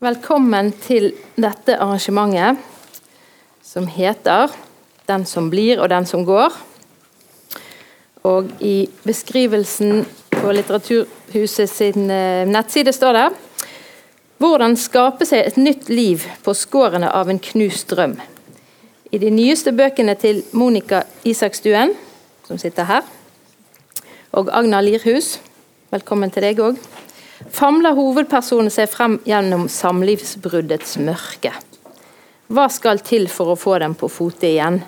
Velkommen 0.00 0.70
til 0.80 1.10
dette 1.36 1.74
arrangementet 1.76 2.56
som 3.60 3.84
heter 3.84 4.48
'Den 5.06 5.26
som 5.26 5.50
blir 5.50 5.78
og 5.78 5.90
den 5.90 6.06
som 6.06 6.24
går'. 6.24 6.56
Og 8.24 8.48
i 8.60 8.88
beskrivelsen 9.04 10.06
på 10.30 10.52
Litteraturhuset 10.52 11.68
sin 11.68 12.10
eh, 12.10 12.46
nettside 12.48 12.92
står 12.92 13.12
det 13.12 13.28
hvordan 14.38 14.76
skape 14.76 15.26
seg 15.26 15.46
et 15.46 15.56
nytt 15.56 15.88
liv 15.88 16.24
på 16.44 16.54
skårene 16.54 17.12
av 17.12 17.28
en 17.28 17.38
knust 17.38 17.90
drøm. 17.90 18.16
I 19.12 19.18
de 19.18 19.30
nyeste 19.30 19.72
bøkene 19.72 20.14
til 20.14 20.42
Monica 20.52 21.02
Isakstuen, 21.24 21.92
som 22.48 22.58
sitter 22.58 22.84
her, 22.84 23.02
og 24.32 24.48
Agnar 24.52 24.80
Lirhus, 24.80 25.40
velkommen 25.90 26.30
til 26.30 26.42
deg 26.42 26.58
òg, 26.58 26.76
famler 27.48 27.96
hovedpersonen 27.96 28.72
seg 28.72 28.90
frem 28.92 29.18
gjennom 29.24 29.68
samlivsbruddets 29.72 30.98
mørke. 31.00 31.52
Hva 32.50 32.66
skal 32.72 33.00
til 33.06 33.28
for 33.30 33.52
å 33.52 33.58
få 33.58 33.78
dem 33.78 33.94
på 33.94 34.08
fote 34.10 34.48
igjen? 34.48 34.80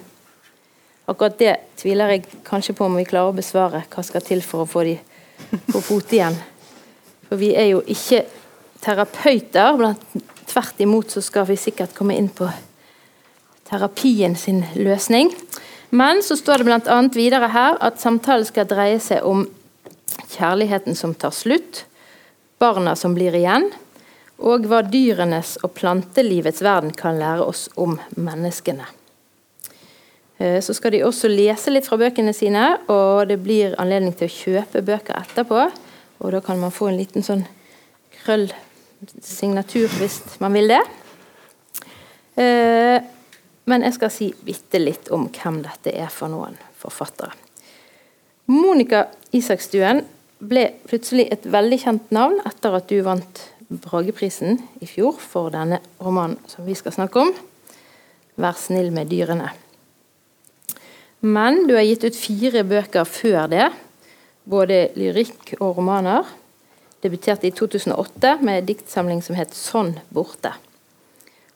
Akkurat 1.10 1.38
det 1.38 1.54
tviler 1.78 2.14
jeg 2.14 2.26
kanskje 2.46 2.74
på 2.78 2.86
om 2.86 2.98
vi 2.98 3.06
klarer 3.08 3.32
å 3.32 3.36
besvare. 3.36 3.84
Hva 3.90 4.04
skal 4.06 4.24
til 4.26 4.42
for 4.44 4.64
å 4.64 4.70
få 4.70 4.84
dem 4.86 5.62
på 5.70 5.82
fote 5.82 6.18
igjen? 6.18 6.38
For 7.28 7.40
vi 7.40 7.52
er 7.58 7.72
jo 7.72 7.80
ikke 7.86 8.24
terapeuter. 8.82 9.78
Blant, 9.78 10.02
tvert 10.50 10.82
imot 10.82 11.14
så 11.14 11.22
skal 11.24 11.46
vi 11.48 11.58
sikkert 11.58 11.94
komme 11.96 12.18
inn 12.18 12.28
på 12.34 12.50
terapien 13.70 14.36
sin 14.36 14.64
løsning. 14.74 15.32
Men 15.92 16.22
så 16.24 16.36
står 16.36 16.62
det 16.62 16.68
bl.a. 16.68 16.98
videre 17.14 17.48
her 17.52 17.78
at 17.84 18.00
samtalen 18.00 18.48
skal 18.48 18.68
dreie 18.68 19.00
seg 19.00 19.24
om 19.28 19.46
kjærligheten 20.32 20.96
som 20.96 21.14
tar 21.14 21.34
slutt, 21.36 21.84
barna 22.62 22.94
som 22.98 23.16
blir 23.18 23.34
igjen, 23.34 23.68
og 24.42 24.66
hva 24.70 24.80
dyrenes 24.86 25.56
og 25.62 25.74
plantelivets 25.76 26.62
verden 26.62 26.94
kan 26.94 27.18
lære 27.18 27.44
oss 27.46 27.68
om 27.78 27.98
menneskene. 28.14 28.86
Eh, 30.42 30.58
så 30.62 30.74
skal 30.74 30.94
de 30.94 31.04
også 31.06 31.30
lese 31.30 31.70
litt 31.70 31.86
fra 31.86 31.98
bøkene 32.00 32.34
sine, 32.34 32.64
og 32.90 33.28
det 33.30 33.38
blir 33.42 33.76
anledning 33.82 34.14
til 34.18 34.30
å 34.30 34.36
kjøpe 34.36 34.82
bøker 34.86 35.18
etterpå. 35.20 35.68
Og 36.22 36.34
da 36.34 36.42
kan 36.44 36.58
man 36.58 36.74
få 36.74 36.90
en 36.90 36.98
liten 36.98 37.26
sånn 37.26 37.44
krøll-signatur 38.22 39.90
hvis 39.98 40.20
man 40.42 40.54
vil 40.54 40.70
det. 40.74 40.82
Eh, 42.42 42.98
men 43.70 43.86
jeg 43.86 43.94
skal 43.98 44.10
si 44.10 44.32
bitte 44.42 44.80
litt 44.82 45.10
om 45.14 45.28
hvem 45.30 45.60
dette 45.62 45.94
er 45.94 46.10
for 46.10 46.32
noen 46.32 46.58
forfattere. 46.78 47.34
Monica 48.50 49.06
Isakstuen 49.32 50.02
ble 50.42 50.68
plutselig 50.88 51.28
et 51.30 51.46
veldig 51.46 51.78
kjent 51.84 52.14
navn 52.14 52.40
etter 52.48 52.74
at 52.74 52.88
du 52.90 53.02
vant 53.06 53.42
Brageprisen 53.72 54.58
i 54.84 54.88
fjor 54.90 55.16
for 55.22 55.52
denne 55.54 55.78
romanen 56.02 56.36
som 56.50 56.66
vi 56.66 56.74
skal 56.76 56.92
snakke 56.92 57.20
om, 57.20 57.32
'Vær 58.36 58.56
snill 58.56 58.90
med 58.92 59.08
dyrene'. 59.08 59.52
Men 61.20 61.66
du 61.68 61.74
har 61.74 61.84
gitt 61.84 62.04
ut 62.04 62.16
fire 62.16 62.64
bøker 62.64 63.04
før 63.04 63.46
det, 63.46 63.70
både 64.44 64.90
lyrikk 64.96 65.54
og 65.60 65.76
romaner. 65.78 66.24
Debuterte 67.02 67.46
i 67.46 67.50
2008 67.50 68.38
med 68.42 68.58
en 68.58 68.66
diktsamling 68.66 69.22
som 69.22 69.36
het 69.36 69.54
'Sånn 69.54 70.00
borte'. 70.12 70.52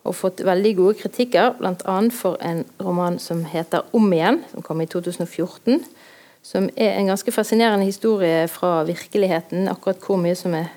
Og 0.05 0.15
fått 0.15 0.45
veldig 0.45 0.77
gode 0.77 0.95
kritikker, 0.95 1.59
bl.a. 1.59 2.11
for 2.11 2.37
en 2.41 2.65
roman 2.81 3.19
som 3.19 3.45
heter 3.45 3.83
'Om 3.93 4.13
igjen', 4.13 4.45
som 4.53 4.63
kom 4.63 4.81
i 4.81 4.87
2014 4.87 5.85
som 6.47 6.69
er 6.77 6.95
en 6.95 7.11
ganske 7.11 7.33
fascinerende 7.35 7.89
historie 7.89 8.47
fra 8.49 8.85
virkeligheten. 8.87 9.67
Akkurat 9.69 10.03
hvor 10.05 10.21
mye 10.21 10.37
som 10.39 10.55
er 10.55 10.71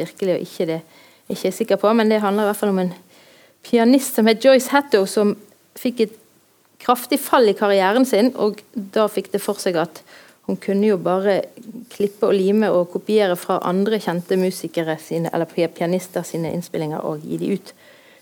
virkelig 0.00 0.34
og 0.34 0.42
ikke, 0.46 0.66
det 0.66 0.80
er 0.80 1.36
ikke 1.36 1.46
jeg 1.46 1.58
sikker 1.60 1.78
på, 1.78 1.92
men 1.94 2.10
det 2.10 2.22
handler 2.24 2.48
i 2.48 2.50
hvert 2.50 2.58
fall 2.58 2.72
om 2.72 2.82
en 2.82 2.94
pianist 3.62 4.18
som 4.18 4.26
het 4.26 4.42
Joyce 4.42 4.72
Hatto, 4.74 5.04
som 5.06 5.36
fikk 5.78 6.02
et 6.02 6.18
kraftig 6.82 7.20
fall 7.22 7.46
i 7.46 7.54
karrieren 7.54 8.06
sin, 8.08 8.32
og 8.34 8.58
da 8.74 9.06
fikk 9.06 9.30
det 9.32 9.42
for 9.44 9.60
seg 9.62 9.78
at 9.78 10.02
hun 10.50 10.58
kunne 10.58 10.88
jo 10.88 10.98
bare 10.98 11.38
klippe 11.92 12.26
og 12.26 12.34
lime 12.34 12.72
og 12.74 12.90
kopiere 12.90 13.36
fra 13.38 13.60
andre 13.68 14.00
kjente 14.02 14.34
musikere 14.40 14.98
sine, 14.98 15.30
eller 15.30 15.46
pianister 15.46 16.26
sine 16.26 16.50
innspillinger 16.50 17.06
og 17.06 17.22
gi 17.22 17.38
de 17.38 17.54
ut 17.54 17.74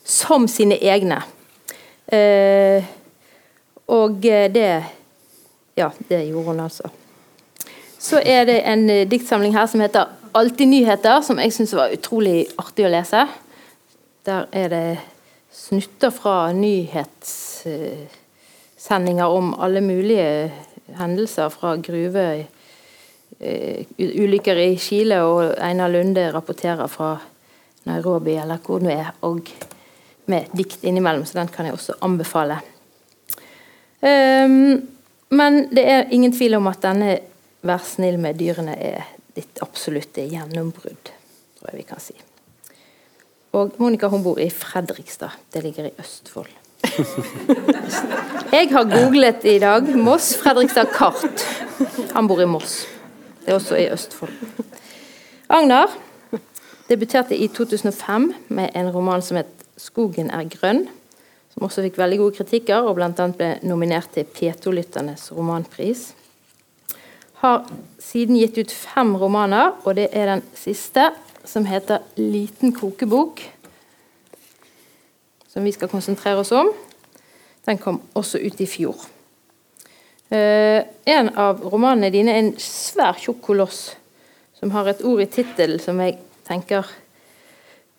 som 0.05 0.44
sine 0.50 0.77
egne. 0.77 1.22
Eh, 2.12 2.84
og 3.88 4.21
det 4.21 5.00
ja, 5.81 5.89
det 6.09 6.29
gjorde 6.29 6.53
hun 6.53 6.65
altså. 6.67 6.87
Så 8.01 8.17
er 8.25 8.45
det 8.49 8.69
en 8.69 8.91
uh, 8.91 9.09
diktsamling 9.09 9.55
her 9.57 9.67
som 9.67 9.81
heter 9.81 10.05
'Alltid 10.35 10.67
nyheter', 10.67 11.21
som 11.21 11.39
jeg 11.39 11.53
syns 11.53 11.75
var 11.75 11.93
utrolig 11.93 12.47
artig 12.59 12.87
å 12.87 12.89
lese. 12.89 13.27
Der 14.27 14.45
er 14.53 14.69
det 14.69 14.99
snutter 15.53 16.11
fra 16.11 16.53
nyhetssendinger 16.53 19.27
om 19.27 19.61
alle 19.61 19.81
mulige 19.81 20.53
hendelser 20.99 21.49
fra 21.49 21.77
gruve 21.77 22.47
uh, 23.41 23.85
ulykker 23.99 24.57
i 24.57 24.77
Chile, 24.77 25.23
og 25.23 25.55
Einar 25.59 25.89
Lunde 25.89 26.33
rapporterer 26.33 26.87
fra 26.87 27.19
Nairobi 27.85 28.37
eller 28.37 28.59
hvor 28.65 28.79
det 28.79 28.93
er, 28.93 29.12
og 29.23 29.41
med 30.27 30.45
dikt 30.57 30.85
innimellom, 30.85 31.25
så 31.25 31.39
den 31.39 31.49
kan 31.49 31.67
jeg 31.67 31.75
også 31.75 31.93
anbefale. 32.03 32.61
Um, 34.01 34.89
men 35.31 35.69
det 35.75 35.85
er 35.87 36.11
ingen 36.11 36.33
tvil 36.33 36.55
om 36.59 36.67
at 36.67 36.83
denne 36.83 37.19
'Vær 37.63 37.83
snill 37.85 38.17
med 38.19 38.39
dyrene' 38.41 38.77
er 38.81 39.03
ditt 39.37 39.59
absolutte 39.61 40.23
gjennombrudd, 40.25 41.11
tror 41.59 41.71
jeg 41.71 41.77
vi 41.77 41.83
kan 41.83 42.01
si. 42.01 42.15
Og 43.53 43.75
Monica 43.79 44.09
hun 44.09 44.23
bor 44.25 44.39
i 44.41 44.49
Fredrikstad. 44.51 45.37
Det 45.53 45.63
ligger 45.63 45.85
i 45.91 45.93
Østfold. 45.99 46.49
Jeg 48.53 48.69
har 48.73 48.85
googlet 48.85 49.45
i 49.45 49.59
dag 49.59 49.97
Moss, 49.97 50.37
Fredrikstad 50.37 50.89
kart. 50.95 51.45
Han 52.15 52.29
bor 52.29 52.41
i 52.41 52.47
Moss. 52.47 52.87
Det 53.45 53.53
er 53.53 53.55
også 53.59 53.77
i 53.77 53.91
Østfold. 53.93 54.33
Agnar 55.49 55.91
debuterte 56.89 57.37
i 57.37 57.49
2005 57.49 58.35
med 58.49 58.69
en 58.75 58.91
roman 58.95 59.23
som 59.23 59.37
het 59.37 59.47
'Skogen 59.77 60.31
er 60.31 60.45
grønn' 60.45 60.89
som 61.50 61.66
også 61.66 61.84
fikk 61.87 61.99
veldig 61.99 62.19
gode 62.21 62.37
kritikker, 62.38 62.87
og 62.87 62.97
bl.a. 62.99 63.11
ble 63.11 63.50
nominert 63.66 64.12
til 64.15 64.28
P2-lytternes 64.28 65.31
romanpris. 65.34 66.11
Har 67.43 67.65
siden 68.03 68.38
gitt 68.38 68.59
ut 68.61 68.75
fem 68.75 69.15
romaner, 69.19 69.75
og 69.84 69.97
det 69.99 70.11
er 70.12 70.34
den 70.34 70.44
siste, 70.55 71.11
som 71.44 71.65
heter 71.65 72.05
'Liten 72.16 72.72
kokebok', 72.77 73.41
som 75.49 75.65
vi 75.65 75.72
skal 75.72 75.88
konsentrere 75.88 76.38
oss 76.38 76.53
om. 76.53 76.71
Den 77.67 77.78
kom 77.78 78.03
også 78.15 78.38
ut 78.38 78.61
i 78.61 78.67
fjor. 78.67 78.97
Eh, 80.31 80.84
en 81.06 81.28
av 81.34 81.65
romanene 81.72 82.12
dine 82.12 82.31
er 82.31 82.38
en 82.38 82.53
svær 82.59 83.19
tjukk 83.19 83.41
koloss 83.43 83.97
som 84.55 84.71
har 84.71 84.87
et 84.87 85.03
ord 85.03 85.22
i 85.25 85.27
tittelen 85.27 85.81
som 85.82 85.99
jeg 85.99 86.19
tenker 86.47 86.87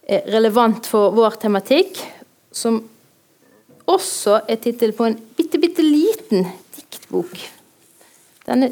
er 0.07 0.23
relevant 0.31 0.87
for 0.87 1.11
vår 1.15 1.35
tematikk, 1.41 1.99
som 2.51 2.79
også 3.91 4.41
er 4.47 4.59
tittel 4.61 4.93
på 4.95 5.07
en 5.07 5.17
bitte, 5.37 5.59
bitte 5.61 5.85
liten 5.85 6.47
diktbok. 6.75 7.35
Denne 8.47 8.71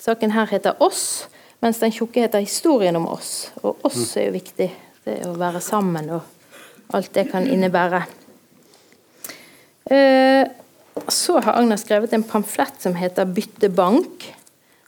saken 0.00 0.34
her 0.34 0.46
heter 0.46 0.76
'Oss', 0.80 1.26
mens 1.60 1.78
den 1.78 1.92
tjukke 1.92 2.20
heter 2.20 2.38
'Historien 2.38 2.96
om 2.96 3.06
oss'. 3.06 3.50
Og 3.62 3.76
'oss' 3.84 4.16
er 4.16 4.26
jo 4.26 4.38
viktig. 4.38 4.70
Det 5.04 5.26
å 5.26 5.34
være 5.36 5.60
sammen 5.60 6.10
og 6.10 6.22
alt 6.94 7.12
det 7.12 7.30
kan 7.30 7.46
innebære. 7.46 8.02
Eh, 9.90 10.46
så 11.08 11.40
har 11.40 11.58
Agner 11.58 11.76
skrevet 11.76 12.12
en 12.12 12.22
pamflett 12.22 12.80
som 12.80 12.94
heter 12.94 13.24
'Bytte 13.24 13.68
bank'. 13.68 14.32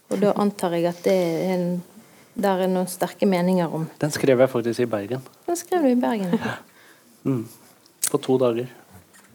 Og 0.09 0.21
da 0.21 0.33
antar 0.39 0.71
jeg 0.71 0.85
at 0.85 1.03
det 1.03 1.13
er 1.13 1.53
en, 1.53 1.83
der 2.35 2.63
er 2.63 2.67
noen 2.67 2.87
sterke 2.87 3.25
meninger 3.25 3.67
om 3.73 3.89
Den 3.99 4.11
skrev 4.11 4.39
jeg 4.39 4.49
faktisk 4.49 4.79
i 4.79 4.85
Bergen. 4.85 5.21
Den 5.45 5.55
skrev 5.55 5.83
du 5.83 5.87
i 5.87 5.95
Bergen, 5.95 6.31
ja. 6.31 6.53
Mm. 7.23 7.47
På 8.11 8.17
to 8.17 8.37
dager. 8.37 8.67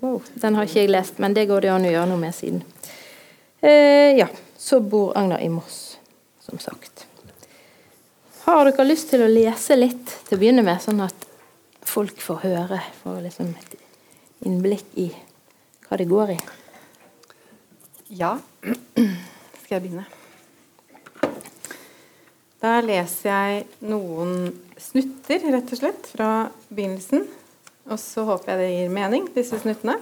Wow, 0.02 0.18
den 0.34 0.56
har 0.58 0.66
ikke 0.66 0.82
jeg 0.82 0.90
lest, 0.90 1.20
men 1.22 1.34
det 1.36 1.46
går 1.46 1.62
det 1.62 1.68
an 1.70 1.84
å 1.86 1.90
gjøre 1.92 2.08
noe 2.10 2.18
med 2.18 2.34
siden. 2.34 2.62
Eh, 3.62 4.16
ja, 4.18 4.26
så 4.58 4.80
bor 4.82 5.12
Agner 5.14 5.38
i 5.38 5.50
Moss, 5.52 5.98
som 6.42 6.58
sagt. 6.58 7.04
Har 8.42 8.66
dere 8.66 8.86
lyst 8.88 9.12
til 9.12 9.22
å 9.22 9.28
lese 9.30 9.76
litt 9.78 10.16
til 10.26 10.34
å 10.34 10.40
begynne 10.40 10.64
med, 10.66 10.82
sånn 10.82 11.04
at 11.04 11.28
folk 11.86 12.18
får 12.18 12.40
høre? 12.42 12.80
Får 13.04 13.20
liksom 13.28 13.52
et 13.54 13.76
innblikk 14.48 14.98
i 14.98 15.06
hva 15.86 16.00
det 16.00 16.08
går 16.10 16.32
i? 16.34 16.38
Ja. 18.18 18.32
Skal 18.64 19.76
jeg 19.76 19.84
begynne? 19.84 20.08
Da 22.58 22.80
leser 22.82 23.30
jeg 23.30 23.86
noen 23.86 24.50
snutter, 24.82 25.46
rett 25.54 25.70
og 25.70 25.78
slett, 25.78 26.10
fra 26.10 26.32
begynnelsen. 26.74 27.22
Og 27.90 27.98
så 27.98 28.24
håper 28.26 28.52
jeg 28.52 28.60
det 28.60 28.72
gir 28.72 28.92
mening, 28.94 29.28
disse 29.34 29.58
snuttene. 29.58 29.96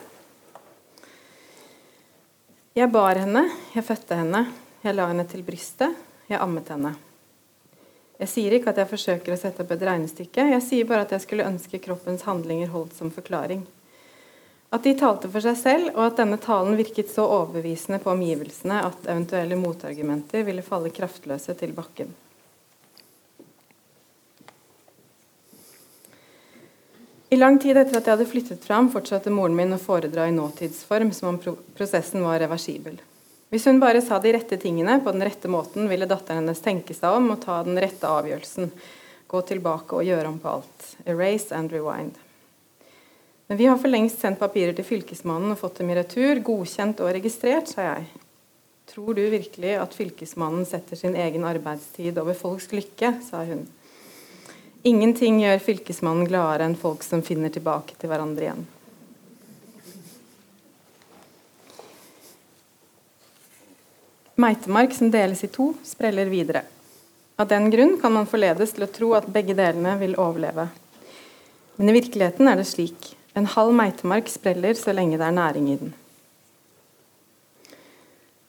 Jeg 2.77 2.91
bar 2.93 3.19
henne, 3.19 3.47
jeg 3.75 3.85
fødte 3.85 4.19
henne, 4.21 4.45
jeg 4.85 4.95
la 4.95 5.09
henne 5.11 5.25
til 5.29 5.43
brystet, 5.45 5.97
jeg 6.31 6.39
ammet 6.41 6.69
henne. 6.71 6.95
Jeg 8.21 8.29
sier 8.29 8.55
ikke 8.55 8.71
at 8.75 8.79
jeg 8.83 8.91
forsøker 8.91 9.33
å 9.35 9.41
sette 9.41 9.65
opp 9.65 9.75
et 9.75 9.83
regnestykke, 9.89 10.45
jeg 10.53 10.65
sier 10.65 10.89
bare 10.89 11.07
at 11.07 11.15
jeg 11.17 11.25
skulle 11.25 11.49
ønske 11.49 11.81
kroppens 11.83 12.27
handlinger 12.29 12.71
holdt 12.71 12.95
som 12.99 13.11
forklaring. 13.13 13.65
At 14.71 14.85
de 14.87 14.93
talte 14.95 15.27
for 15.33 15.43
seg 15.43 15.57
selv, 15.59 15.89
og 15.97 16.05
at 16.05 16.21
denne 16.21 16.39
talen 16.39 16.77
virket 16.79 17.11
så 17.11 17.25
overbevisende 17.27 17.99
på 18.03 18.13
omgivelsene 18.13 18.85
at 18.87 19.09
eventuelle 19.09 19.59
motargumenter 19.59 20.45
ville 20.47 20.63
falle 20.63 20.93
kraftløse 20.95 21.57
til 21.59 21.73
bakken. 21.75 22.13
I 27.31 27.37
lang 27.37 27.61
tid 27.63 27.79
etter 27.79 27.95
at 27.95 28.09
jeg 28.09 28.17
hadde 28.17 28.27
flyttet 28.27 28.65
fram, 28.67 28.89
fortsatte 28.91 29.31
moren 29.31 29.55
min 29.55 29.77
å 29.77 29.79
foredra 29.79 30.25
i 30.27 30.35
nåtidsform 30.35 31.13
som 31.15 31.29
om 31.31 31.37
prosessen 31.79 32.25
var 32.27 32.41
reversibel. 32.43 32.97
Hvis 33.55 33.69
hun 33.71 33.79
bare 33.83 34.03
sa 34.03 34.19
de 34.19 34.33
rette 34.35 34.59
tingene 34.59 34.97
på 35.05 35.13
den 35.15 35.23
rette 35.23 35.51
måten, 35.51 35.87
ville 35.91 36.09
datteren 36.11 36.43
hennes 36.43 36.63
tenke 36.65 36.95
seg 36.95 37.21
om 37.21 37.31
og 37.31 37.39
ta 37.45 37.61
den 37.67 37.79
rette 37.79 38.11
avgjørelsen. 38.11 38.73
Gå 39.31 39.45
tilbake 39.47 40.01
og 40.01 40.11
gjøre 40.11 40.27
om 40.27 40.43
på 40.43 40.57
alt. 40.57 40.91
Erase 41.07 41.55
and 41.55 41.71
rewind. 41.71 42.19
Men 43.47 43.59
vi 43.63 43.71
har 43.71 43.79
for 43.79 43.95
lengst 43.95 44.23
sendt 44.23 44.43
papirer 44.43 44.75
til 44.75 44.87
Fylkesmannen 44.91 45.55
og 45.55 45.63
fått 45.63 45.79
dem 45.79 45.95
i 45.95 46.01
retur, 46.01 46.43
godkjent 46.47 47.03
og 47.03 47.15
registrert, 47.15 47.71
sa 47.71 47.93
jeg. 47.93 48.09
Tror 48.91 49.15
du 49.15 49.23
virkelig 49.31 49.77
at 49.79 49.95
Fylkesmannen 49.95 50.67
setter 50.67 50.99
sin 50.99 51.15
egen 51.15 51.47
arbeidstid 51.47 52.19
over 52.19 52.35
folks 52.35 52.73
lykke, 52.75 53.21
sa 53.27 53.47
hun. 53.47 53.69
Ingenting 54.83 55.43
gjør 55.43 55.59
Fylkesmannen 55.61 56.25
gladere 56.29 56.65
enn 56.65 56.77
folk 56.79 57.03
som 57.05 57.21
finner 57.25 57.53
tilbake 57.53 57.99
til 58.01 58.09
hverandre 58.09 58.47
igjen. 58.47 58.63
Meitemark 64.41 64.95
som 64.97 65.11
deles 65.13 65.45
i 65.45 65.51
to, 65.53 65.75
spreller 65.85 66.33
videre. 66.33 66.65
Av 67.37 67.49
den 67.49 67.69
grunn 67.73 67.99
kan 68.01 68.15
man 68.17 68.29
forledes 68.29 68.73
til 68.73 68.87
å 68.87 68.93
tro 68.95 69.13
at 69.19 69.29
begge 69.29 69.53
delene 69.59 69.99
vil 70.01 70.17
overleve. 70.17 70.71
Men 71.77 71.93
i 71.93 71.99
virkeligheten 72.01 72.49
er 72.49 72.57
det 72.57 72.69
slik. 72.73 73.13
En 73.37 73.49
halv 73.53 73.77
meitemark 73.77 74.33
spreller 74.33 74.77
så 74.81 74.97
lenge 74.97 75.21
det 75.21 75.29
er 75.29 75.37
næring 75.37 75.69
i 75.69 75.79
den. 75.81 75.93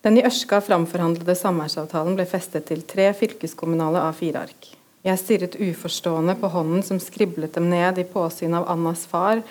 Den 0.01 0.17
i 0.17 0.23
Ørska 0.25 0.63
framforhandlede 0.63 1.35
samværsavtalen 1.37 2.15
ble 2.15 2.25
festet 2.25 2.71
til 2.71 2.87
tre 2.87 3.11
fylkeskommunale 3.19 4.01
A4-ark. 4.07 4.77
Jeg 5.01 5.17
stirret 5.17 5.57
uforstående 5.57 6.35
på 6.37 6.49
hånden 6.53 6.83
som 6.85 6.99
skriblet 7.01 7.55
dem 7.57 7.69
ned 7.71 7.97
i 7.97 8.05
påsyn 8.05 8.53
av 8.53 8.67
Annas 8.69 9.07
far 9.09 9.41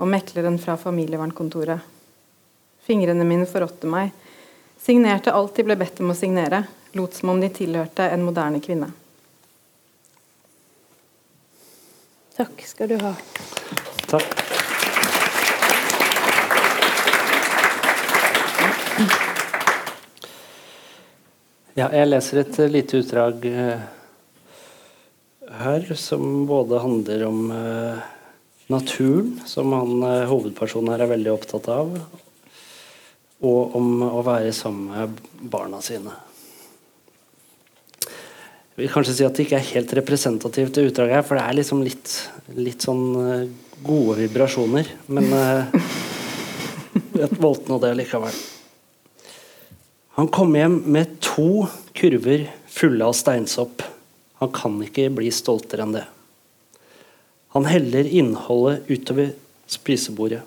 og 0.00 0.08
mekleren 0.08 0.56
fra 0.58 0.78
familievernkontoret. 0.80 1.80
Fingrene 2.84 3.24
mine 3.28 3.48
forrådte 3.48 3.88
meg 3.88 4.12
Signerte 4.84 5.32
alt 5.32 5.56
de 5.56 5.64
ble 5.64 5.78
bedt 5.80 6.00
om 6.04 6.10
å 6.12 6.14
signere, 6.18 6.58
lot 6.92 7.14
som 7.16 7.30
om 7.32 7.38
de 7.40 7.48
tilhørte 7.48 8.04
en 8.12 8.20
moderne 8.26 8.58
kvinne. 8.60 8.90
Takk 12.36 12.64
skal 12.68 12.90
du 12.92 12.98
ha. 13.00 13.14
Takk. 14.10 14.42
Ja, 21.74 21.88
jeg 21.88 22.10
leser 22.10 22.44
et 22.44 22.60
lite 22.70 23.00
utdrag 23.00 23.48
uh, 23.48 23.88
her 25.50 25.94
som 25.98 26.46
både 26.46 26.80
handler 26.82 27.24
om 27.28 27.50
eh, 27.50 28.04
naturen, 28.72 29.40
som 29.46 29.72
han 29.72 30.02
eh, 30.02 30.28
hovedpersonen 30.30 30.94
her 30.94 31.04
er 31.04 31.12
veldig 31.14 31.32
opptatt 31.34 31.68
av, 31.72 31.96
og 33.44 33.76
om 33.76 34.06
å 34.06 34.22
være 34.24 34.54
sammen 34.56 34.92
med 34.92 35.50
barna 35.52 35.82
sine. 35.84 36.14
Jeg 38.74 38.88
vil 38.88 38.90
kanskje 38.90 39.12
si 39.14 39.26
at 39.26 39.36
det 39.36 39.44
ikke 39.44 39.58
er 39.60 39.68
helt 39.68 39.92
representativt, 40.00 40.72
det 40.74 40.88
utdraget 40.88 41.20
her, 41.20 41.26
for 41.26 41.38
det 41.38 41.44
er 41.46 41.58
liksom 41.60 41.84
litt, 41.86 42.14
litt 42.58 42.82
sånn 42.82 43.04
eh, 43.22 43.46
gode 43.84 44.16
vibrasjoner. 44.24 44.88
Men 45.12 45.30
uh, 45.30 45.68
jeg 47.20 47.38
valgte 47.38 47.70
nå 47.70 47.78
det 47.82 47.92
likevel. 48.00 48.34
Han 50.18 50.30
kom 50.34 50.54
hjem 50.58 50.80
med 50.94 51.18
to 51.22 51.66
kurver 51.94 52.48
fulle 52.70 53.06
av 53.06 53.14
steinsopp. 53.18 53.82
Han 54.44 54.52
kan 54.52 54.76
ikke 54.84 55.08
bli 55.16 55.32
stoltere 55.32 55.86
enn 55.86 55.96
det. 55.96 56.04
Han 57.56 57.68
heller 57.70 58.04
innholdet 58.04 58.90
utover 58.90 59.32
spisebordet. 59.70 60.42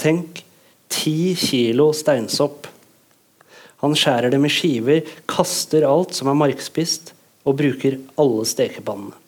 Tenk 0.00 0.42
Ti 0.86 1.34
kilo 1.34 1.90
steinsopp. 1.96 2.68
Han 3.82 3.94
skjærer 3.98 4.32
dem 4.32 4.46
i 4.46 4.50
skiver, 4.52 5.02
kaster 5.28 5.84
alt 5.86 6.14
som 6.16 6.30
er 6.30 6.38
markspist, 6.38 7.12
og 7.46 7.58
bruker 7.58 7.98
alle 8.18 8.46
stekepannene. 8.48 9.18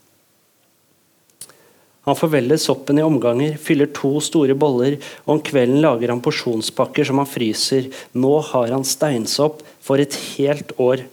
Han 2.09 2.17
forveller 2.17 2.57
soppen 2.57 2.97
i 2.97 3.05
omganger, 3.05 3.59
fyller 3.61 3.91
to 3.93 4.15
store 4.25 4.55
boller, 4.57 4.97
og 5.27 5.35
om 5.35 5.43
kvelden 5.45 5.83
lager 5.85 6.09
han 6.09 6.23
porsjonspakker 6.25 7.05
som 7.05 7.21
han 7.21 7.29
fryser. 7.29 7.91
Nå 8.17 8.31
har 8.49 8.73
han 8.73 8.87
steinsopp 8.87 9.61
for 9.85 10.01
et 10.01 10.17
helt 10.39 10.73
år. 10.81 11.05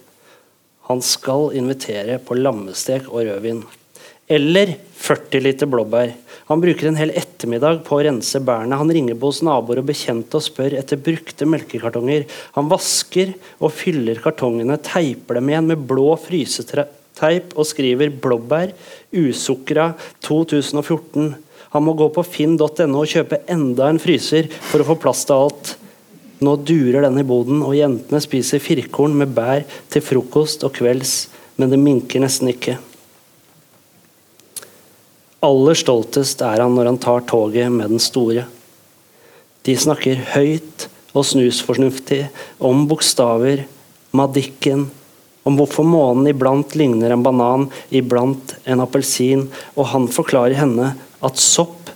Han 0.86 1.02
skal 1.02 1.50
invitere 1.58 2.20
på 2.22 2.36
lammestek 2.38 3.08
og 3.10 3.24
rødvin. 3.26 3.64
Eller 4.26 4.72
40 4.98 5.42
liter 5.42 5.70
blåbær. 5.70 6.12
Han 6.46 6.62
bruker 6.62 6.88
en 6.88 6.98
hel 6.98 7.12
ettermiddag 7.14 7.80
på 7.86 7.96
å 7.96 8.04
rense 8.06 8.40
bærene. 8.42 8.78
Han 8.78 8.90
ringer 8.94 9.18
på 9.18 9.30
hos 9.30 9.42
naboer 9.46 9.80
og 9.82 9.88
bekjente 9.88 10.38
og 10.38 10.44
spør 10.46 10.76
etter 10.78 10.98
brukte 11.02 11.46
melkekartonger. 11.46 12.26
Han 12.54 12.70
vasker 12.70 13.34
og 13.58 13.74
fyller 13.74 14.22
kartongene, 14.22 14.78
teiper 14.82 15.38
dem 15.38 15.50
igjen 15.50 15.70
med 15.70 15.86
blå 15.90 16.12
fryseteip 16.22 17.54
og 17.54 17.66
skriver 17.66 18.14
'blåbær, 18.14 18.74
usukra 19.14 19.92
2014'. 20.22 21.34
Han 21.74 21.82
må 21.82 21.96
gå 21.98 22.06
på 22.14 22.22
finn.no 22.26 23.02
og 23.02 23.10
kjøpe 23.10 23.42
enda 23.50 23.90
en 23.90 24.02
fryser 24.02 24.46
for 24.70 24.82
å 24.82 24.88
få 24.90 24.98
plass 25.02 25.26
til 25.26 25.46
alt. 25.46 25.74
Nå 26.44 26.56
durer 26.68 27.06
den 27.06 27.20
i 27.20 27.24
boden, 27.26 27.62
og 27.64 27.76
jentene 27.76 28.20
spiser 28.20 28.60
firkorn 28.60 29.14
med 29.16 29.32
bær 29.36 29.64
til 29.92 30.04
frokost 30.04 30.66
og 30.66 30.74
kvelds, 30.76 31.14
men 31.56 31.72
det 31.72 31.80
minker 31.80 32.20
nesten 32.20 32.50
ikke. 32.52 32.76
Aller 35.46 35.78
stoltest 35.78 36.42
er 36.44 36.60
han 36.64 36.74
når 36.76 36.90
han 36.90 37.00
tar 37.00 37.24
toget 37.28 37.72
med 37.72 37.92
den 37.92 38.02
store. 38.02 38.46
De 39.66 39.74
snakker 39.76 40.20
høyt 40.34 40.86
og 41.16 41.24
snusfornuftig 41.26 42.26
om 42.62 42.84
bokstaver, 42.90 43.64
madikken, 44.16 44.86
om 45.46 45.56
hvorfor 45.58 45.86
månen 45.86 46.26
iblant 46.32 46.74
ligner 46.76 47.14
en 47.14 47.24
banan, 47.24 47.68
iblant 47.94 48.56
en 48.66 48.82
appelsin, 48.82 49.46
og 49.78 49.92
han 49.92 50.08
forklarer 50.10 50.58
henne 50.58 50.92
at 51.24 51.40
sopp 51.40 51.92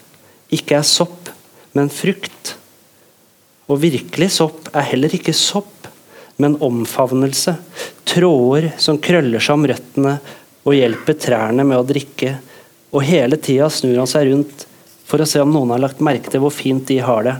ikke 0.55 0.79
er 0.79 0.87
sopp, 0.87 1.31
men 1.75 1.91
frukt. 1.93 2.57
Og 3.71 3.79
virkelig 3.83 4.33
sopp 4.35 4.69
er 4.75 4.89
heller 4.91 5.15
ikke 5.15 5.35
sopp, 5.37 5.87
men 6.41 6.59
omfavnelse. 6.65 7.55
Tråder 8.09 8.73
som 8.83 8.99
krøller 9.03 9.43
seg 9.43 9.59
om 9.59 9.67
røttene 9.71 10.15
og 10.67 10.77
hjelper 10.77 11.19
trærne 11.21 11.65
med 11.67 11.79
å 11.79 11.87
drikke 11.87 12.39
og 12.91 13.07
hele 13.07 13.39
tida 13.39 13.71
snur 13.71 14.01
han 14.01 14.11
seg 14.11 14.31
rundt 14.31 14.67
for 15.07 15.23
å 15.23 15.29
se 15.29 15.43
om 15.43 15.53
noen 15.53 15.75
har 15.75 15.83
lagt 15.83 16.03
merke 16.03 16.31
til 16.31 16.43
hvor 16.43 16.55
fint 16.55 16.87
de 16.89 16.99
har 17.03 17.27
det. 17.27 17.37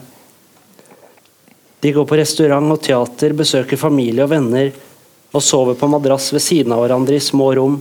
De 1.81 1.93
går 1.97 2.07
på 2.07 2.19
restaurant 2.19 2.75
og 2.75 2.83
teater, 2.85 3.35
besøker 3.35 3.81
familie 3.81 4.27
og 4.27 4.33
venner 4.35 4.71
og 5.31 5.43
sover 5.43 5.79
på 5.79 5.89
madrass 5.91 6.29
ved 6.35 6.45
siden 6.45 6.75
av 6.75 6.83
hverandre 6.85 7.17
i 7.17 7.25
små 7.25 7.53
rom. 7.57 7.79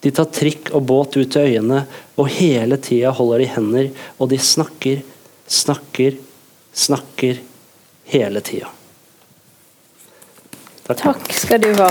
De 0.00 0.12
tar 0.14 0.28
trikk 0.34 0.72
og 0.76 0.84
båt 0.88 1.16
ut 1.16 1.30
til 1.32 1.46
øyene, 1.46 1.84
og 2.18 2.30
hele 2.36 2.78
tida 2.82 3.12
holder 3.14 3.42
de 3.42 3.50
hender, 3.54 3.90
og 4.18 4.30
de 4.32 4.38
snakker, 4.40 5.02
snakker, 5.46 6.18
snakker 6.72 7.40
hele 8.10 8.40
tida. 8.40 8.66
Takk. 10.86 10.98
Takk 10.98 11.32
skal 11.32 11.62
du 11.62 11.74
ha. 11.78 11.90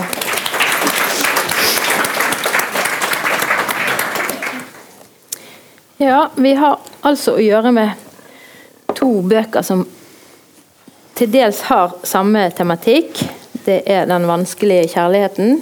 Ja, 5.97 6.29
vi 6.35 6.53
har 6.53 6.79
altså 7.01 7.35
å 7.35 7.43
gjøre 7.43 7.71
med 7.75 7.89
to 8.95 9.21
bøker 9.23 9.63
som 9.63 9.85
til 11.19 11.27
dels 11.31 11.61
har 11.67 11.91
samme 12.07 12.45
tematikk. 12.55 13.19
Det 13.65 13.81
er 13.83 14.05
den 14.07 14.27
vanskelige 14.27 14.87
kjærligheten. 14.93 15.61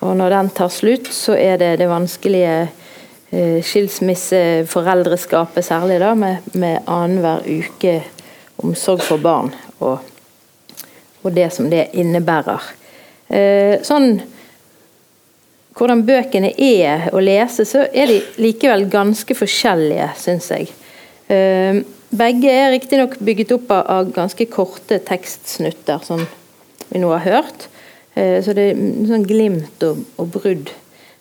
Og 0.00 0.16
når 0.16 0.30
den 0.32 0.50
tar 0.56 0.68
slutt, 0.72 1.10
så 1.12 1.36
er 1.36 1.58
det 1.60 1.76
det 1.82 1.88
vanskelige 1.90 2.54
eh, 2.64 3.60
skilsmisseforeldreskapet, 3.64 5.64
særlig 5.64 6.00
da, 6.00 6.14
med, 6.16 6.36
med 6.56 6.78
annenhver 6.86 7.44
uke 7.44 8.02
omsorg 8.64 9.02
for 9.04 9.16
barn. 9.20 9.52
Og, 9.84 9.98
og, 11.22 11.30
det 11.34 11.50
som 11.54 11.68
det 11.70 11.88
innebærer. 11.98 12.72
Eh, 13.28 13.76
sånn 13.86 14.18
hvordan 15.78 16.02
bøkene 16.02 16.50
er 16.58 17.06
å 17.14 17.20
lese, 17.22 17.62
så 17.68 17.84
er 17.86 18.10
de 18.10 18.18
likevel 18.42 18.88
ganske 18.90 19.36
forskjellige, 19.38 20.08
syns 20.18 20.50
jeg. 20.50 20.72
Eh, 21.30 21.84
begge 22.08 22.50
er 22.50 22.72
riktignok 22.72 23.18
bygget 23.22 23.54
opp 23.54 23.70
av 23.76 24.10
ganske 24.16 24.48
korte 24.50 24.98
tekstsnutter, 25.06 26.02
som 26.02 26.24
vi 26.88 27.02
nå 27.02 27.12
har 27.14 27.26
hørt. 27.26 27.68
Eh, 28.18 28.40
så 28.42 28.56
det 28.56 28.72
er 28.72 28.84
sånn 29.06 29.26
glimt 29.28 29.86
og, 29.86 30.02
og 30.18 30.34
brudd 30.34 30.74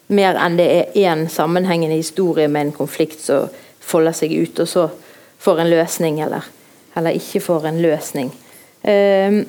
mer 0.07 0.37
enn 0.39 0.57
det 0.59 0.67
er 0.71 0.97
én 1.03 1.27
sammenhengende 1.29 1.99
historie 1.99 2.47
med 2.47 2.67
en 2.67 2.75
konflikt 2.75 3.19
som 3.25 3.51
folder 3.83 4.15
seg 4.15 4.33
ut, 4.33 4.59
og 4.63 4.67
så 4.67 4.87
får 5.43 5.61
en 5.61 5.71
løsning, 5.71 6.21
eller, 6.23 6.47
eller 6.95 7.17
ikke 7.19 7.43
får 7.43 7.67
en 7.69 7.81
løsning. 7.83 8.31
Um, 8.83 9.41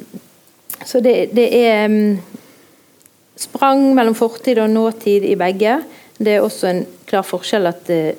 så 0.84 1.00
det, 1.04 1.30
det 1.36 1.48
er 1.58 1.88
um, 1.88 2.18
sprang 3.38 3.82
mellom 3.94 4.16
fortid 4.18 4.58
og 4.62 4.70
nåtid 4.70 5.26
i 5.28 5.34
begge. 5.38 5.80
Det 6.18 6.34
er 6.34 6.44
også 6.44 6.70
en 6.70 6.84
klar 7.06 7.26
forskjell 7.26 7.68
at 7.70 7.90
uh, 7.92 8.10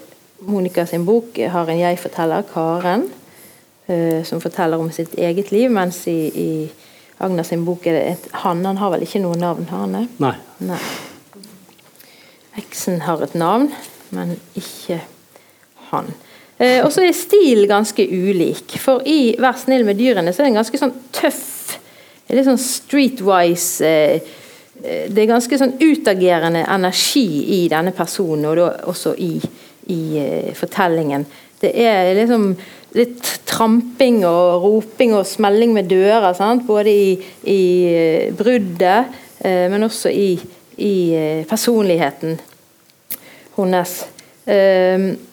Monica 0.47 0.85
sin 0.87 1.05
bok 1.05 1.39
har 1.51 1.69
en 1.69 1.81
jeg-forteller, 1.81 2.45
Karen, 2.53 3.07
uh, 3.89 4.21
som 4.23 4.41
forteller 4.43 4.79
om 4.79 4.91
sitt 4.95 5.17
eget 5.17 5.51
liv, 5.51 5.71
mens 5.71 6.05
i, 6.07 6.19
i 6.29 6.49
Agner 7.19 7.43
sin 7.43 7.65
bok 7.67 7.83
er 7.87 7.97
det 7.97 8.03
et 8.13 8.27
han. 8.45 8.63
Han 8.63 8.77
har 8.79 8.93
vel 8.93 9.03
ikke 9.03 9.19
noe 9.19 9.35
navn, 9.35 9.65
har 9.67 9.83
han 9.83 9.97
det? 9.97 10.05
Nei. 10.23 10.35
Nei. 10.63 10.79
Eksen 12.61 13.01
har 13.03 13.19
et 13.23 13.35
navn, 13.35 13.67
men 14.15 14.37
ikke 14.55 15.01
han. 15.89 16.13
Eh, 16.59 16.81
og 16.83 16.91
så 16.91 17.05
er 17.05 17.15
stil 17.15 17.63
ganske 17.69 18.03
ulik. 18.03 18.75
For 18.83 19.03
i 19.07 19.35
'Vær 19.39 19.55
snill 19.57 19.85
med 19.85 19.95
dyrene' 19.95 20.33
så 20.33 20.41
er 20.41 20.49
det 20.49 20.51
en 20.51 20.59
ganske 20.59 20.79
sånn 20.81 20.95
tøff, 21.15 21.77
litt 22.29 22.45
sånn 22.45 22.59
streetwise 22.59 23.85
eh, 23.85 24.19
eh, 24.83 25.05
Det 25.09 25.23
er 25.23 25.31
ganske 25.31 25.57
sånn 25.57 25.77
utagerende 25.79 26.65
energi 26.67 27.63
i 27.63 27.67
denne 27.71 27.91
personen, 27.91 28.45
og 28.45 28.57
da 28.57 28.67
også 28.91 29.15
i, 29.17 29.39
i 29.87 30.01
eh, 30.19 30.53
fortellingen. 30.53 31.25
Det 31.61 31.71
er 31.75 32.13
liksom 32.15 32.55
litt 32.95 33.39
tramping 33.45 34.25
og 34.25 34.63
roping 34.63 35.13
og 35.13 35.27
smelling 35.27 35.73
med 35.73 35.87
dører. 35.87 36.33
Sant? 36.33 36.67
Både 36.67 36.89
i, 36.89 37.17
i 37.43 38.31
bruddet, 38.35 39.05
men 39.43 39.83
også 39.83 40.09
i, 40.09 40.39
i 40.77 40.95
personligheten 41.47 42.39
hennes. 43.55 44.05
Um, 44.47 45.28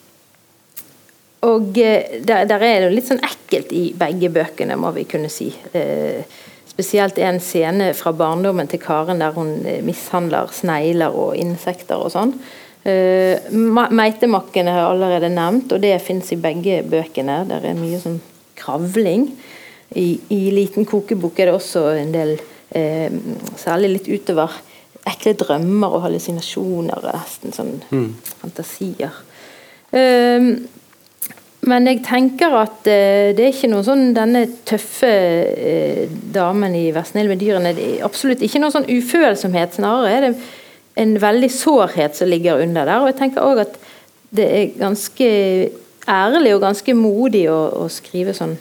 og 1.47 1.71
der, 1.77 2.45
der, 2.49 2.59
er 2.59 2.87
det 2.87 2.93
litt 2.95 3.09
sånn 3.09 3.23
ekkelt 3.25 3.73
i 3.75 3.89
begge 3.97 4.31
bøkene, 4.35 4.77
må 4.81 4.93
vi 4.97 5.07
kunne 5.09 5.31
si. 5.33 5.49
Uh, 5.75 6.23
spesielt 6.67 7.19
en 7.23 7.41
scene 7.41 7.93
fra 7.97 8.13
barndommen 8.13 8.69
til 8.69 8.83
Karen 8.83 9.23
der 9.23 9.33
hun 9.37 9.55
mishandler 9.87 10.51
snegler 10.53 11.15
og 11.17 11.37
insekter 11.41 12.03
og 12.03 12.13
sånn. 12.13 12.35
Uh, 12.87 13.39
meitemakkene 13.95 14.75
har 14.75 14.83
jeg 14.83 14.95
allerede 14.95 15.33
nevnt, 15.35 15.73
og 15.75 15.83
det 15.83 15.97
fins 16.05 16.33
i 16.35 16.41
begge 16.41 16.83
bøkene. 16.87 17.45
Der 17.49 17.71
er 17.71 17.79
mye 17.79 18.03
sånn 18.03 18.21
kravling. 18.59 19.31
I, 19.95 20.17
i 20.35 20.41
Liten 20.51 20.87
kokebok 20.89 21.39
er 21.39 21.51
det 21.51 21.57
også 21.57 21.85
en 21.95 22.11
del, 22.15 22.33
eh, 22.75 23.13
særlig 23.61 23.93
litt 23.93 24.09
utover 24.11 24.57
ekle 25.07 25.37
drømmer 25.39 25.95
og 25.95 26.03
hallusinasjoner 26.07 27.05
nesten 27.07 27.55
sånn 27.55 27.77
mm. 27.93 28.09
fantasier. 28.43 29.21
Uh, 29.95 30.57
men 31.71 31.89
jeg 31.91 32.03
tenker 32.07 32.55
at 32.57 32.87
uh, 32.87 33.33
det 33.37 33.43
er 33.43 33.51
ikke 33.53 33.71
noe 33.73 33.85
sånn 33.87 34.13
denne 34.17 34.45
tøffe 34.69 35.11
uh, 35.11 36.05
damen 36.35 36.77
i 36.79 36.87
'Vær 36.95 37.09
snill 37.09 37.31
med 37.33 37.43
dyrene' 37.43 37.75
det 37.77 37.89
er 37.97 38.07
absolutt 38.07 38.45
ikke 38.47 38.63
noe 38.63 38.75
sånn 38.75 38.89
ufølsomhet. 38.91 39.75
Snarere 39.79 40.15
er 40.15 40.27
det 40.27 40.33
en 40.97 41.17
veldig 41.21 41.51
sårhet 41.53 42.17
som 42.17 42.31
ligger 42.31 42.63
under 42.65 42.89
der. 42.89 43.03
Og 43.03 43.11
jeg 43.11 43.19
tenker 43.21 43.45
òg 43.45 43.65
at 43.67 43.77
det 44.37 44.47
er 44.47 44.73
ganske 44.79 45.29
ærlig 46.09 46.55
og 46.55 46.65
ganske 46.65 46.95
modig 46.97 47.47
å, 47.51 47.59
å 47.85 47.89
skrive 47.93 48.35
sånn 48.37 48.57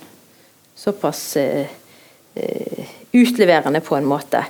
såpass 0.75 1.23
eh, 1.41 1.65
eh 2.35 2.93
utleverende 3.15 3.79
på 3.79 3.95
en 3.95 4.07
måte. 4.11 4.41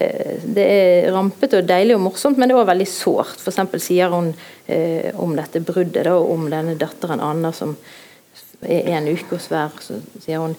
Eh, 0.00 0.40
det 0.44 0.64
er 0.64 1.12
rampete 1.14 1.60
og 1.60 1.68
deilig 1.68 1.96
og 1.96 2.02
morsomt, 2.04 2.38
men 2.38 2.50
det 2.50 2.56
er 2.56 2.60
òg 2.60 2.68
veldig 2.68 2.88
sårt. 2.90 3.40
F.eks. 3.40 3.60
sier 3.82 4.12
hun 4.12 4.32
eh, 4.66 5.12
om 5.22 5.36
dette 5.38 5.62
bruddet, 5.64 6.04
da, 6.04 6.16
om 6.18 6.48
denne 6.52 6.76
datteren 6.80 7.22
Anna 7.24 7.52
som 7.56 7.76
er 8.66 8.90
en 8.96 9.08
uke 9.08 9.36
hos 9.36 9.48
hver. 9.52 9.72
Så 9.84 10.00
sier 10.24 10.42
hun 10.42 10.56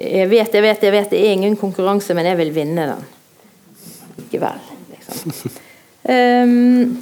jeg 0.00 0.30
vet, 0.30 0.54
jeg 0.56 0.64
vet, 0.64 0.84
jeg 0.86 0.92
vet, 0.94 1.10
det 1.12 1.18
er 1.20 1.34
ingen 1.34 1.58
konkurranse, 1.60 2.14
men 2.16 2.24
jeg 2.24 2.38
vil 2.38 2.54
vinne 2.56 2.86
den. 2.88 3.08
Likevel. 4.16 4.62
Liksom. 4.94 5.34
Um, 6.08 6.94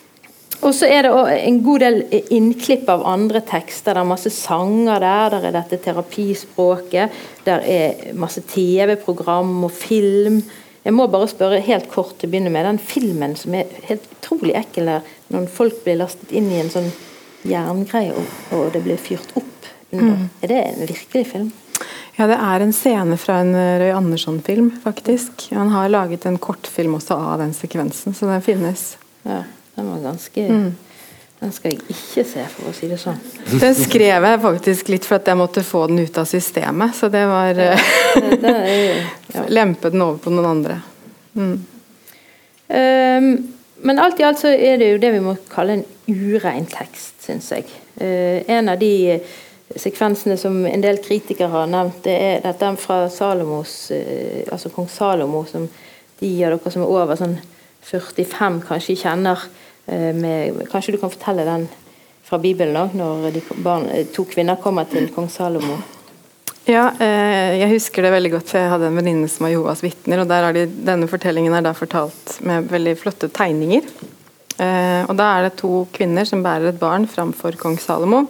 og 0.64 0.72
så 0.72 0.88
er 0.88 1.04
det 1.04 1.10
en 1.36 1.58
god 1.66 1.84
del 1.84 1.98
innklipp 2.32 2.88
av 2.88 3.04
andre 3.04 3.42
tekster. 3.44 3.92
Det 3.92 4.00
er 4.06 4.08
masse 4.08 4.32
sanger 4.32 5.04
der. 5.04 5.36
Der 5.36 5.50
er 5.50 5.56
dette 5.58 5.82
terapispråket. 5.84 7.20
Der 7.44 7.60
er 7.60 8.16
masse 8.16 8.40
TV-program 8.48 9.52
og 9.68 9.76
film. 9.76 10.40
Jeg 10.86 10.94
må 10.94 11.08
bare 11.10 11.26
spørre 11.26 11.58
helt 11.66 11.88
kort 11.90 12.14
til 12.20 12.28
å 12.28 12.32
begynne 12.32 12.52
med 12.54 12.62
den 12.68 12.78
filmen 12.78 13.34
som 13.38 13.56
er 13.58 13.70
helt 13.88 14.04
utrolig 14.20 14.54
ekkel 14.54 14.86
der 14.86 15.08
når 15.34 15.48
folk 15.50 15.80
blir 15.82 15.98
lastet 15.98 16.30
inn 16.30 16.46
i 16.52 16.60
en 16.62 16.70
sånn 16.70 16.92
jerngreie 17.46 18.14
og, 18.14 18.28
og 18.54 18.68
det 18.74 18.84
blir 18.84 19.00
fyrt 19.00 19.32
opp 19.34 19.70
under. 19.90 20.14
Mm. 20.14 20.28
Er 20.42 20.52
det 20.52 20.60
en 20.62 20.82
virkelig 20.84 21.24
film? 21.32 21.48
Ja, 22.16 22.28
det 22.30 22.38
er 22.38 22.62
en 22.62 22.72
scene 22.72 23.18
fra 23.20 23.40
en 23.42 23.50
eh, 23.58 23.74
Røy 23.82 23.90
Andersson-film, 23.92 24.70
faktisk. 24.84 25.48
Han 25.50 25.74
har 25.74 25.90
laget 25.92 26.24
en 26.24 26.38
kortfilm 26.40 26.94
også 26.96 27.18
av 27.18 27.42
den 27.42 27.52
sekvensen, 27.56 28.14
så 28.16 28.30
den 28.30 28.44
finnes. 28.46 28.86
Ja, 29.26 29.42
den 29.74 29.90
var 29.90 30.06
ganske 30.06 30.46
mm. 30.48 30.70
Den 31.36 31.52
skal 31.52 31.74
jeg 31.74 31.82
ikke 31.92 32.22
se, 32.24 32.42
for 32.48 32.70
å 32.70 32.72
si 32.72 32.88
det 32.88 32.96
sånn. 33.00 33.18
Den 33.60 33.74
skrev 33.76 34.24
jeg 34.24 34.38
faktisk 34.40 34.88
litt 34.88 35.04
for 35.04 35.18
at 35.18 35.26
jeg 35.28 35.36
måtte 35.36 35.64
få 35.66 35.82
den 35.90 36.00
ut 36.00 36.20
av 36.20 36.28
systemet, 36.28 36.94
så 36.96 37.10
det 37.12 37.24
var 37.28 37.50
ja, 37.50 37.74
det, 38.16 38.38
det 38.40 38.52
er, 38.56 39.02
ja. 39.34 39.42
Lempe 39.58 39.92
den 39.92 40.04
over 40.06 40.22
på 40.24 40.32
noen 40.32 40.48
andre. 40.54 40.78
Mm. 41.36 41.56
Um, 42.68 43.28
men 43.84 44.00
alt 44.00 44.20
i 44.20 44.24
alt 44.26 44.40
så 44.40 44.48
er 44.48 44.80
det 44.80 44.88
jo 44.94 45.02
det 45.02 45.10
vi 45.12 45.20
må 45.26 45.36
kalle 45.52 45.76
en 45.76 45.84
urein 46.08 46.64
tekst, 46.72 47.18
syns 47.26 47.50
jeg. 47.52 47.68
Uh, 48.00 48.40
en 48.48 48.72
av 48.72 48.80
de 48.80 49.20
sekvensene 49.76 50.38
som 50.40 50.56
en 50.64 50.86
del 50.86 51.02
kritikere 51.04 51.50
har 51.52 51.68
nevnt, 51.68 52.00
det 52.06 52.16
er 52.16 52.40
dette 52.46 52.72
fra 52.80 53.02
Salomos, 53.12 53.76
uh, 53.92 54.40
altså 54.48 54.72
kong 54.72 54.88
Salomo, 54.88 55.44
som 55.52 55.68
de 56.16 56.32
av 56.48 56.56
dere 56.56 56.72
som 56.72 56.86
er 56.86 56.96
over 56.96 57.20
sånn 57.20 57.36
45 57.86 58.62
kanskje 58.66 58.96
kjenner. 59.04 59.44
Eh, 59.86 60.12
med, 60.14 60.62
kanskje 60.70 60.96
du 60.96 60.98
kan 61.02 61.12
fortelle 61.12 61.44
den 61.46 61.68
fra 62.26 62.38
Bibelen 62.42 62.76
òg, 62.78 62.94
når 62.98 63.30
de 63.34 63.42
barn, 63.62 63.86
eh, 63.90 64.06
to 64.12 64.24
kvinner 64.26 64.58
kommer 64.62 64.88
til 64.90 65.08
kong 65.14 65.28
Salomo? 65.30 65.78
Ja, 66.66 66.88
jeg 66.98 67.68
husker 67.70 68.02
det 68.02 68.10
veldig 68.10 68.30
godt. 68.32 68.48
Jeg 68.56 68.66
hadde 68.66 68.88
en 68.88 68.96
venninne 68.98 69.28
som 69.30 69.44
var 69.46 69.52
Jehovas 69.52 69.84
vitner. 69.84 70.24
og 70.24 70.54
de, 70.56 70.64
Denne 70.66 71.06
fortellingen 71.06 71.54
er 71.54 71.62
da 71.62 71.70
fortalt 71.78 72.40
med 72.42 72.66
veldig 72.66 72.96
flotte 72.98 73.28
tegninger. 73.30 73.86
og 75.06 75.14
Da 75.14 75.28
er 75.36 75.44
det 75.44 75.60
to 75.60 75.86
kvinner 75.94 76.26
som 76.26 76.42
bærer 76.42 76.72
et 76.72 76.80
barn 76.80 77.06
framfor 77.06 77.54
kong 77.56 77.78
Salomo. 77.78 78.26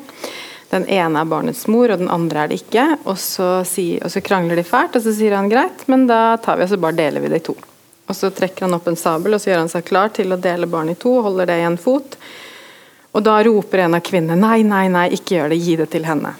Den 0.70 0.86
ene 0.90 1.22
er 1.22 1.30
barnets 1.30 1.66
mor, 1.70 1.92
og 1.92 2.00
den 2.00 2.10
andre 2.10 2.42
er 2.42 2.50
det 2.50 2.60
ikke. 2.64 2.86
Og 3.06 3.18
så, 3.22 3.62
si, 3.68 3.86
og 4.02 4.10
så, 4.12 4.22
krangler 4.24 4.58
de 4.58 4.66
fælt, 4.66 4.98
og 4.98 5.04
så 5.04 5.14
sier 5.14 5.36
han 5.38 5.50
greit, 5.50 5.86
men 5.90 6.08
da 6.10 6.36
tar 6.42 6.58
vi 6.58 6.66
og 6.66 6.72
så 6.72 6.80
bare 6.82 6.98
deler 6.98 7.22
vi 7.22 7.30
det 7.32 7.42
i 7.42 7.46
to. 7.50 7.56
Og 8.06 8.16
Så 8.16 8.30
trekker 8.30 8.66
han 8.66 8.76
opp 8.76 8.86
en 8.88 8.98
sabel 8.98 9.34
og 9.34 9.42
så 9.42 9.50
gjør 9.50 9.64
han 9.64 9.72
seg 9.72 9.86
klar 9.88 10.12
til 10.14 10.32
å 10.32 10.40
dele 10.40 10.68
barnet 10.70 10.98
i 10.98 11.02
to, 11.02 11.16
holder 11.22 11.50
det 11.50 11.58
i 11.60 11.66
en 11.66 11.78
fot. 11.80 12.18
Og 13.12 13.24
Da 13.26 13.38
roper 13.44 13.86
en 13.86 13.98
av 13.98 14.04
kvinnene 14.06 14.38
nei, 14.38 14.62
nei, 14.62 14.86
nei, 14.92 15.08
ikke 15.16 15.38
gjør 15.38 15.54
det, 15.54 15.62
gi 15.64 15.76
det 15.80 15.88
til 15.94 16.06
henne. 16.06 16.34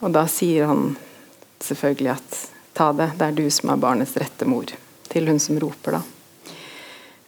Og 0.00 0.14
Da 0.14 0.24
sier 0.30 0.70
han 0.70 0.94
selvfølgelig 1.62 2.14
at 2.14 2.40
ta 2.72 2.92
det, 2.96 3.12
det 3.18 3.28
er 3.28 3.36
du 3.36 3.44
som 3.52 3.72
er 3.72 3.82
barnets 3.82 4.16
rette 4.16 4.48
mor. 4.48 4.70
Til 5.12 5.28
hun 5.28 5.40
som 5.42 5.58
roper, 5.60 5.98
da. 5.98 6.02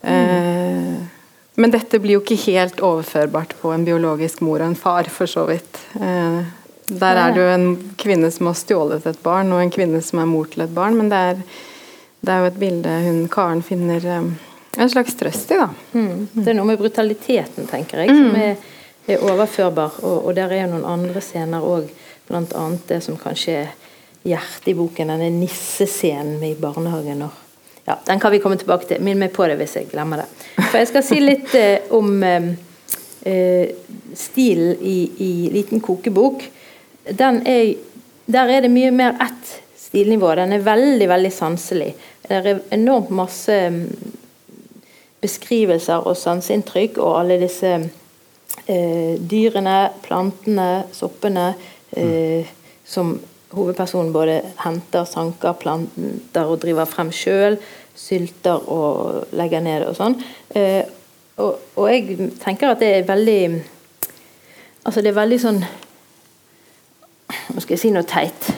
Mm. 0.04 0.10
Eh, 0.10 1.02
men 1.54 1.70
dette 1.70 2.00
blir 2.02 2.16
jo 2.16 2.22
ikke 2.24 2.40
helt 2.48 2.80
overførbart 2.82 3.54
på 3.60 3.70
en 3.70 3.84
biologisk 3.86 4.40
mor 4.42 4.58
og 4.58 4.72
en 4.72 4.78
far, 4.78 5.06
for 5.12 5.30
så 5.30 5.44
vidt. 5.46 5.78
Eh, 6.00 6.40
der 6.88 7.20
er 7.20 7.32
det 7.32 7.40
jo 7.40 7.52
en 7.52 7.68
kvinne 8.00 8.30
som 8.34 8.50
har 8.50 8.58
stjålet 8.58 9.06
et 9.06 9.22
barn, 9.22 9.52
og 9.54 9.62
en 9.62 9.72
kvinne 9.72 10.00
som 10.04 10.20
er 10.20 10.28
mor 10.28 10.50
til 10.50 10.64
et 10.66 10.74
barn, 10.74 10.98
men 10.98 11.12
det 11.12 11.20
er, 11.30 11.44
det 12.24 12.32
er 12.32 12.42
jo 12.42 12.50
et 12.50 12.58
bilde 12.60 12.96
hun 13.04 13.22
Karen 13.32 13.62
finner 13.64 14.04
eh, 14.08 14.32
en 14.76 14.90
slags 14.90 15.14
trøst 15.14 15.52
i, 15.54 15.58
da. 15.60 15.68
Mm. 15.92 16.26
Det 16.32 16.50
er 16.50 16.56
noe 16.58 16.68
med 16.72 16.80
brutaliteten, 16.80 17.68
tenker 17.70 18.02
jeg, 18.02 18.10
som 18.10 18.32
mm. 18.32 18.40
er, 18.42 18.56
er 19.06 19.24
overførbar. 19.28 20.00
Og, 20.02 20.16
og, 20.24 20.34
der 20.36 20.50
er 20.50 20.64
jo 20.64 20.72
noen 20.74 20.88
andre 20.88 21.22
scener 21.22 21.64
òg, 21.64 21.88
bl.a. 22.28 22.66
det 22.88 23.00
som 23.04 23.18
kanskje 23.20 23.58
er 23.60 23.72
hjertet 24.24 24.72
i 24.72 24.76
boken, 24.78 25.12
denne 25.12 25.30
nissescenen 25.36 26.42
i 26.42 26.54
barnehagen. 26.58 27.22
når 27.22 27.40
ja, 27.84 27.98
Den 28.06 28.20
kan 28.20 28.32
vi 28.32 28.40
komme 28.40 28.56
tilbake 28.56 28.88
til. 28.88 29.02
Minn 29.04 29.20
meg 29.20 29.34
på 29.36 29.46
det 29.48 29.58
hvis 29.60 29.76
jeg 29.76 29.90
glemmer 29.92 30.24
det. 30.24 30.28
For 30.70 30.80
Jeg 30.80 30.90
skal 30.90 31.04
si 31.04 31.20
litt 31.20 31.54
eh, 31.58 31.90
om 31.94 32.22
eh, 32.22 32.54
eh 33.24 33.74
stilen 34.14 34.76
i, 34.80 34.98
i, 35.18 35.30
Liten 35.50 35.80
kokebok. 35.82 36.42
Den 37.10 37.40
er, 37.46 37.74
der 38.30 38.48
er 38.48 38.60
det 38.62 38.70
mye 38.70 38.92
mer 38.94 39.16
ett 39.20 39.63
stilnivå. 39.94 40.34
Den 40.34 40.52
er 40.52 40.66
veldig, 40.66 41.08
veldig 41.08 41.32
sanselig. 41.32 41.94
Det 42.26 42.38
er 42.40 42.62
enormt 42.74 43.12
masse 43.14 43.54
mm, 43.70 43.84
beskrivelser 45.22 46.02
og 46.08 46.16
sanseinntrykk, 46.18 46.98
og 46.98 47.20
alle 47.20 47.38
disse 47.44 47.76
eh, 48.66 49.14
dyrene, 49.30 49.92
plantene, 50.02 50.84
soppene 50.92 51.52
eh, 51.96 52.50
som 52.84 53.14
hovedpersonen 53.54 54.10
både 54.12 54.40
henter, 54.64 55.06
sanker, 55.06 55.54
planter 55.62 56.50
og 56.50 56.58
driver 56.64 56.90
frem 56.90 57.14
sjøl. 57.14 57.60
Sylter 57.94 58.66
og 58.74 59.30
legger 59.38 59.62
ned 59.62 59.86
og 59.86 59.94
sånn. 59.94 60.18
Eh, 60.58 60.82
og, 61.38 61.62
og 61.78 61.86
jeg 61.92 62.32
tenker 62.42 62.74
at 62.74 62.82
det 62.82 62.90
er 62.98 63.08
veldig 63.08 63.38
Altså, 64.84 65.00
det 65.00 65.08
er 65.10 65.16
veldig 65.16 65.38
sånn 65.40 65.62
Nå 67.54 67.62
skal 67.62 67.72
jeg 67.72 67.80
si 67.80 67.90
noe 67.94 68.04
teit. 68.06 68.50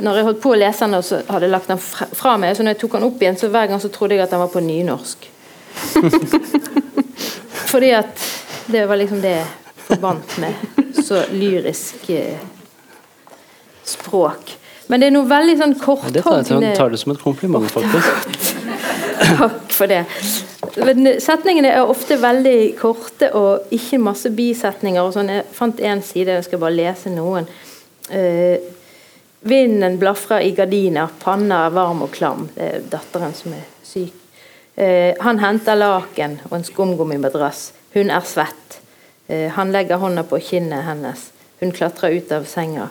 Når 0.00 0.16
jeg 0.16 0.26
holdt 0.28 0.42
på 0.42 0.52
å 0.54 0.58
lese 0.60 0.86
den, 0.86 0.96
og 0.98 1.04
så 1.04 1.20
hadde 1.28 1.46
jeg 1.46 1.54
lagt 1.54 1.70
den 1.70 1.80
fra 1.80 2.36
meg, 2.40 2.56
så 2.56 2.64
når 2.64 2.74
jeg 2.74 2.80
tok 2.82 2.96
den 2.96 3.08
opp 3.10 3.22
igjen, 3.22 3.38
så 3.40 3.50
hver 3.52 3.70
gang 3.70 3.82
så 3.82 3.90
trodde 3.92 4.16
jeg 4.16 4.24
at 4.24 4.32
den 4.32 4.42
var 4.42 4.52
på 4.52 4.62
nynorsk. 4.64 5.26
Fordi 7.70 7.90
at 7.94 8.24
det 8.70 8.86
var 8.88 8.98
liksom 8.98 9.20
det 9.22 9.34
jeg 9.36 9.48
forbandt 9.90 10.36
med 10.42 11.04
så 11.04 11.22
lyrisk 11.32 12.10
eh, 12.14 12.38
språk. 13.84 14.56
Men 14.90 15.02
det 15.02 15.10
er 15.10 15.14
noe 15.14 15.28
veldig 15.30 15.54
sånn 15.58 15.76
Det 16.10 16.22
tar 16.24 16.40
jeg 16.42 16.76
tar 16.76 16.90
det 16.90 16.98
som 16.98 17.12
et 17.14 17.22
kompliment, 17.22 17.66
faktisk. 17.70 18.38
Takk 19.38 19.74
for 19.74 19.90
det. 19.90 20.02
Men 20.82 21.06
setningene 21.22 21.70
er 21.70 21.86
ofte 21.86 22.18
veldig 22.18 22.58
korte 22.80 23.30
og 23.38 23.70
ikke 23.74 24.00
masse 24.02 24.32
bisetninger. 24.34 25.02
og 25.02 25.14
sånn. 25.14 25.30
Jeg 25.30 25.46
fant 25.54 25.78
én 25.78 26.02
side, 26.02 26.34
jeg 26.40 26.48
skal 26.48 26.62
bare 26.62 26.74
lese 26.74 27.12
noen. 27.14 27.46
Eh, 28.10 28.58
vinden 29.40 29.98
blafrer 29.98 30.40
i 30.40 30.52
gardiner, 30.56 31.08
panna 31.22 31.64
er 31.66 31.74
varm 31.74 32.02
og 32.04 32.12
klam. 32.14 32.48
Det 32.54 32.66
er 32.66 32.88
datteren 32.92 33.34
som 33.36 33.54
er 33.56 33.66
syk. 33.86 34.16
Eh, 34.76 35.16
han 35.20 35.40
henter 35.42 35.78
laken 35.78 36.38
og 36.48 36.56
en 36.58 36.64
skumgummimadrass. 36.64 37.70
Hun 37.94 38.10
er 38.10 38.24
svett. 38.24 38.80
Eh, 39.28 39.48
han 39.52 39.72
legger 39.72 40.00
hånda 40.00 40.24
på 40.28 40.40
kinnet 40.44 40.86
hennes. 40.86 41.30
Hun 41.60 41.72
klatrer 41.72 42.16
ut 42.16 42.32
av 42.32 42.46
senga. 42.48 42.88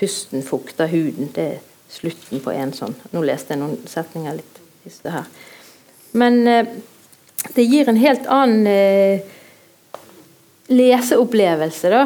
Pusten 0.00 0.42
fukter 0.42 0.90
huden. 0.90 1.30
Det 1.34 1.46
er 1.54 1.58
slutten 1.90 2.42
på 2.44 2.52
en 2.52 2.72
sånn. 2.76 2.96
Nå 3.12 3.22
leste 3.24 3.54
jeg 3.54 3.62
noen 3.62 3.78
setninger 3.88 4.36
litt 4.40 4.60
sted 4.88 5.14
her. 5.14 5.28
Men 6.12 6.40
eh, 6.48 6.74
det 7.54 7.64
gir 7.64 7.88
en 7.88 8.00
helt 8.00 8.26
annen 8.28 8.66
eh, 8.66 9.38
leseopplevelse, 10.70 11.90
da, 11.90 12.04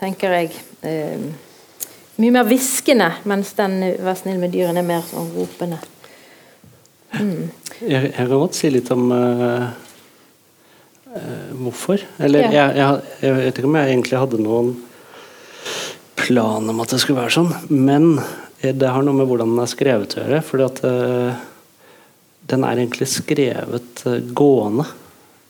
tenker 0.00 0.38
jeg. 0.38 0.54
Eh, 0.86 1.47
mye 2.18 2.34
mer 2.34 2.46
hviskende, 2.48 3.12
mens 3.30 3.52
den 3.58 3.78
'Vær 4.02 4.16
snill 4.18 4.40
med 4.42 4.52
dyrene' 4.54 4.82
er 4.82 4.86
mer 4.86 5.04
sånn 5.06 5.30
ropende. 5.36 5.78
Jeg, 7.14 8.10
jeg 8.10 8.12
kan 8.16 8.32
godt 8.34 8.58
si 8.58 8.70
litt 8.70 8.90
om 8.90 9.06
uh, 9.14 9.68
uh, 11.14 11.50
hvorfor. 11.62 12.02
Eller 12.18 12.48
Ja. 12.48 12.50
jeg, 12.50 12.76
jeg, 12.76 13.00
jeg 13.22 13.36
vet 13.38 13.60
ikke 13.60 13.70
om 13.70 13.78
jeg 13.78 13.92
egentlig 13.92 14.18
hadde 14.18 14.42
noen 14.42 14.74
plan 16.18 16.68
om 16.68 16.82
at 16.82 16.92
det 16.92 17.00
skulle 17.00 17.22
være 17.22 17.36
sånn, 17.38 17.54
men 17.70 18.18
eh, 18.60 18.74
det 18.74 18.90
har 18.90 19.06
noe 19.06 19.16
med 19.16 19.30
hvordan 19.30 19.54
den 19.54 19.62
er 19.62 19.70
skrevet 19.70 20.16
å 20.18 20.20
gjøre. 20.24 20.42
fordi 20.44 20.66
at 20.66 20.84
uh, 20.84 21.38
den 22.50 22.64
er 22.64 22.82
egentlig 22.82 23.08
skrevet 23.12 24.04
gående, 24.36 24.84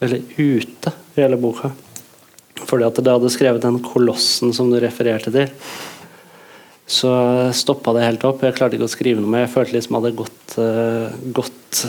eller 0.05 0.23
ute, 0.37 0.93
i 1.17 1.23
hele 1.25 1.39
boka. 1.41 1.73
Fordi 2.69 2.85
at 2.87 2.99
det 3.01 3.13
hadde 3.15 3.31
skrevet 3.33 3.65
den 3.65 3.81
kolossen 3.83 4.53
som 4.55 4.71
du 4.71 4.79
refererte 4.83 5.33
til. 5.35 5.49
Så 6.89 7.11
stoppa 7.53 7.93
det 7.93 8.07
helt 8.07 8.25
opp. 8.25 8.43
Jeg 8.43 8.57
klarte 8.57 8.79
ikke 8.79 8.87
å 8.89 8.91
skrive 8.91 9.21
noe 9.21 9.29
mer. 9.29 9.45
Jeg 9.45 9.53
følte 9.53 9.77
liksom 9.77 9.95
jeg 9.95 10.01
hadde 10.01 10.19
gått, 10.23 10.55
uh, 10.57 11.17
gått 11.37 11.83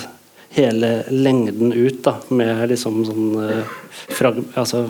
hele 0.58 0.90
lengden 1.14 1.72
ut 1.72 2.02
da, 2.04 2.18
med 2.36 2.66
liksom 2.74 2.98
sånn 3.08 3.30
uh, 3.40 3.78
frag, 4.12 4.42
altså, 4.60 4.90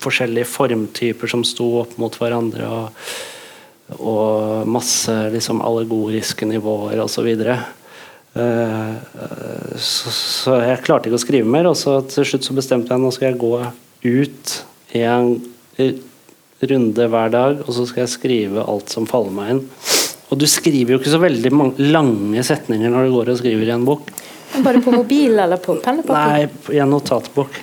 forskjellige 0.00 0.48
formtyper 0.48 1.28
som 1.28 1.44
sto 1.44 1.66
opp 1.82 1.98
mot 2.00 2.16
hverandre, 2.16 2.70
og, 2.72 3.98
og 3.98 4.64
masse 4.70 5.12
liksom 5.34 5.60
allegoriske 5.64 6.48
nivåer 6.48 7.04
osv. 7.04 7.28
Uh, 8.34 8.96
så, 9.76 10.14
så 10.14 10.56
jeg 10.62 10.80
klarte 10.88 11.12
ikke 11.12 11.20
å 11.20 11.26
skrive 11.26 11.52
mer, 11.52 11.68
og 11.68 11.76
så 11.76 11.98
til 12.08 12.30
slutt 12.32 12.48
så 12.48 12.56
bestemte 12.56 12.96
jeg 12.96 13.04
nå 13.04 13.12
skal 13.12 13.34
jeg 13.34 13.42
gå 13.44 13.54
ut 14.08 14.56
en 15.04 15.34
runde 16.60 17.08
hver 17.10 17.32
dag, 17.32 17.62
og 17.64 17.72
så 17.74 17.86
skal 17.88 18.04
jeg 18.04 18.14
skrive 18.14 18.64
alt 18.64 18.92
som 18.92 19.08
faller 19.10 19.34
meg 19.34 19.54
inn. 19.54 19.64
Og 20.32 20.40
du 20.40 20.46
skriver 20.48 20.94
jo 20.94 21.00
ikke 21.00 21.12
så 21.12 21.20
veldig 21.22 21.52
mange, 21.54 21.88
lange 21.92 22.44
setninger 22.46 22.90
når 22.90 23.08
du 23.08 23.16
går 23.18 23.32
og 23.34 23.40
skriver 23.40 23.68
i 23.68 23.74
en 23.74 23.86
bok. 23.86 24.08
Bare 24.64 24.80
på 24.82 24.94
mobil 24.94 25.38
eller 25.38 25.60
på 25.62 25.76
pennepapir? 25.82 26.14
Nei, 26.14 26.74
i 26.76 26.80
en 26.82 26.90
notatbok. 26.94 27.60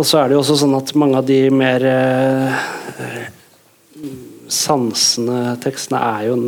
Og 0.00 0.06
så 0.06 0.20
er 0.20 0.30
det 0.30 0.38
jo 0.38 0.40
også 0.44 0.56
sånn 0.62 0.78
at 0.78 0.94
mange 0.98 1.18
av 1.20 1.26
de 1.28 1.38
mer 1.52 1.84
eh, 1.84 2.58
sansende 4.48 5.56
tekstene 5.62 6.00
er 6.00 6.26
jo 6.30 6.38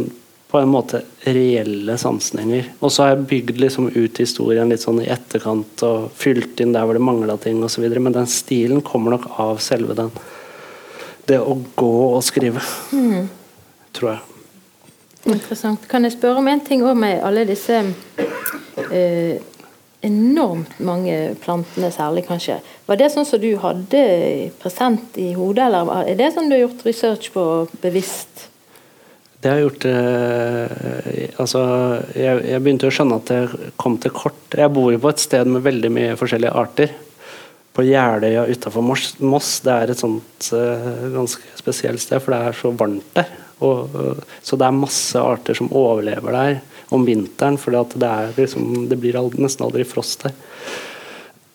på 0.53 0.61
en 0.61 0.73
måte 0.73 1.01
reelle 1.25 1.97
sansninger. 2.01 2.75
Og 2.85 2.93
så 2.93 3.05
har 3.05 3.15
jeg 3.15 3.27
bygd 3.31 3.61
liksom 3.63 3.89
ut 3.95 4.19
historien 4.21 4.69
litt 4.73 4.85
sånn 4.85 5.01
i 5.01 5.09
etterkant 5.13 5.85
og 5.89 6.11
fylt 6.17 6.61
inn 6.61 6.75
der 6.75 6.85
hvor 6.85 6.97
det 6.97 7.05
mangla 7.05 7.39
ting 7.41 7.63
osv. 7.65 7.87
Men 7.97 8.17
den 8.17 8.29
stilen 8.29 8.83
kommer 8.85 9.17
nok 9.17 9.31
av 9.41 9.63
selve 9.65 9.97
den 9.97 10.13
Det 11.29 11.39
å 11.39 11.55
gå 11.79 11.93
og 12.17 12.23
skrive, 12.27 12.63
tror 13.95 14.15
jeg. 14.15 14.21
Interessant. 15.31 15.87
Kan 15.89 16.03
jeg 16.03 16.17
spørre 16.17 16.43
om 16.43 16.49
en 16.51 16.63
ting 16.67 16.83
òg 16.83 16.99
med 16.99 17.23
alle 17.23 17.45
disse 17.47 17.79
eh, 18.91 19.37
enormt 20.03 20.81
mange 20.83 21.17
plantene, 21.43 21.93
særlig 21.95 22.25
kanskje. 22.27 22.59
Var 22.89 22.99
det 22.99 23.11
sånn 23.15 23.29
som 23.29 23.43
du 23.43 23.53
hadde 23.63 24.01
present 24.63 25.19
i 25.21 25.31
hodet, 25.37 25.69
eller 25.69 25.93
er 26.03 26.19
det 26.19 26.33
sånn 26.35 26.51
du 26.51 26.57
har 26.57 26.65
gjort 26.65 26.83
research 26.89 27.31
på 27.35 27.45
bevisst? 27.85 28.49
Det 29.43 29.51
har 29.51 29.59
jeg 29.59 29.67
gjort 29.67 29.85
eh, 29.91 31.39
Altså, 31.43 31.63
jeg, 32.15 32.43
jeg 32.47 32.63
begynte 32.63 32.87
å 32.87 32.95
skjønne 32.95 33.17
at 33.19 33.31
jeg 33.35 33.71
kom 33.81 33.97
til 34.03 34.13
kort. 34.15 34.43
Jeg 34.55 34.71
bor 34.75 34.93
jo 34.95 35.01
på 35.03 35.11
et 35.11 35.23
sted 35.23 35.49
med 35.51 35.65
veldig 35.65 35.91
mye 35.91 36.19
forskjellige 36.19 36.53
arter. 36.63 36.93
På 37.73 37.85
Jeløya 37.87 38.47
utafor 38.51 38.85
Moss. 38.85 39.55
Det 39.65 39.73
er 39.73 39.93
et 39.93 40.03
sånt 40.03 40.51
uh, 40.53 41.09
ganske 41.15 41.55
spesielt 41.57 42.03
sted, 42.03 42.21
for 42.21 42.35
det 42.35 42.41
er 42.51 42.59
så 42.59 42.73
varmt 42.77 43.15
der. 43.17 43.31
Og, 43.65 43.97
uh, 43.97 44.37
så 44.45 44.59
det 44.61 44.69
er 44.69 44.77
masse 44.77 45.21
arter 45.21 45.57
som 45.57 45.73
overlever 45.73 46.37
der 46.37 46.61
om 46.93 47.07
vinteren, 47.09 47.57
for 47.59 47.73
det, 47.73 48.13
liksom, 48.37 48.89
det 48.89 48.99
blir 49.01 49.17
aldri, 49.17 49.41
nesten 49.41 49.65
aldri 49.65 49.87
frost 49.89 50.27
der. 50.27 50.35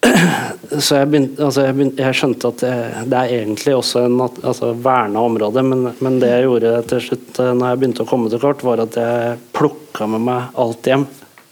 Så 0.80 1.00
jeg, 1.00 1.08
begynte, 1.10 1.42
altså 1.46 1.64
jeg, 1.66 1.76
begynte, 1.78 2.04
jeg 2.04 2.18
skjønte 2.18 2.52
at 2.52 2.62
det, 2.64 2.74
det 3.12 3.20
er 3.20 3.34
egentlig 3.40 3.76
også 3.78 4.04
en 4.06 4.20
altså 4.22 4.72
verna 4.84 5.24
område, 5.26 5.64
men, 5.66 5.88
men 6.04 6.20
det 6.22 6.32
jeg 6.32 6.46
gjorde 6.46 6.74
til 6.92 7.04
slutt 7.06 7.40
eh, 7.42 7.54
når 7.58 7.72
jeg 7.72 7.82
begynte 7.82 8.06
å 8.06 8.10
komme 8.10 8.32
til 8.32 8.42
kort, 8.44 8.64
var 8.68 8.84
at 8.84 8.98
jeg 9.00 9.40
plukka 9.58 10.10
med 10.12 10.26
meg 10.28 10.60
alt 10.64 10.90
hjem. 10.90 11.08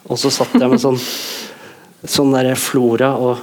Og 0.05 0.21
så 0.21 0.31
satt 0.33 0.53
jeg 0.59 0.69
med 0.71 0.81
sånn, 0.83 0.99
sånn 2.17 2.35
der 2.35 2.51
flora 2.59 3.15
og 3.17 3.41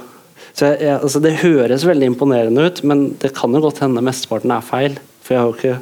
så 0.53 0.69
jeg, 0.69 0.83
jeg, 0.85 0.97
altså 0.99 1.19
Det 1.23 1.31
høres 1.41 1.85
veldig 1.89 2.11
imponerende 2.11 2.67
ut, 2.67 2.83
men 2.85 3.07
det 3.21 3.33
kan 3.37 3.53
jo 3.55 3.63
godt 3.63 3.81
hende 3.81 4.03
mesteparten 4.05 4.53
er 4.53 4.65
feil. 4.65 4.99
For 5.23 5.33
jeg 5.33 5.41
har 5.41 5.49
jo 5.49 5.57
ikke 5.57 5.79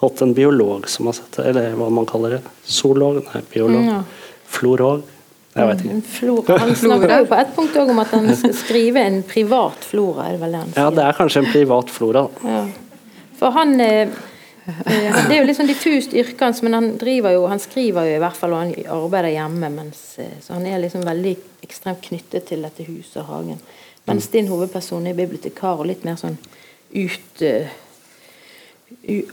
hatt 0.00 0.22
en 0.24 0.32
biolog 0.36 0.88
som 0.88 1.10
har 1.10 1.18
sett 1.18 1.36
det, 1.36 1.50
eller 1.50 1.76
hva 1.76 1.90
man 1.92 2.08
kaller 2.08 2.38
det. 2.38 2.54
Zoolog? 2.64 3.20
Nei, 3.28 3.42
biolog. 3.52 3.84
Ja. 3.84 4.00
Florog? 4.56 5.04
Jeg 5.56 5.68
vet 5.70 5.82
ikke. 5.82 5.94
En 5.96 6.02
flora. 6.02 6.56
Han 6.60 6.74
snakker 6.82 7.12
jo 7.22 7.28
på 7.30 7.40
et 7.40 7.52
punkt 7.56 7.76
om 7.80 8.00
at 8.02 8.12
han 8.12 8.30
skal 8.36 8.54
skrive 8.56 9.04
en 9.08 9.22
privat 9.26 9.84
flora. 9.88 10.28
er 10.28 10.36
det 10.36 10.42
vel 10.42 10.56
det 10.56 10.62
han 10.62 10.72
sier? 10.72 10.82
Ja, 10.82 10.94
det 10.98 11.04
er 11.06 11.16
kanskje 11.16 11.42
en 11.42 11.52
privat 11.52 11.92
flora. 11.92 12.24
Ja. 12.44 12.62
For 13.36 13.56
han 13.56 13.72
eh, 13.80 14.12
eh, 14.66 15.16
Det 15.16 15.32
er 15.32 15.40
jo 15.40 15.46
litt 15.48 15.58
sånn 15.58 15.70
diffust 15.70 16.16
yrket 16.16 16.44
hans, 16.44 16.60
men 16.64 16.76
han 16.76 16.90
driver 17.00 17.36
jo, 17.36 17.46
han 17.52 17.62
skriver 17.62 18.10
jo 18.10 18.18
i 18.18 18.22
hvert 18.22 18.36
fall, 18.36 18.52
og 18.52 18.64
han 18.64 18.92
arbeider 18.98 19.32
hjemme. 19.32 19.72
Mens, 19.78 20.04
eh, 20.20 20.36
så 20.44 20.58
han 20.58 20.68
er 20.68 20.82
liksom 20.84 21.04
veldig 21.08 21.34
ekstremt 21.64 22.04
knyttet 22.04 22.48
til 22.52 22.68
dette 22.68 22.84
huset 22.88 23.22
og 23.24 23.30
hagen. 23.32 23.64
Mens 24.06 24.28
din 24.32 24.48
hovedperson 24.48 25.06
er 25.06 25.18
bibliotekar 25.18 25.82
og 25.82 25.88
litt 25.90 26.04
mer 26.06 26.18
sånn 26.20 26.36
ut 26.94 27.42
uh, 27.42 27.72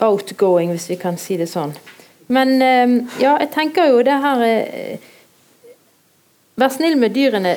Outgoing, 0.02 0.72
hvis 0.74 0.90
vi 0.90 0.98
kan 1.02 1.18
si 1.22 1.38
det 1.38 1.48
sånn. 1.52 1.76
Men 2.34 2.56
uh, 2.58 2.96
ja, 3.22 3.36
jeg 3.44 3.52
tenker 3.54 3.92
jo 3.92 4.02
det 4.06 4.18
her 4.26 4.44
uh, 4.48 5.10
Vær 6.54 6.70
snill 6.70 7.00
med 7.02 7.16
dyrene 7.16 7.56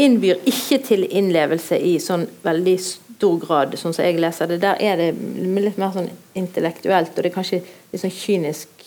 innbyr 0.00 0.42
ikke 0.48 0.76
til 0.84 1.06
innlevelse 1.08 1.78
i 1.80 1.94
sånn 2.04 2.26
veldig 2.44 2.74
stor 2.84 3.38
grad, 3.40 3.76
sånn 3.80 3.94
som 3.96 4.04
jeg 4.04 4.20
leser 4.20 4.50
det. 4.50 4.58
Der 4.60 4.76
er 4.76 5.00
det 5.00 5.06
litt 5.16 5.78
mer 5.80 5.94
sånn 5.94 6.10
intellektuelt, 6.36 7.14
og 7.14 7.24
det 7.24 7.30
er 7.30 7.34
kanskje 7.38 7.62
litt 7.64 8.02
sånn 8.02 8.12
kynisk 8.12 8.84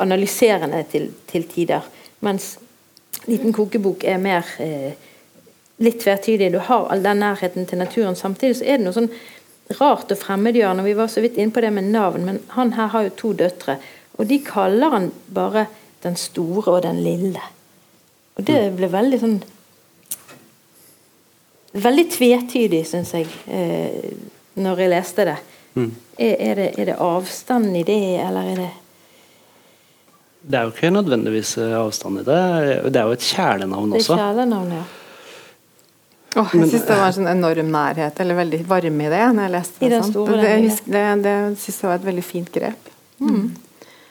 analyserende 0.00 0.80
til, 0.88 1.10
til 1.28 1.44
tider. 1.52 1.84
Mens 2.24 2.54
Liten 3.26 3.52
kokebok 3.54 4.02
er 4.08 4.18
mer 4.18 4.46
eh, 4.58 4.94
litt 5.78 6.00
tvetydig. 6.02 6.52
Du 6.52 6.58
har 6.58 6.88
all 6.90 7.02
den 7.02 7.22
nærheten 7.22 7.66
til 7.66 7.78
naturen. 7.78 8.16
Samtidig 8.16 8.56
så 8.60 8.64
er 8.66 8.78
det 8.78 8.86
noe 8.86 8.96
sånn 8.96 9.10
rart 9.78 10.12
og 10.12 10.18
fremmedgjørende. 10.20 10.84
Vi 10.84 10.96
var 10.98 11.08
så 11.08 11.22
vidt 11.24 11.38
inne 11.40 11.54
på 11.54 11.62
det 11.64 11.72
med 11.72 11.90
navn, 11.94 12.26
men 12.28 12.40
han 12.56 12.74
her 12.76 12.92
har 12.92 13.08
jo 13.08 13.14
to 13.16 13.32
døtre. 13.32 13.78
Og 14.18 14.28
de 14.28 14.38
kaller 14.44 14.92
han 14.92 15.10
bare 15.32 15.66
den 16.04 16.16
store 16.18 16.76
og 16.76 16.82
den 16.84 17.00
lille. 17.04 17.40
Og 18.36 18.44
det 18.48 18.60
ble 18.76 18.90
veldig 18.92 19.20
sånn 19.22 19.42
Veldig 21.72 22.02
tvetydig, 22.12 22.82
syns 22.84 23.14
jeg, 23.16 23.30
eh, 23.48 24.10
når 24.60 24.80
jeg 24.82 24.90
leste 24.92 25.24
det. 25.24 25.36
Er, 25.72 26.34
er 26.36 26.58
det. 26.58 26.66
Er 26.76 26.84
det 26.90 26.96
avstand 27.00 27.76
i 27.80 27.84
det, 27.88 27.96
eller 28.20 28.50
er 28.50 28.58
det 28.60 28.70
Det 30.42 30.58
er 30.58 30.66
jo 30.66 30.74
ikke 30.74 30.90
nødvendigvis 30.92 31.54
eh, 31.62 31.72
avstand 31.78 32.20
i 32.20 32.24
det. 32.26 32.42
Det 32.92 33.00
er 33.00 33.08
jo 33.08 33.16
et 33.16 33.24
kjælenavn 33.24 33.94
Det 33.94 34.02
er 34.02 34.04
også. 34.04 34.18
kjælenavn, 34.20 34.74
ja. 34.76 34.82
Åh, 36.36 36.52
jeg 36.56 36.68
syns 36.70 36.86
det 36.88 36.96
var 36.96 37.06
en 37.10 37.16
sånn 37.18 37.28
enorm 37.28 37.70
nærhet, 37.74 38.20
eller 38.24 38.38
veldig 38.38 38.60
varme 38.70 39.04
i 39.06 39.10
det. 39.12 39.22
når 39.36 39.42
jeg 39.48 39.52
leste 39.56 39.78
I 39.78 39.88
det. 39.88 39.90
den 39.92 40.02
sånn. 40.02 40.12
store 40.12 40.40
det, 40.40 40.52
det, 40.62 40.82
det, 40.94 41.06
det 41.26 41.34
syns 41.60 41.80
jeg 41.82 41.88
var 41.90 41.98
et 42.00 42.06
veldig 42.08 42.24
fint 42.24 42.52
grep. 42.54 42.90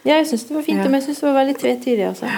Ja, 0.03 0.15
jeg 0.17 0.27
syns 0.31 0.47
det 0.49 0.55
var 0.55 0.65
fint, 0.65 0.77
Ja. 0.81 0.89
men 0.89 0.99
jeg 0.99 1.07
syns 1.09 1.19
det 1.21 1.27
var 1.29 1.37
veldig 1.41 1.57
tvetydig. 1.61 2.05
Altså. 2.11 2.29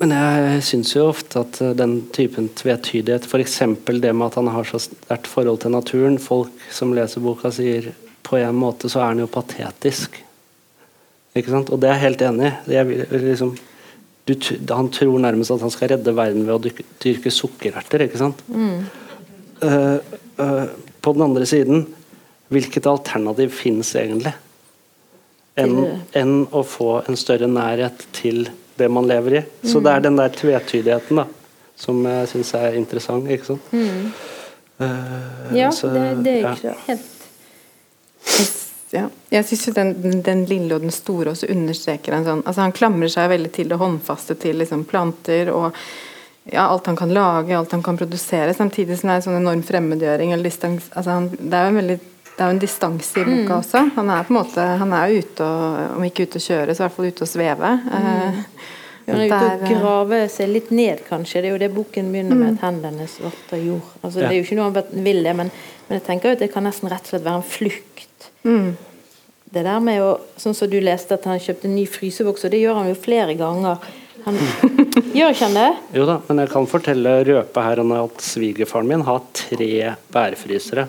Men 0.00 0.10
jeg 0.14 0.62
syns 0.62 0.94
jo 0.94 1.06
ofte 1.10 1.40
at 1.42 1.60
eh, 1.64 1.72
den 1.74 1.94
typen 2.14 2.48
tvetydighet, 2.54 3.24
f.eks. 3.26 3.58
det 4.00 4.12
med 4.14 4.26
at 4.28 4.34
han 4.38 4.50
har 4.54 4.64
så 4.68 4.78
sterkt 4.78 5.26
forhold 5.26 5.60
til 5.64 5.72
naturen 5.74 6.18
Folk 6.22 6.52
som 6.70 6.92
leser 6.94 7.20
boka, 7.24 7.50
sier 7.50 7.92
på 8.28 8.36
en 8.38 8.54
måte 8.60 8.88
så 8.92 9.00
er 9.00 9.12
han 9.14 9.22
jo 9.24 9.26
patetisk. 9.32 10.20
Ikke 11.38 11.50
sant? 11.50 11.70
Og 11.72 11.80
det 11.80 11.88
er 11.90 11.96
jeg 11.98 12.04
helt 12.06 12.22
enig 12.28 12.52
i. 12.68 12.84
Liksom, 13.24 13.52
han 14.68 14.88
tror 14.92 15.18
nærmest 15.24 15.50
at 15.54 15.62
han 15.64 15.72
skal 15.72 15.88
redde 15.94 16.12
verden 16.16 16.44
ved 16.46 16.54
å 16.54 16.60
dyrke, 16.62 16.84
dyrke 17.00 17.30
sukkererter, 17.32 18.04
ikke 18.06 18.20
sant? 18.20 18.42
Eh, 19.62 19.94
eh, 20.38 20.64
på 21.02 21.12
den 21.12 21.22
andre 21.22 21.46
siden, 21.46 21.86
hvilket 22.52 22.86
alternativ 22.86 23.50
finnes 23.54 23.90
egentlig? 23.96 24.32
Enn 25.58 25.78
en 26.14 26.34
å 26.54 26.62
få 26.66 27.02
en 27.08 27.16
større 27.18 27.48
nærhet 27.50 28.04
til 28.14 28.48
det 28.78 28.86
man 28.94 29.08
lever 29.10 29.40
i. 29.40 29.42
Så 29.66 29.80
det 29.82 29.90
er 29.90 30.04
den 30.04 30.16
der 30.20 30.28
tvetydigheten 30.30 31.18
da, 31.18 31.24
som 31.78 32.04
jeg 32.06 32.28
syns 32.30 32.52
er 32.54 32.76
interessant. 32.78 33.26
ikke 33.30 33.44
sant? 33.52 33.72
Eh, 34.78 35.56
Ja, 35.58 35.70
så, 35.74 35.90
det, 35.90 36.04
det 36.22 36.36
er 36.38 36.44
ja. 36.44 36.52
ikke 36.54 36.74
helt 36.86 37.14
Ja. 38.90 39.02
Jeg 39.28 39.44
syns 39.44 39.66
jo 39.68 39.72
den, 39.76 39.90
den- 40.02 40.22
den 40.24 40.44
lille 40.48 40.74
og 40.74 40.80
den 40.80 40.90
store 40.94 41.34
også 41.34 41.50
understreker 41.52 42.14
en 42.16 42.24
sånn 42.24 42.42
altså 42.46 42.62
Han 42.64 42.72
klamrer 42.72 43.10
seg 43.12 43.28
veldig 43.28 43.50
til 43.52 43.68
det 43.68 43.76
håndfaste, 43.76 44.34
til 44.40 44.56
liksom 44.62 44.84
planter 44.88 45.50
og 45.52 45.74
ja, 46.52 46.66
alt 46.68 46.86
han 46.86 46.96
kan 46.96 47.12
lage, 47.14 47.56
alt 47.58 47.72
han 47.72 47.82
kan 47.82 47.96
produsere, 48.00 48.54
samtidig 48.56 48.96
som 48.98 49.08
det 49.10 49.16
er 49.16 49.20
en 49.20 49.26
sånn 49.26 49.40
enorm 49.40 49.62
fremmedgjøring. 49.66 50.32
eller 50.32 50.48
distans, 50.48 50.88
altså 50.94 51.10
han, 51.18 51.28
Det 51.30 51.52
er 51.54 51.68
jo 51.68 51.74
en 51.74 51.82
veldig 51.82 51.98
det 52.38 52.44
er 52.44 52.50
jo 52.52 52.54
en 52.54 52.60
distanse 52.62 53.18
i 53.18 53.24
boka 53.26 53.54
også. 53.58 53.80
Han 53.96 54.10
er 54.14 54.22
på 54.22 54.30
en 54.30 54.36
måte, 54.38 54.64
han 54.78 54.92
er 54.94 55.08
jo 55.10 55.22
ute 55.24 55.42
og, 55.42 55.78
om 55.96 56.04
ikke 56.06 56.22
ute 56.28 56.38
å 56.38 56.44
kjøre, 56.44 56.74
så 56.74 56.84
i 56.84 56.84
hvert 56.84 56.94
fall 56.94 57.08
ute 57.10 57.24
å 57.24 57.26
sveve. 57.26 57.70
Eh, 57.98 58.42
Han 59.08 59.16
er 59.18 59.24
ute 59.26 59.38
og 59.40 59.64
eh, 59.64 59.72
graver 59.72 60.28
seg 60.30 60.52
litt 60.52 60.70
ned, 60.70 61.00
kanskje. 61.08 61.42
Det 61.42 61.48
er 61.48 61.56
jo 61.56 61.58
det 61.64 61.70
boken 61.74 62.12
begynner 62.12 62.38
med. 62.38 62.52
at 62.54 62.62
Hendene 62.68 63.08
svarte 63.10 63.58
jord. 63.58 63.88
Altså, 64.04 64.20
Det 64.20 64.28
er 64.28 64.36
jo 64.36 64.44
ikke 64.46 64.58
noe 64.60 64.70
han 64.70 65.02
vil 65.08 65.22
det, 65.26 65.34
men, 65.34 65.50
men 65.88 65.98
jeg 65.98 66.06
tenker 66.06 66.30
jo 66.30 66.38
at 66.38 66.44
det 66.44 66.52
kan 66.52 66.68
nesten 66.68 66.92
rett 66.92 67.08
og 67.08 67.10
slett 67.10 67.26
være 67.26 67.40
en 67.42 67.48
flukt. 67.56 68.28
Det 69.48 69.64
der 69.64 69.80
med 69.80 70.02
å 70.04 70.10
Sånn 70.38 70.54
som 70.54 70.70
du 70.70 70.78
leste 70.78 71.16
at 71.18 71.24
han 71.26 71.40
kjøpte 71.42 71.66
en 71.66 71.74
ny 71.74 71.86
fryseboks, 71.90 72.44
og 72.46 72.54
det 72.54 72.60
gjør 72.62 72.78
han 72.84 72.92
jo 72.92 72.94
flere 73.02 73.34
ganger. 73.34 73.82
Han, 74.28 74.36
gjør 75.16 75.32
ikke 75.32 75.46
han 75.46 75.56
det? 75.56 75.68
Jo 75.96 76.08
da, 76.08 76.18
men 76.28 76.42
jeg 76.44 76.52
kan 76.52 76.68
fortelle 76.68 77.14
røpe 77.28 77.64
her 77.64 77.80
at 77.98 78.24
svigerfaren 78.24 78.90
min 78.90 79.06
har 79.08 79.24
tre 79.36 79.72
bærfrysere. 80.12 80.88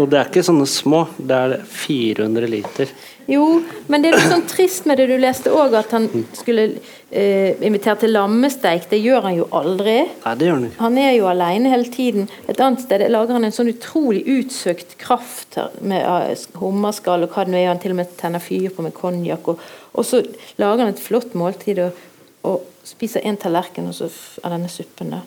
Og 0.00 0.08
det 0.08 0.16
er 0.16 0.28
ikke 0.30 0.44
sånne 0.46 0.64
små, 0.70 1.02
det 1.18 1.36
er 1.36 1.58
400 1.68 2.48
liter. 2.48 2.92
Jo, 3.30 3.44
men 3.86 4.02
det 4.02 4.10
er 4.10 4.16
litt 4.16 4.30
sånn 4.32 4.46
trist 4.48 4.86
med 4.88 4.98
det 4.98 5.06
du 5.10 5.18
leste 5.20 5.52
òg, 5.52 5.74
at 5.78 5.92
han 5.94 6.08
skulle 6.34 6.64
eh, 7.12 7.60
invitere 7.62 8.00
til 8.00 8.14
lammesteik. 8.16 8.88
Det 8.90 8.98
gjør 8.98 9.28
han 9.28 9.36
jo 9.36 9.46
aldri. 9.54 9.98
Nei, 10.24 10.32
det 10.40 10.48
gjør 10.48 10.56
han 10.56 10.66
ikke. 10.70 10.80
Han 10.80 10.98
er 11.04 11.12
jo 11.14 11.28
alene 11.30 11.74
hele 11.74 11.92
tiden. 11.92 12.30
Et 12.48 12.64
annet 12.64 12.82
sted 12.82 13.04
lager 13.12 13.36
han 13.36 13.46
en 13.46 13.54
sånn 13.54 13.70
utrolig 13.70 14.24
utsøkt 14.38 14.96
kraft 15.02 15.60
med 15.84 16.00
eh, 16.00 16.46
hummerskall 16.58 17.28
og 17.28 17.36
hva 17.36 17.44
det 17.46 17.54
nå 17.54 17.60
er. 17.60 17.70
Han 17.70 17.82
til 17.84 17.94
og 17.94 18.00
med 18.00 18.16
tenner 18.18 18.42
fyr 18.42 18.70
på 18.74 18.86
med 18.86 18.96
konjakk. 18.96 19.52
Og, 19.52 19.68
og 19.92 20.08
så 20.08 20.24
lager 20.58 20.86
han 20.86 20.94
et 20.94 21.04
flott 21.04 21.36
måltid 21.38 21.84
og, 21.84 22.06
og 22.42 22.66
spiser 22.84 23.24
en 23.26 23.36
tallerken 23.36 23.88
av 23.88 24.50
denne 24.50 24.68
suppen. 24.68 25.10
da. 25.10 25.20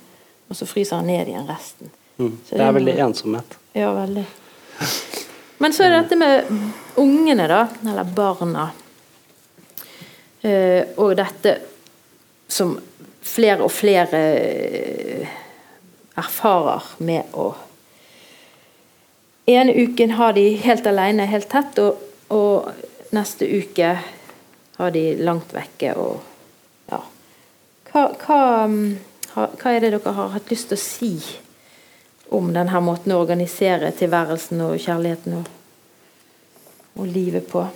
Og 0.48 0.56
så 0.56 0.66
fryser 0.66 1.02
han 1.02 1.08
ned 1.08 1.28
igjen 1.28 1.48
resten. 1.48 1.92
Mm. 2.18 2.38
Så 2.46 2.56
Det 2.56 2.64
er 2.64 2.72
veldig 2.72 2.98
ensomhet. 3.00 3.58
Ja, 3.74 3.94
veldig. 3.94 4.26
Men 5.58 5.74
så 5.74 5.84
er 5.84 5.90
det 5.90 6.00
dette 6.04 6.16
med 6.16 6.50
ungene, 6.96 7.48
da. 7.48 7.68
Eller 7.90 8.04
barna. 8.04 8.70
Eh, 10.42 10.84
og 10.98 11.16
dette 11.16 11.58
som 12.48 12.76
flere 13.24 13.64
og 13.64 13.72
flere 13.72 14.20
eh, 14.20 15.38
erfarer 16.20 16.90
med 17.00 17.32
å 17.34 17.54
ene 19.46 19.74
uken 19.74 20.12
har 20.12 20.34
de 20.34 20.44
helt 20.56 20.88
alene, 20.88 21.26
helt 21.28 21.50
tett, 21.52 21.80
og, 21.80 22.00
og 22.32 23.16
neste 23.16 23.48
uke 23.48 23.96
har 24.78 24.94
de 24.94 25.04
langt 25.24 25.54
vekke. 25.56 25.96
Og. 26.00 26.33
Hva, 27.94 28.08
hva, 28.26 28.66
mm, 28.66 28.96
hva 29.36 29.70
er 29.70 29.84
det 29.84 29.92
dere 29.94 30.14
har 30.18 30.32
hatt 30.34 30.50
lyst 30.50 30.72
til 30.72 30.80
å 30.80 30.82
si 30.82 31.14
om 32.34 32.48
denne 32.56 32.80
måten 32.82 33.14
å 33.14 33.20
organisere 33.22 33.92
tilværelsen 33.94 34.64
og 34.66 34.80
kjærligheten 34.82 35.36
og, 35.38 35.52
og 36.98 37.06
livet 37.06 37.46
på? 37.52 37.68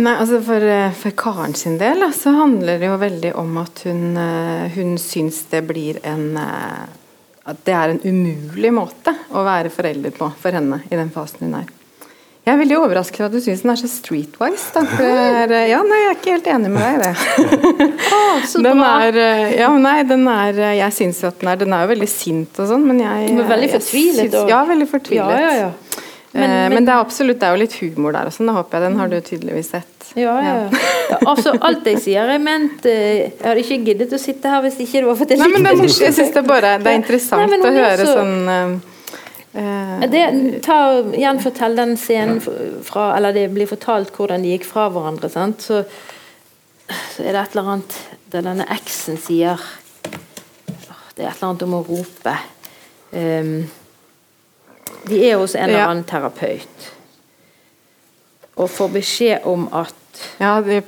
Nei, 0.00 0.14
altså 0.16 0.40
for, 0.42 0.64
eh, 0.64 0.90
for 0.96 1.14
Karen 1.14 1.54
sin 1.54 1.76
del 1.78 2.02
så 2.16 2.32
handler 2.34 2.80
det 2.80 2.88
jo 2.88 2.98
veldig 2.98 3.32
om 3.38 3.58
at 3.60 3.82
hun, 3.84 4.16
eh, 4.16 4.70
hun 4.74 4.96
syns 4.98 5.44
det 5.52 5.62
blir 5.68 6.00
en 6.02 6.36
eh, 6.40 6.88
At 7.50 7.64
det 7.64 7.72
er 7.74 7.90
en 7.90 8.02
umulig 8.04 8.70
måte 8.70 9.14
å 9.32 9.42
være 9.42 9.72
forelder 9.72 10.12
på 10.14 10.28
for 10.38 10.54
henne 10.54 10.82
i 10.90 10.96
den 10.96 11.08
fasen 11.10 11.48
hun 11.48 11.56
er. 11.62 11.70
Jeg 12.40 12.54
er 12.54 12.58
veldig 12.62 12.76
overrasket 12.80 13.20
over 13.20 13.28
at 13.28 13.34
du 13.36 13.42
syns 13.44 13.60
den 13.62 13.70
er 13.74 13.78
så 13.82 13.88
streetwise. 13.92 14.70
Da. 14.72 14.80
Er, 15.04 15.52
eh, 15.52 15.66
ja, 15.70 15.80
nei, 15.84 15.98
jeg 16.00 16.08
er 16.08 16.16
ikke 16.16 16.32
helt 16.38 16.46
enig 16.54 16.70
med 16.72 16.80
deg 16.80 16.94
i 16.96 17.02
det. 17.04 17.88
så 18.50 18.62
den 18.64 18.80
er, 18.86 19.18
eh, 19.20 19.42
ja, 19.60 19.68
nei, 19.76 19.98
den 20.08 20.24
er 20.32 20.56
eh, 20.56 20.72
Jeg 20.80 20.96
syns 20.96 21.20
jo 21.20 21.28
at 21.28 21.38
den 21.42 21.50
er 21.52 21.60
Den 21.60 21.74
er 21.76 21.84
jo 21.84 21.90
veldig 21.92 22.08
sint 22.10 22.60
og 22.62 22.70
sånn, 22.72 22.86
men 22.88 23.02
jeg 23.04 23.34
Men 23.36 23.48
veldig 23.50 23.68
fortvilet, 23.76 24.34
og- 24.40 24.48
Ja, 24.54 24.62
veldig 24.70 24.88
fortvilet. 24.88 25.36
Ja, 25.36 25.38
ja, 25.44 25.52
ja. 25.66 25.70
Men, 26.32 26.48
Men- 26.48 26.72
men, 26.78 26.84
det 26.88 26.92
er 26.94 27.00
absolutt 27.04 27.40
Det 27.42 27.46
er 27.48 27.56
jo 27.56 27.60
litt 27.66 27.72
humor 27.82 28.12
der 28.16 28.28
og 28.30 28.32
sånn, 28.32 28.46
det 28.48 28.54
håper 28.56 28.78
jeg. 28.78 28.86
Den 28.88 28.98
har 29.02 29.08
du 29.12 29.16
tydeligvis 29.20 29.70
sett. 29.76 30.12
Ja, 30.16 30.34
ja. 30.42 30.54
ja. 31.10 31.18
Altså, 31.26 31.52
alt 31.60 31.84
jeg 31.86 32.00
sier, 32.02 32.24
er 32.34 32.38
ment 32.42 32.86
Jeg 32.88 33.34
hadde 33.44 33.60
ikke 33.66 33.82
giddet 33.84 34.14
å 34.16 34.18
sitte 34.22 34.48
her 34.48 34.64
hvis 34.64 34.80
ikke 34.80 35.02
det 35.04 35.10
var 35.10 35.18
for 35.20 35.28
at 35.28 35.36
jeg 35.36 35.44
men 35.44 35.68
det. 35.68 35.90
Jeg 36.00 36.16
syns 36.16 36.32
det 36.34 36.46
bare 36.48 36.78
det 36.80 36.88
er 36.88 37.02
interessant 37.02 37.44
Nei, 37.44 37.50
men 37.58 37.68
å 37.68 37.74
høre 37.76 38.06
så- 38.08 38.16
sånn 38.16 38.80
det, 39.52 40.22
ta, 40.62 40.76
Gjenfortell 41.18 41.74
den 41.76 41.96
scenen 41.98 42.38
fra 42.86 43.16
Eller 43.16 43.34
det 43.34 43.48
blir 43.50 43.66
fortalt 43.66 44.12
hvordan 44.14 44.44
de 44.44 44.52
gikk 44.54 44.68
fra 44.68 44.84
hverandre. 44.94 45.30
Sant? 45.32 45.64
Så, 45.66 45.80
så 46.86 47.24
er 47.24 47.34
det 47.34 47.42
et 47.42 47.56
eller 47.56 47.72
annet 47.74 47.96
der 48.30 48.46
denne 48.46 48.66
eksen 48.70 49.18
sier 49.18 49.58
Det 51.16 51.24
er 51.24 51.32
et 51.32 51.40
eller 51.40 51.48
annet 51.50 51.66
om 51.66 51.74
å 51.80 51.82
rope. 51.88 52.36
Um, 53.10 53.56
de 55.10 55.18
er 55.26 55.36
hos 55.40 55.56
en 55.58 55.66
eller 55.66 55.80
Ja. 55.80 55.88
annen 55.90 56.06
terapeut 56.06 56.90
og 58.60 58.68
får 58.70 58.88
beskjed 58.92 59.46
om 59.48 59.68
at 59.72 59.94
Ja, 60.38 60.60
de, 60.60 60.80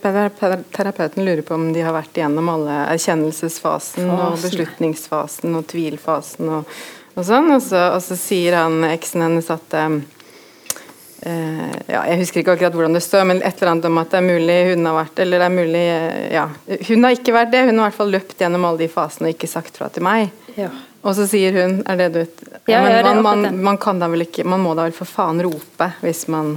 terapeuten 0.75 1.25
lurer 1.25 1.43
på 1.47 1.55
om 1.55 1.71
de 1.73 1.81
har 1.81 1.95
vært 1.95 2.19
igjennom 2.19 2.51
alle 2.53 2.75
erkjennelsesfasen 2.93 4.11
og 4.13 4.35
beslutningsfasen 4.43 5.55
og 5.57 5.67
tvilfasen 5.71 6.51
og, 6.59 6.67
og 7.15 7.25
sånn, 7.27 7.51
og 7.53 7.63
så, 7.65 7.81
og 7.97 8.03
så 8.05 8.17
sier 8.17 8.57
han 8.57 8.85
eksen 8.89 9.25
hennes 9.27 9.51
at 9.53 9.75
um, 9.83 9.99
uh, 11.27 11.75
ja, 11.89 12.05
Jeg 12.09 12.21
husker 12.23 12.41
ikke 12.43 12.55
akkurat 12.57 12.77
hvordan 12.79 12.97
det 12.97 13.03
står, 13.05 13.27
men 13.29 13.43
et 13.43 13.59
eller 13.59 13.75
annet 13.75 13.91
om 13.91 14.01
at 14.01 14.15
det 14.15 14.21
er 14.23 14.29
mulig 14.29 14.57
hun 14.73 14.89
har 14.89 14.97
vært 15.03 15.23
Eller 15.25 15.43
det 15.43 15.49
er 15.51 15.57
mulig 15.59 15.85
eh, 15.91 16.23
Ja. 16.33 16.47
Hun 16.89 17.05
har 17.05 17.19
ikke 17.19 17.37
vært 17.37 17.53
det, 17.53 17.67
hun 17.69 17.77
har 17.77 17.85
i 17.85 17.91
hvert 17.91 18.01
fall 18.01 18.17
løpt 18.17 18.41
gjennom 18.41 18.65
alle 18.69 18.85
de 18.85 18.91
fasene 18.93 19.29
og 19.29 19.37
ikke 19.37 19.51
sagt 19.51 19.79
fra 19.81 19.91
til 19.93 20.07
meg. 20.09 20.33
ja. 20.57 20.73
Og 21.03 21.17
så 21.19 21.27
sier 21.27 21.57
hun 21.59 21.81
Er 21.91 21.99
det 21.99 22.11
du 22.15 22.21
Ja, 22.71 22.83
ja, 22.87 23.03
men 23.03 23.23
man, 23.23 23.43
man, 23.43 23.63
man 23.71 23.79
kan 23.83 23.99
da 23.99 24.09
vel 24.09 24.23
ikke 24.27 24.47
Man 24.47 24.63
må 24.63 24.77
da 24.79 24.87
vel 24.87 24.95
for 24.97 25.11
faen 25.11 25.43
rope 25.43 25.89
hvis 26.03 26.29
man 26.33 26.57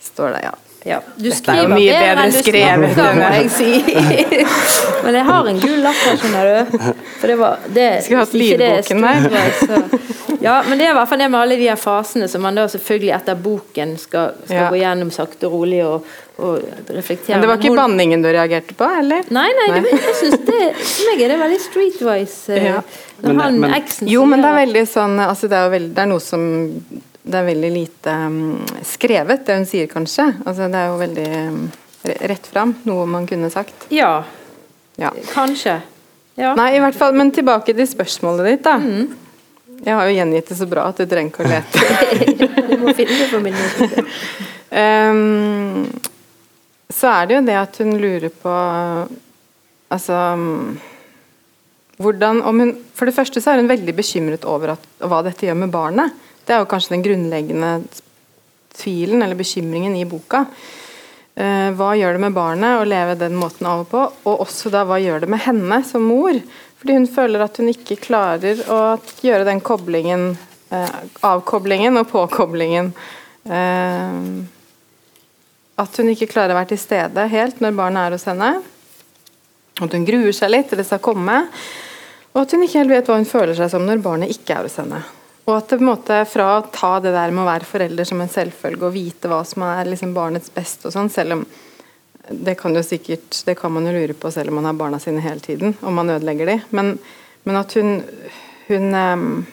står 0.00 0.36
der, 0.36 0.50
ja. 0.50 0.54
Ja, 0.86 1.00
du 1.16 1.24
Dette 1.26 1.50
er 1.50 1.62
jo 1.64 1.68
mye 1.72 1.90
bedre 1.90 2.02
bedre 2.06 2.24
enn 2.26 2.30
du 2.30 2.36
skrevet 2.44 2.92
snakker, 2.94 3.16
må 3.18 3.30
jeg 3.34 3.48
si. 3.50 3.70
Men 5.06 5.16
jeg 5.18 5.24
har 5.26 5.48
en 5.50 5.58
gul 5.62 5.80
lapp 5.82 6.02
her, 6.06 6.18
skjønner 6.20 6.50
du. 6.50 6.92
For 7.20 7.32
det 7.32 7.36
var 7.40 7.64
det, 7.74 7.86
Skulle 8.06 8.22
hatt 8.22 8.36
lydboken 8.38 9.02
der. 9.02 10.06
Ja, 10.46 10.60
men 10.68 10.78
det 10.78 10.84
er 10.86 10.92
i 10.92 10.94
hvert 10.98 11.08
fall 11.10 11.18
det 11.18 11.26
med 11.32 11.40
alle 11.40 11.56
de 11.58 11.66
her 11.66 11.78
fasene 11.80 12.26
som 12.30 12.42
man 12.44 12.54
da 12.58 12.66
selvfølgelig 12.70 13.12
etter 13.16 13.38
boken 13.40 13.94
skal, 13.98 14.34
skal 14.44 14.56
Ja. 14.60 14.66
gå 14.70 14.78
gjennom 14.78 15.10
sakte 15.14 15.48
og 15.48 15.54
rolig 15.56 15.80
og, 15.86 16.04
og 16.44 16.60
reflektere. 16.92 17.34
Men 17.34 17.42
det 17.46 17.48
var 17.50 17.58
ikke 17.58 17.72
hun- 17.72 17.80
banningen 17.80 18.22
du 18.22 18.28
reagerte 18.28 18.76
på, 18.78 18.86
eller? 19.00 19.24
Nei, 19.34 19.46
nei, 19.58 19.66
det, 19.80 19.90
jeg 19.96 20.14
synes 20.20 20.44
det, 20.46 20.60
for 20.76 21.08
meg 21.10 21.24
er 21.24 21.32
det 21.34 21.40
veldig 21.40 21.60
streetwise. 21.64 22.52
eh, 22.60 22.68
Ja. 22.68 22.82
Når 23.24 23.32
Men- 23.32 23.40
han 23.40 23.60
men- 23.64 23.74
eksen 23.80 24.08
Jo, 24.12 24.24
men 24.28 24.42
det 24.44 24.52
er 24.52 24.58
veldig 24.66 24.86
sånn 24.92 25.18
altså 25.26 25.48
det, 25.48 25.56
er 25.56 25.70
veldig, 25.72 25.94
det 25.96 26.02
er 26.04 26.10
noe 26.12 26.20
som 26.20 26.46
Det 27.26 27.34
er 27.40 27.46
veldig 27.48 27.70
lite 27.74 28.12
um, 28.30 28.38
skrevet, 28.86 29.42
det 29.48 29.56
hun 29.58 29.66
sier, 29.66 29.88
kanskje. 29.90 30.28
Altså 30.46 30.68
det 30.70 30.78
er 30.78 30.90
jo 30.92 30.98
veldig 31.00 31.28
um, 31.50 31.60
rett 32.30 32.46
fram. 32.52 32.74
Noe 32.86 33.06
man 33.10 33.26
kunne 33.26 33.50
sagt. 33.50 33.88
Ja, 33.94 34.24
Ja. 34.96 35.10
kanskje. 35.32 35.80
Ja. 36.38 36.54
Nei, 36.56 36.70
i 36.76 36.80
hvert 36.80 36.96
fall, 36.96 37.12
men 37.16 37.32
tilbake 37.34 37.74
til 37.74 37.88
spørsmålet 37.88 38.46
ditt, 38.52 38.62
da. 38.64 38.76
Jeg 39.84 39.92
har 39.92 40.06
jo 40.08 40.14
gjengitt 40.16 40.48
det 40.48 40.56
så 40.56 40.66
bra 40.68 40.86
at 40.88 41.00
du 41.00 41.04
trenger 41.08 41.32
ikke 41.32 41.44
å 41.44 41.50
lete. 41.50 42.66
Du 42.70 42.76
må 42.82 42.92
finne 42.96 43.16
det 43.20 43.28
på 43.30 43.40
min. 43.42 43.56
Ehm, 44.76 45.84
så 46.90 47.08
er 47.12 47.28
det 47.28 47.36
jo 47.36 47.42
det 47.46 47.54
at 47.56 47.76
hun 47.80 47.92
lurer 48.02 48.32
på 48.34 48.50
Altså 49.94 50.16
um, 50.34 50.74
hvordan, 52.02 52.40
om 52.42 52.58
hun, 52.60 52.72
For 52.98 53.06
det 53.06 53.14
første 53.14 53.40
så 53.40 53.52
er 53.52 53.62
hun 53.62 53.70
veldig 53.70 53.94
bekymret 53.96 54.44
over 54.44 54.74
at, 54.74 54.88
hva 54.98 55.22
dette 55.24 55.46
gjør 55.46 55.60
med 55.62 55.70
barnet. 55.72 56.12
Det 56.46 56.54
er 56.54 56.62
jo 56.62 56.68
kanskje 56.70 56.94
den 56.94 57.02
grunnleggende 57.02 57.70
tvilen 58.76 59.22
eller 59.22 59.38
bekymringen 59.38 59.96
i 59.98 60.04
boka. 60.06 60.44
Eh, 61.36 61.70
hva 61.76 61.90
gjør 61.98 62.16
det 62.16 62.22
med 62.22 62.36
barnet 62.36 62.80
å 62.80 62.86
leve 62.88 63.16
den 63.20 63.34
måten 63.36 63.66
av 63.68 63.82
og 63.82 63.90
på, 63.90 64.02
og 64.30 64.44
også 64.46 64.70
da 64.72 64.84
hva 64.88 65.00
gjør 65.02 65.24
det 65.24 65.30
med 65.32 65.42
henne 65.44 65.80
som 65.84 66.06
mor? 66.06 66.38
Fordi 66.80 66.96
hun 66.96 67.08
føler 67.10 67.42
at 67.44 67.58
hun 67.60 67.72
ikke 67.72 67.98
klarer 68.00 68.62
å 68.72 68.78
gjøre 69.24 69.48
den 69.48 69.60
koblingen, 69.64 70.36
eh, 70.70 70.96
avkoblingen 71.26 71.98
og 72.00 72.08
påkoblingen. 72.12 72.92
Eh, 73.44 74.22
at 75.76 76.00
hun 76.00 76.08
ikke 76.08 76.30
klarer 76.30 76.54
å 76.54 76.60
være 76.60 76.72
til 76.72 76.80
stede 76.80 77.26
helt 77.28 77.60
når 77.60 77.76
barnet 77.76 78.06
er 78.06 78.16
hos 78.16 78.24
henne. 78.30 78.54
At 79.76 79.92
hun 79.92 80.06
gruer 80.08 80.32
seg 80.32 80.54
litt 80.54 80.70
til 80.70 80.80
det 80.80 80.86
skal 80.88 81.04
komme. 81.04 81.42
Og 82.32 82.42
at 82.44 82.52
hun 82.54 82.64
ikke 82.64 82.80
helt 82.80 82.94
vet 82.94 83.10
hva 83.10 83.18
hun 83.18 83.28
føler 83.28 83.56
seg 83.58 83.68
som 83.72 83.84
når 83.84 84.00
barnet 84.04 84.32
ikke 84.32 84.56
er 84.56 84.68
hos 84.68 84.78
henne. 84.80 85.02
Og 85.46 85.52
at 85.54 85.68
det 85.70 85.78
på 85.78 85.84
en 85.84 85.92
måte 85.92 86.18
Fra 86.28 86.48
å 86.56 86.66
ta 86.74 86.96
det 87.02 87.14
der 87.14 87.34
med 87.34 87.44
å 87.44 87.48
være 87.48 87.68
forelder 87.68 88.08
som 88.08 88.20
en 88.22 88.30
selvfølge 88.30 88.88
og 88.88 88.96
vite 88.96 89.30
hva 89.30 89.42
som 89.46 89.64
er 89.66 89.86
liksom 89.88 90.14
barnets 90.16 90.50
beste, 90.54 90.88
og 90.88 90.96
sånn, 90.96 91.12
selv 91.12 91.38
om 91.38 91.46
det 92.26 92.56
kan 92.58 92.74
sikkert, 92.82 93.44
det 93.46 93.54
kan 93.54 93.70
man 93.70 93.86
jo 93.86 93.92
lure 93.94 94.14
på 94.18 94.30
selv 94.34 94.50
om 94.50 94.58
man 94.58 94.64
har 94.66 94.72
barna 94.74 94.98
sine 94.98 95.22
hele 95.22 95.38
tiden, 95.40 95.76
om 95.80 95.94
man 95.94 96.10
ødelegger 96.10 96.46
de. 96.50 96.56
Men, 96.74 96.96
men 97.46 97.58
at 97.60 97.76
hun, 97.78 98.00
hun 98.66 98.94
um, 98.94 99.46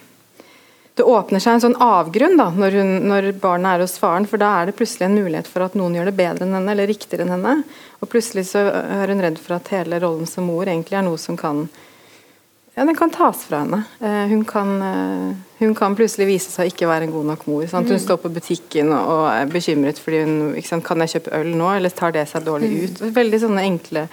Det 0.98 1.06
åpner 1.06 1.42
seg 1.42 1.56
en 1.56 1.62
sånn 1.62 1.78
avgrunn 1.82 2.36
da, 2.38 2.52
når, 2.54 2.76
hun, 2.78 2.90
når 3.10 3.28
barnet 3.42 3.76
er 3.76 3.82
hos 3.82 3.96
faren, 3.98 4.28
for 4.30 4.42
da 4.42 4.52
er 4.60 4.70
det 4.70 4.76
plutselig 4.78 5.08
en 5.08 5.16
mulighet 5.18 5.50
for 5.50 5.66
at 5.66 5.78
noen 5.78 5.96
gjør 5.98 6.10
det 6.10 6.18
bedre 6.18 6.46
enn 6.46 6.54
henne, 6.54 6.70
eller 6.74 6.90
riktigere 6.90 7.26
enn 7.26 7.34
henne. 7.34 7.56
Og 8.02 8.10
plutselig 8.10 8.44
så 8.52 8.62
er 8.70 9.10
hun 9.10 9.24
redd 9.26 9.42
for 9.42 9.58
at 9.58 9.72
hele 9.74 9.98
rollen 10.02 10.30
som 10.30 10.46
mor 10.46 10.70
egentlig 10.70 11.00
er 11.00 11.06
noe 11.06 11.22
som 11.22 11.38
kan 11.38 11.66
ja, 12.76 12.86
den 12.86 12.96
kan 12.96 13.10
tas 13.14 13.44
fra 13.46 13.60
henne. 13.62 13.84
Eh, 14.02 14.26
hun, 14.30 14.46
kan, 14.46 14.82
eh, 14.82 15.36
hun, 15.66 15.76
kan, 15.78 15.96
plutselig 15.98 16.28
vise 16.30 16.52
seg 16.52 16.68
å 16.68 16.72
ikke 16.74 16.90
være 16.90 17.08
en 17.08 17.16
god 17.16 17.28
nok 17.32 17.48
mor. 17.50 17.66
Sant? 17.72 17.90
Hun 17.90 18.00
mm. 18.00 18.04
står 18.06 18.22
på 18.24 18.32
butikken 18.34 18.94
og 18.96 19.26
er 19.32 19.52
bekymret 19.52 20.00
fordi 20.02 20.24
hun 20.24 20.38
sant, 20.68 20.86
Kan 20.88 21.04
jeg 21.04 21.16
kjøpe 21.18 21.36
øl 21.40 21.52
nå, 21.58 21.70
eller 21.78 21.94
tar 21.94 22.16
det 22.16 22.28
seg 22.32 22.46
dårlig 22.48 22.72
mm. 22.72 22.80
ut? 22.84 23.04
Veldig 23.18 23.44
sånne 23.46 23.68
enkle 23.68 24.08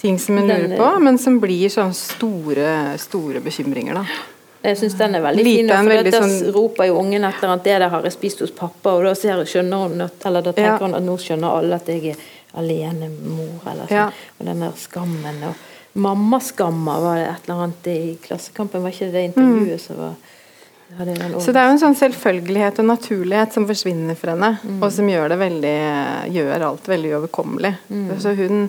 ting 0.00 0.18
som 0.18 0.38
hun 0.40 0.48
lurer 0.48 0.76
på, 0.80 0.90
men 1.04 1.18
som 1.20 1.36
blir 1.42 1.68
sånne 1.72 1.96
store, 1.96 2.68
store 3.00 3.42
bekymringer. 3.44 4.00
da. 4.00 4.04
Jeg 4.62 4.76
syns 4.76 4.96
den 4.96 5.16
er 5.16 5.24
veldig 5.24 5.44
Lite, 5.44 5.60
fin. 5.60 5.70
For 5.72 5.92
veldig, 5.94 6.12
sånn... 6.14 6.52
roper 6.56 6.88
jo 6.90 6.98
ungen 7.00 7.24
etter 7.28 7.52
at 7.52 7.64
det 7.64 7.78
der 7.80 7.92
har 7.92 8.04
jeg 8.08 8.16
spist 8.16 8.42
hos 8.44 8.52
pappa, 8.56 8.94
og 8.96 9.06
da 9.08 9.14
ser, 9.16 9.40
skjønner 9.48 9.86
hun 9.86 10.04
eller 10.04 10.44
da 10.44 10.52
tenker 10.52 10.76
ja. 10.76 10.84
hun 10.84 10.96
at 10.98 11.04
nå 11.04 11.16
skjønner 11.20 11.60
alle 11.60 11.80
at 11.80 11.88
jeg 11.88 12.14
er 12.14 12.24
alenemor, 12.60 13.60
eller 13.64 13.88
sånn. 13.88 13.96
Ja. 13.96 14.08
Og 14.38 14.48
den 14.48 14.64
der 14.64 14.76
skammen. 14.80 15.44
og 15.48 16.00
Mammaskamma 16.00 16.98
var 17.02 17.16
det 17.18 17.28
et 17.30 17.48
eller 17.48 17.64
annet 17.64 17.88
i 17.90 18.00
Klassekampen, 18.22 18.84
var 18.84 18.94
ikke 18.94 19.10
det 19.14 19.24
intervjuet 19.30 19.74
mm. 19.74 19.84
som 19.84 19.98
var 20.00 20.36
så 20.98 21.52
det 21.54 21.60
er 21.60 21.68
jo 21.68 21.74
en 21.74 21.80
sånn 21.80 21.96
selvfølgelighet 21.96 22.80
og 22.82 22.88
naturlighet 22.90 23.54
som 23.54 23.66
forsvinner 23.68 24.16
for 24.18 24.32
henne, 24.34 24.54
mm. 24.62 24.80
og 24.82 24.90
som 24.92 25.08
gjør 25.08 25.32
det 25.32 25.38
veldig 25.40 25.76
gjør 26.34 26.64
alt 26.66 26.90
veldig 26.90 27.12
uoverkommelig. 27.14 27.70
Mm. 27.88 28.08
Så 28.20 28.34
hun 28.38 28.66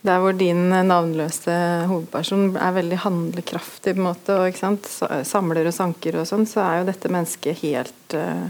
der 0.00 0.20
hvor 0.22 0.32
din 0.32 0.70
navnløse 0.72 1.54
hovedperson 1.90 2.54
er 2.56 2.72
veldig 2.72 2.98
handlekraftig 3.02 3.92
på 3.96 4.00
en 4.00 4.06
måte, 4.06 4.36
og 4.36 5.26
samler 5.28 5.68
og 5.68 5.76
sanker 5.76 6.16
og 6.22 6.28
sånn, 6.28 6.46
så 6.48 6.62
er 6.64 6.78
jo 6.80 6.86
dette 6.88 7.10
mennesket 7.12 7.60
helt 7.60 8.16
uh, 8.16 8.48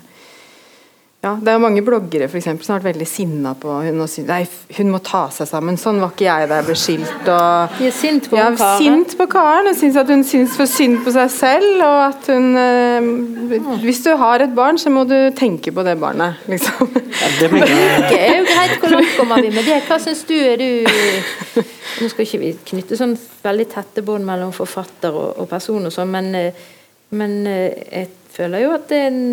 ja, 1.21 1.35
Det 1.37 1.53
er 1.53 1.59
mange 1.61 1.83
bloggere 1.85 2.31
for 2.33 2.39
eksempel, 2.39 2.65
som 2.65 2.73
har 2.73 2.81
vært 2.81 2.95
veldig 2.95 3.07
sinna 3.09 3.51
på 3.61 3.75
hun 3.85 4.01
og 4.01 4.09
synes, 4.09 4.29
nei, 4.31 4.77
hun 4.79 4.89
må 4.89 5.03
ta 5.05 5.27
seg 5.35 5.51
sammen. 5.51 5.77
Sånn 5.77 5.99
var 6.01 6.15
ikke 6.15 6.25
jeg 6.25 6.49
da 6.49 6.61
jeg 6.63 6.67
ble 6.71 6.77
skilt. 6.81 7.29
Og, 7.29 7.75
De 7.77 7.89
er 7.91 7.93
sint 7.93 8.29
på 8.31 8.39
ja, 8.39 8.47
karen. 8.57 8.81
Sint 8.81 9.13
på 9.19 9.27
karen 9.35 9.69
og 9.69 9.77
syns 9.77 9.99
at 10.01 10.13
hun 10.15 10.25
syns 10.25 10.57
for 10.57 10.71
synd 10.71 11.03
på 11.05 11.13
seg 11.13 11.29
selv. 11.35 11.69
Og 11.85 11.99
at 12.07 12.31
hun 12.33 12.57
øh, 12.57 13.77
Hvis 13.85 14.01
du 14.07 14.15
har 14.17 14.47
et 14.47 14.57
barn, 14.57 14.81
så 14.81 14.95
må 14.95 15.05
du 15.05 15.19
tenke 15.37 15.77
på 15.77 15.85
det 15.85 15.99
barnet, 16.01 16.41
liksom. 16.49 16.89
Ja, 16.89 17.31
det 17.37 17.53
er 18.17 18.35
jo 18.39 18.49
greit. 18.49 18.75
Hvor 18.81 18.97
langt 18.97 19.15
kommer 19.21 19.45
vi 19.45 19.53
med 19.53 19.69
det? 19.69 19.77
Hva 19.91 20.01
syns 20.01 20.25
du 20.25 20.35
er 20.41 20.57
du 20.57 21.63
Nå 22.01 22.09
skal 22.09 22.25
ikke 22.25 22.41
vi 22.41 22.57
knytte 22.73 22.97
sånn 22.97 23.13
veldig 23.45 23.69
tette 23.69 24.01
bånd 24.07 24.25
mellom 24.25 24.57
forfatter 24.57 25.13
og, 25.13 25.33
og 25.43 25.53
person 25.53 25.85
og 25.85 25.93
sånn, 25.93 26.09
men, 26.17 26.33
øh, 26.39 26.69
men 27.13 27.41
øh, 27.45 27.81
jeg 27.91 28.09
føler 28.33 28.65
jo 28.65 28.77
at 28.79 28.87
det 28.89 29.05
er 29.05 29.11
en 29.11 29.25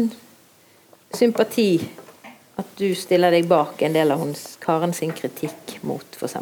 sympati 1.13 1.71
at 2.57 2.77
du 2.77 2.89
stiller 2.97 3.31
deg 3.31 3.47
bak 3.47 3.81
en 3.85 3.93
del 3.93 4.11
av 4.11 4.23
hos 4.25 4.57
Karen 4.63 4.93
sin 4.93 5.13
kritikk 5.13 5.77
mot 5.85 6.17
f.eks. 6.17 6.37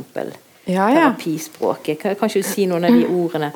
Ja, 0.65 0.88
ja. 0.89 0.93
terapispråket. 0.95 2.01
Kan, 2.01 2.15
kan 2.15 2.32
ikke 2.32 2.41
du 2.41 2.47
si 2.47 2.65
noen 2.69 2.88
av 2.88 2.95
de 2.95 3.06
ordene? 3.06 3.51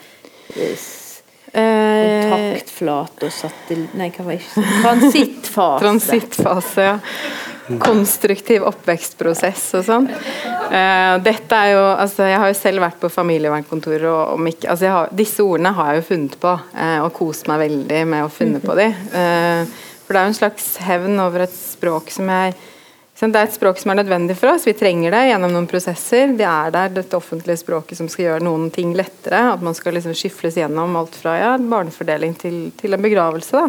Kontaktflate 1.50 3.26
og 3.26 3.34
satt 3.34 3.72
Nei, 3.98 4.12
hva 4.14 4.26
var 4.28 4.36
ikke 4.36 4.66
Transittfase. 4.84 5.80
Transittfase, 5.82 6.90
ja. 6.92 7.00
Konstruktiv 7.80 8.64
oppvekstprosess 8.66 9.66
og 9.78 9.84
sånn. 9.86 10.08
Uh, 10.10 11.18
dette 11.22 11.54
er 11.54 11.76
jo 11.76 11.84
altså 11.86 12.26
Jeg 12.26 12.40
har 12.42 12.50
jo 12.50 12.56
selv 12.58 12.82
vært 12.82 12.98
på 13.02 13.12
familievernkontoret, 13.14 14.08
og 14.10 14.48
ikke, 14.50 14.72
altså 14.74 14.94
har, 14.94 15.12
disse 15.14 15.46
ordene 15.46 15.74
har 15.78 15.94
jeg 15.94 16.02
jo 16.02 16.08
funnet 16.08 16.40
på, 16.42 16.56
uh, 16.74 17.00
og 17.06 17.14
kost 17.18 17.50
meg 17.50 17.62
veldig 17.68 18.02
med 18.10 18.26
å 18.26 18.32
funne 18.34 18.62
på 18.64 18.78
de. 18.80 18.90
For 20.10 20.18
det 20.18 20.22
er 20.24 20.26
jo 20.26 20.34
en 20.34 20.40
slags 20.40 20.68
hevn 20.82 21.22
over 21.22 21.44
et 21.46 21.54
språk 21.54 22.10
som 22.10 22.30
jeg 22.34 22.58
det 23.20 23.36
er 23.36 23.50
et 23.50 23.54
språk 23.54 23.76
som 23.82 23.92
er 23.92 23.98
nødvendig 24.00 24.36
for 24.40 24.54
oss. 24.54 24.64
Vi 24.64 24.72
trenger 24.80 25.12
det 25.12 25.26
gjennom 25.28 25.52
noen 25.52 25.66
prosesser. 25.68 26.32
Det 26.40 26.46
er 26.48 26.72
der 26.72 26.94
dette 26.96 27.18
offentlige 27.18 27.60
språket 27.60 28.00
som 28.00 28.08
skal 28.08 28.30
gjøre 28.30 28.46
noen 28.48 28.70
ting 28.72 28.94
lettere. 28.96 29.42
At 29.52 29.62
man 29.66 29.76
skal 29.76 29.98
liksom 29.98 30.16
skyfles 30.16 30.56
gjennom 30.56 30.96
alt 30.96 31.18
fra 31.20 31.34
ja, 31.36 31.50
barnefordeling 31.60 32.38
til, 32.40 32.62
til 32.80 32.96
en 32.96 33.04
begravelse. 33.04 33.66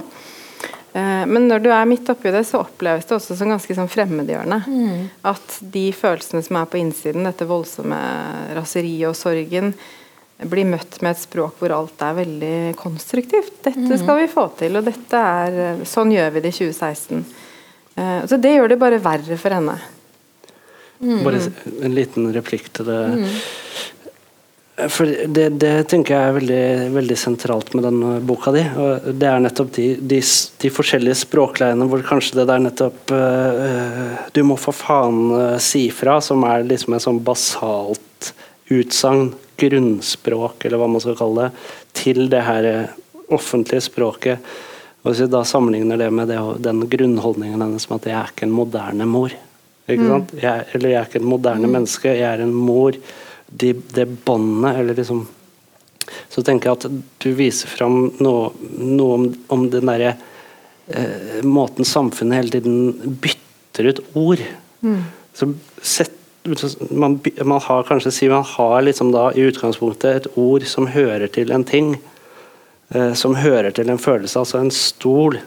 Eh, 0.93 1.25
men 1.27 1.49
når 1.51 1.65
du 1.67 1.69
er 1.75 1.91
midt 1.91 2.09
oppi 2.15 2.31
det, 2.31 2.45
så 2.47 2.63
oppleves 2.63 3.11
det 3.11 3.17
også 3.19 3.37
som 3.41 3.51
ganske 3.51 3.75
sånn 3.75 3.91
fremmedgjørende. 3.91 4.61
Mm. 4.71 5.09
At 5.33 5.59
de 5.75 5.89
følelsene 5.99 6.47
som 6.47 6.61
er 6.63 6.71
på 6.71 6.79
innsiden, 6.79 7.27
dette 7.27 7.51
voldsomme 7.51 7.99
raseriet 8.55 9.11
og 9.11 9.19
sorgen, 9.19 9.75
blir 10.49 10.69
møtt 10.69 11.01
med 11.05 11.15
et 11.15 11.23
språk 11.23 11.61
hvor 11.61 11.75
alt 11.77 12.03
er 12.05 12.17
veldig 12.21 12.57
konstruktivt. 12.81 13.61
Dette 13.65 13.81
mhm. 13.81 14.03
skal 14.03 14.21
vi 14.23 14.29
få 14.33 14.47
til, 14.61 14.81
og 14.81 14.87
dette 14.89 15.23
er 15.37 15.85
Sånn 15.89 16.13
gjør 16.15 16.35
vi 16.37 16.45
det 16.45 16.53
i 16.55 16.59
2016. 16.71 17.25
Eh, 17.97 18.21
så 18.31 18.39
det 18.41 18.55
gjør 18.57 18.73
det 18.73 18.81
bare 18.81 19.01
verre 19.03 19.41
for 19.41 19.57
henne. 19.57 19.79
Mm. 21.01 21.23
Bare 21.25 21.41
en 21.81 21.97
liten 21.97 22.29
replikk 22.35 22.69
til 22.77 22.89
det. 22.91 23.01
Mm. 23.17 23.27
For 24.89 25.05
det, 25.05 25.47
det, 25.61 25.73
tenker 25.93 26.15
jeg 26.15 26.29
er 26.31 26.37
veldig, 26.39 26.65
veldig, 26.95 27.17
sentralt 27.19 27.75
med 27.77 27.85
denne 27.85 28.15
boka 28.25 28.53
di. 28.55 28.63
og 28.81 29.11
Det 29.21 29.29
er 29.29 29.43
nettopp 29.45 29.75
de, 29.77 29.87
de, 30.01 30.21
de 30.63 30.71
forskjellige 30.73 31.19
språkleiene 31.27 31.89
hvor 31.91 32.05
kanskje 32.07 32.39
det 32.39 32.47
der 32.49 32.63
nettopp 32.65 33.13
uh, 33.13 34.31
Du 34.33 34.41
må 34.49 34.57
for 34.61 34.77
faen 34.77 35.21
uh, 35.35 35.59
si 35.61 35.89
fra, 35.93 36.17
som 36.25 36.47
er 36.49 36.65
liksom 36.69 36.97
en 36.97 37.05
sånn 37.05 37.21
basalt 37.25 38.33
utsagn 38.73 39.35
grunnspråk, 39.61 40.65
eller 40.65 40.81
hva 40.81 40.89
man 40.91 41.03
skal 41.03 41.19
kalle 41.19 41.49
det, 41.49 41.69
til 42.01 42.27
det 42.33 42.43
her 42.47 42.69
offentlige 43.31 43.85
språket. 43.87 44.51
Og 45.03 45.13
Hvis 45.13 45.23
vi 45.25 45.31
da 45.33 45.41
sammenligner 45.49 46.01
det 46.01 46.11
med 46.13 46.29
det, 46.29 46.41
den 46.61 46.83
grunnholdningen 46.91 47.63
hennes 47.63 47.89
med 47.89 48.03
at 48.03 48.11
jeg 48.11 48.19
er 48.19 48.33
ikke 48.35 48.49
en 48.49 48.57
moderne 48.57 49.07
mor. 49.09 49.35
Ikke 49.89 50.05
mm. 50.05 50.11
sant? 50.11 50.35
Jeg, 50.43 50.67
eller 50.75 50.93
jeg 50.93 51.01
er 51.01 51.09
ikke 51.09 51.21
et 51.23 51.31
moderne 51.33 51.69
mm. 51.69 51.77
menneske, 51.79 52.13
jeg 52.13 52.29
er 52.29 52.45
en 52.45 52.55
mor. 52.55 52.99
De, 53.47 53.73
det 53.95 54.07
båndet, 54.27 54.77
eller 54.79 54.99
liksom 54.99 55.25
Så 56.31 56.43
tenker 56.43 56.71
jeg 56.71 56.79
at 56.79 57.01
du 57.23 57.31
viser 57.39 57.71
fram 57.71 58.11
noe, 58.23 58.51
noe 58.79 59.17
om, 59.17 59.25
om, 59.53 59.67
den 59.71 59.87
derre 59.87 60.15
eh, 60.91 61.41
måten 61.47 61.87
samfunnet 61.87 62.41
hele 62.41 62.55
tiden 62.57 63.17
bytter 63.23 63.91
ut 63.91 64.01
ord. 64.19 64.43
Mm. 64.83 65.05
Så 65.37 65.53
sett 65.83 66.17
man, 66.91 67.21
man, 67.45 67.61
har 67.61 67.83
kanskje 67.89 68.13
si 68.15 68.29
man 68.29 68.45
har 68.47 68.83
liksom 68.83 69.13
da 69.13 69.29
i 69.33 69.45
utgangspunktet 69.51 70.17
et 70.17 70.39
ord 70.41 70.65
som 70.69 70.89
hører 70.89 71.29
til 71.33 71.53
en 71.53 71.65
ting. 71.65 71.95
Eh, 72.91 73.13
som 73.15 73.37
hører 73.39 73.71
til 73.71 73.91
en 73.91 74.01
følelse, 74.03 74.39
altså 74.41 74.59
en 74.59 74.73
stol. 74.75 75.39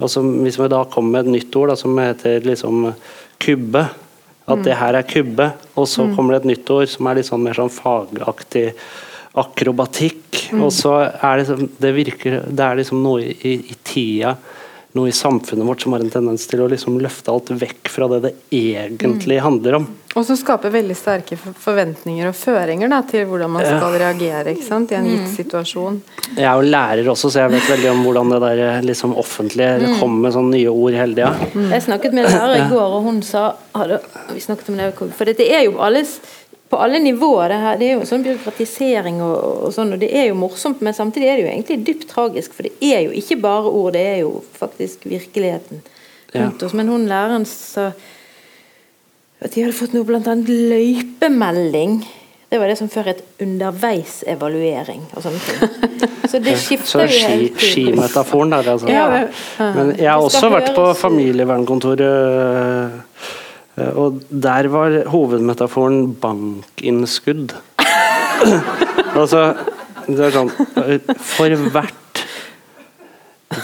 Og 0.00 0.10
så, 0.10 0.22
hvis 0.22 0.56
vi 0.58 0.70
da 0.72 0.84
kommer 0.90 1.18
med 1.18 1.26
et 1.26 1.34
nytt 1.38 1.56
ord 1.60 1.72
da, 1.72 1.76
som 1.76 1.98
heter 2.00 2.46
liksom 2.46 2.86
kubbe, 3.42 3.84
at 4.44 4.60
mm. 4.60 4.64
det 4.64 4.78
her 4.80 4.96
er 4.96 5.08
kubbe, 5.08 5.50
og 5.74 5.88
så 5.88 6.06
mm. 6.06 6.14
kommer 6.16 6.34
det 6.34 6.42
et 6.42 6.50
nytt 6.54 6.72
ord 6.72 6.88
som 6.88 7.08
er 7.08 7.18
litt 7.18 7.28
sånn 7.28 7.44
mer 7.44 7.58
sånn 7.58 7.72
fagaktig 7.72 8.70
akrobatikk. 9.40 10.40
Mm. 10.54 10.64
Og 10.64 10.72
så 10.72 10.96
er 11.04 11.42
det, 11.42 11.68
det 11.82 11.94
virker 11.96 12.40
Det 12.48 12.64
er 12.64 12.80
liksom 12.80 13.02
noe 13.04 13.24
i, 13.24 13.56
i 13.60 13.76
tida 13.84 14.36
noe 14.94 15.10
i 15.10 15.12
samfunnet 15.12 15.66
vårt 15.66 15.82
som 15.82 15.92
har 15.92 16.04
en 16.04 16.10
tendens 16.10 16.46
til 16.46 16.62
å 16.62 16.68
liksom 16.70 17.00
løfte 17.02 17.32
alt 17.32 17.50
vekk 17.58 17.90
fra 17.90 18.06
det 18.12 18.20
det 18.28 18.32
egentlig 18.54 19.40
mm. 19.40 19.44
handler 19.44 19.78
om. 19.80 19.86
Og 20.14 20.22
som 20.22 20.38
skaper 20.38 20.70
veldig 20.70 20.94
sterke 20.94 21.34
forventninger 21.36 22.28
og 22.30 22.36
føringer 22.38 22.92
da, 22.92 23.00
til 23.08 23.24
hvordan 23.26 23.50
man 23.56 23.66
skal 23.66 23.96
reagere 23.98 24.54
i 24.54 24.60
en 24.70 25.08
gitt 25.10 25.24
mm. 25.24 25.32
situasjon. 25.34 25.98
Jeg 26.36 26.46
er 26.46 26.60
jo 26.60 26.68
lærer 26.70 27.10
også, 27.10 27.32
så 27.34 27.42
jeg 27.42 27.54
vet 27.56 27.72
veldig 27.72 27.90
om 27.90 28.04
hvordan 28.06 28.36
det 28.36 28.40
der 28.44 28.86
liksom 28.86 29.16
offentlige 29.18 29.72
mm. 29.82 29.98
kommer 29.98 30.28
med 30.28 30.36
sånne 30.36 30.54
nye 30.54 30.70
ord 30.70 31.00
hele 31.00 31.18
tida. 31.18 31.50
Jeg 31.74 31.86
snakket 31.88 32.14
med 32.14 32.28
en 32.28 32.38
lærer 32.38 32.62
i 32.62 32.70
går, 32.70 32.96
og 33.00 33.08
hun 33.08 33.20
sa 33.26 33.48
hadde, 33.74 33.98
Vi 34.30 34.46
snakket 34.46 34.70
om 34.70 34.78
det, 34.78 34.92
for 35.18 35.26
dette 35.26 35.50
er 35.50 35.66
jo 35.66 35.80
alles 35.82 36.20
på 36.74 36.80
alle 36.82 36.98
nivåer. 36.98 37.48
Det, 37.52 37.60
her, 37.62 37.78
det 37.78 37.88
er 37.88 37.94
jo 37.94 38.08
sånn 38.08 38.24
byråkratisering 38.26 39.20
og, 39.22 39.36
og, 39.36 39.68
sånn, 39.76 39.94
og 39.94 40.02
det 40.02 40.10
er 40.10 40.28
jo 40.30 40.38
morsomt, 40.38 40.82
men 40.84 40.96
samtidig 40.96 41.30
er 41.30 41.38
det 41.38 41.46
jo 41.46 41.52
egentlig 41.52 41.78
dypt 41.86 42.08
tragisk. 42.10 42.56
For 42.56 42.66
det 42.66 42.74
er 42.82 43.04
jo 43.06 43.14
ikke 43.14 43.38
bare 43.44 43.70
ord, 43.70 43.94
det 43.94 44.02
er 44.14 44.18
jo 44.24 44.34
faktisk 44.58 45.06
virkeligheten 45.06 45.84
rundt 46.34 46.66
oss. 46.66 46.74
Men 46.74 46.90
hun 46.90 47.06
læreren 47.10 47.46
sa 47.48 47.92
at 49.44 49.54
de 49.54 49.62
hadde 49.62 49.76
fått 49.76 49.94
noe 49.94 50.18
annet 50.18 50.50
løypemelding. 50.50 51.98
Det 52.50 52.60
var 52.60 52.70
det 52.70 52.76
som 52.78 52.88
før 52.90 53.08
het 53.10 53.22
underveisevaluering 53.42 55.08
og 55.14 55.24
sånne 55.24 55.40
ting. 55.42 55.80
Så 56.30 56.38
det 56.42 56.54
skifter 56.58 57.04
jo 57.04 57.26
helt 57.28 57.60
Skimetaforen 57.60 58.54
der, 58.54 58.68
altså. 58.74 58.88
Ja, 58.90 59.24
Men 59.74 59.90
jeg 59.98 60.08
har 60.10 60.22
også 60.22 60.48
vært 60.52 60.70
på 60.76 60.86
familievernkontoret 60.98 62.04
Eh, 62.04 63.02
og 63.76 64.20
der 64.30 64.68
var 64.70 65.00
hovedmetaforen 65.10 66.14
bankinnskudd. 66.22 67.56
altså 69.20 69.54
Det 70.04 70.20
er 70.20 70.34
sånn 70.34 70.50
For 71.24 71.54
hvert 71.72 72.03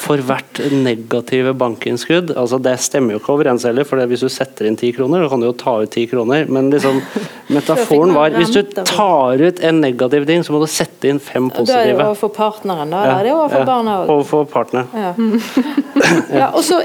for 0.02 0.22
hvert 0.26 0.60
negative 0.72 1.54
bankinnskudd 1.58 2.34
altså 2.36 2.58
Det 2.62 2.76
stemmer 2.82 3.14
jo 3.14 3.20
ikke 3.20 3.34
overens 3.34 3.64
heller, 3.68 3.86
for 3.88 4.00
hvis 4.10 4.24
du 4.24 4.30
setter 4.32 4.68
inn 4.68 4.78
ti 4.78 4.92
kroner, 4.96 5.24
så 5.24 5.32
kan 5.32 5.42
du 5.42 5.48
jo 5.48 5.56
ta 5.58 5.76
ut 5.82 5.92
ti 5.92 6.06
kroner. 6.10 6.46
Men 6.52 6.70
liksom, 6.72 7.00
metaforen 7.56 8.14
var 8.16 8.34
hvis 8.36 8.52
du 8.54 8.62
tar 8.84 9.40
ut 9.40 9.62
en 9.66 9.80
negativ 9.82 10.26
ting, 10.28 10.44
så 10.46 10.54
må 10.54 10.62
du 10.62 10.68
sette 10.70 11.10
inn 11.10 11.20
fem 11.22 11.48
positive. 11.50 11.74
Da 11.74 11.82
er 11.82 11.92
det 11.94 12.06
overfor 12.06 12.34
partneren, 12.36 12.92
da? 12.94 13.02
Ja, 13.06 13.16
er 13.18 13.28
det 13.28 13.34
overfor 13.36 13.64
ja, 13.64 13.68
barna 13.68 13.96
òg? 14.02 14.14
Overfor 14.16 14.46
partner. 14.50 14.90
Ja. 14.94 15.12
ja. 16.40 16.50
og 16.54 16.62
så 16.64 16.80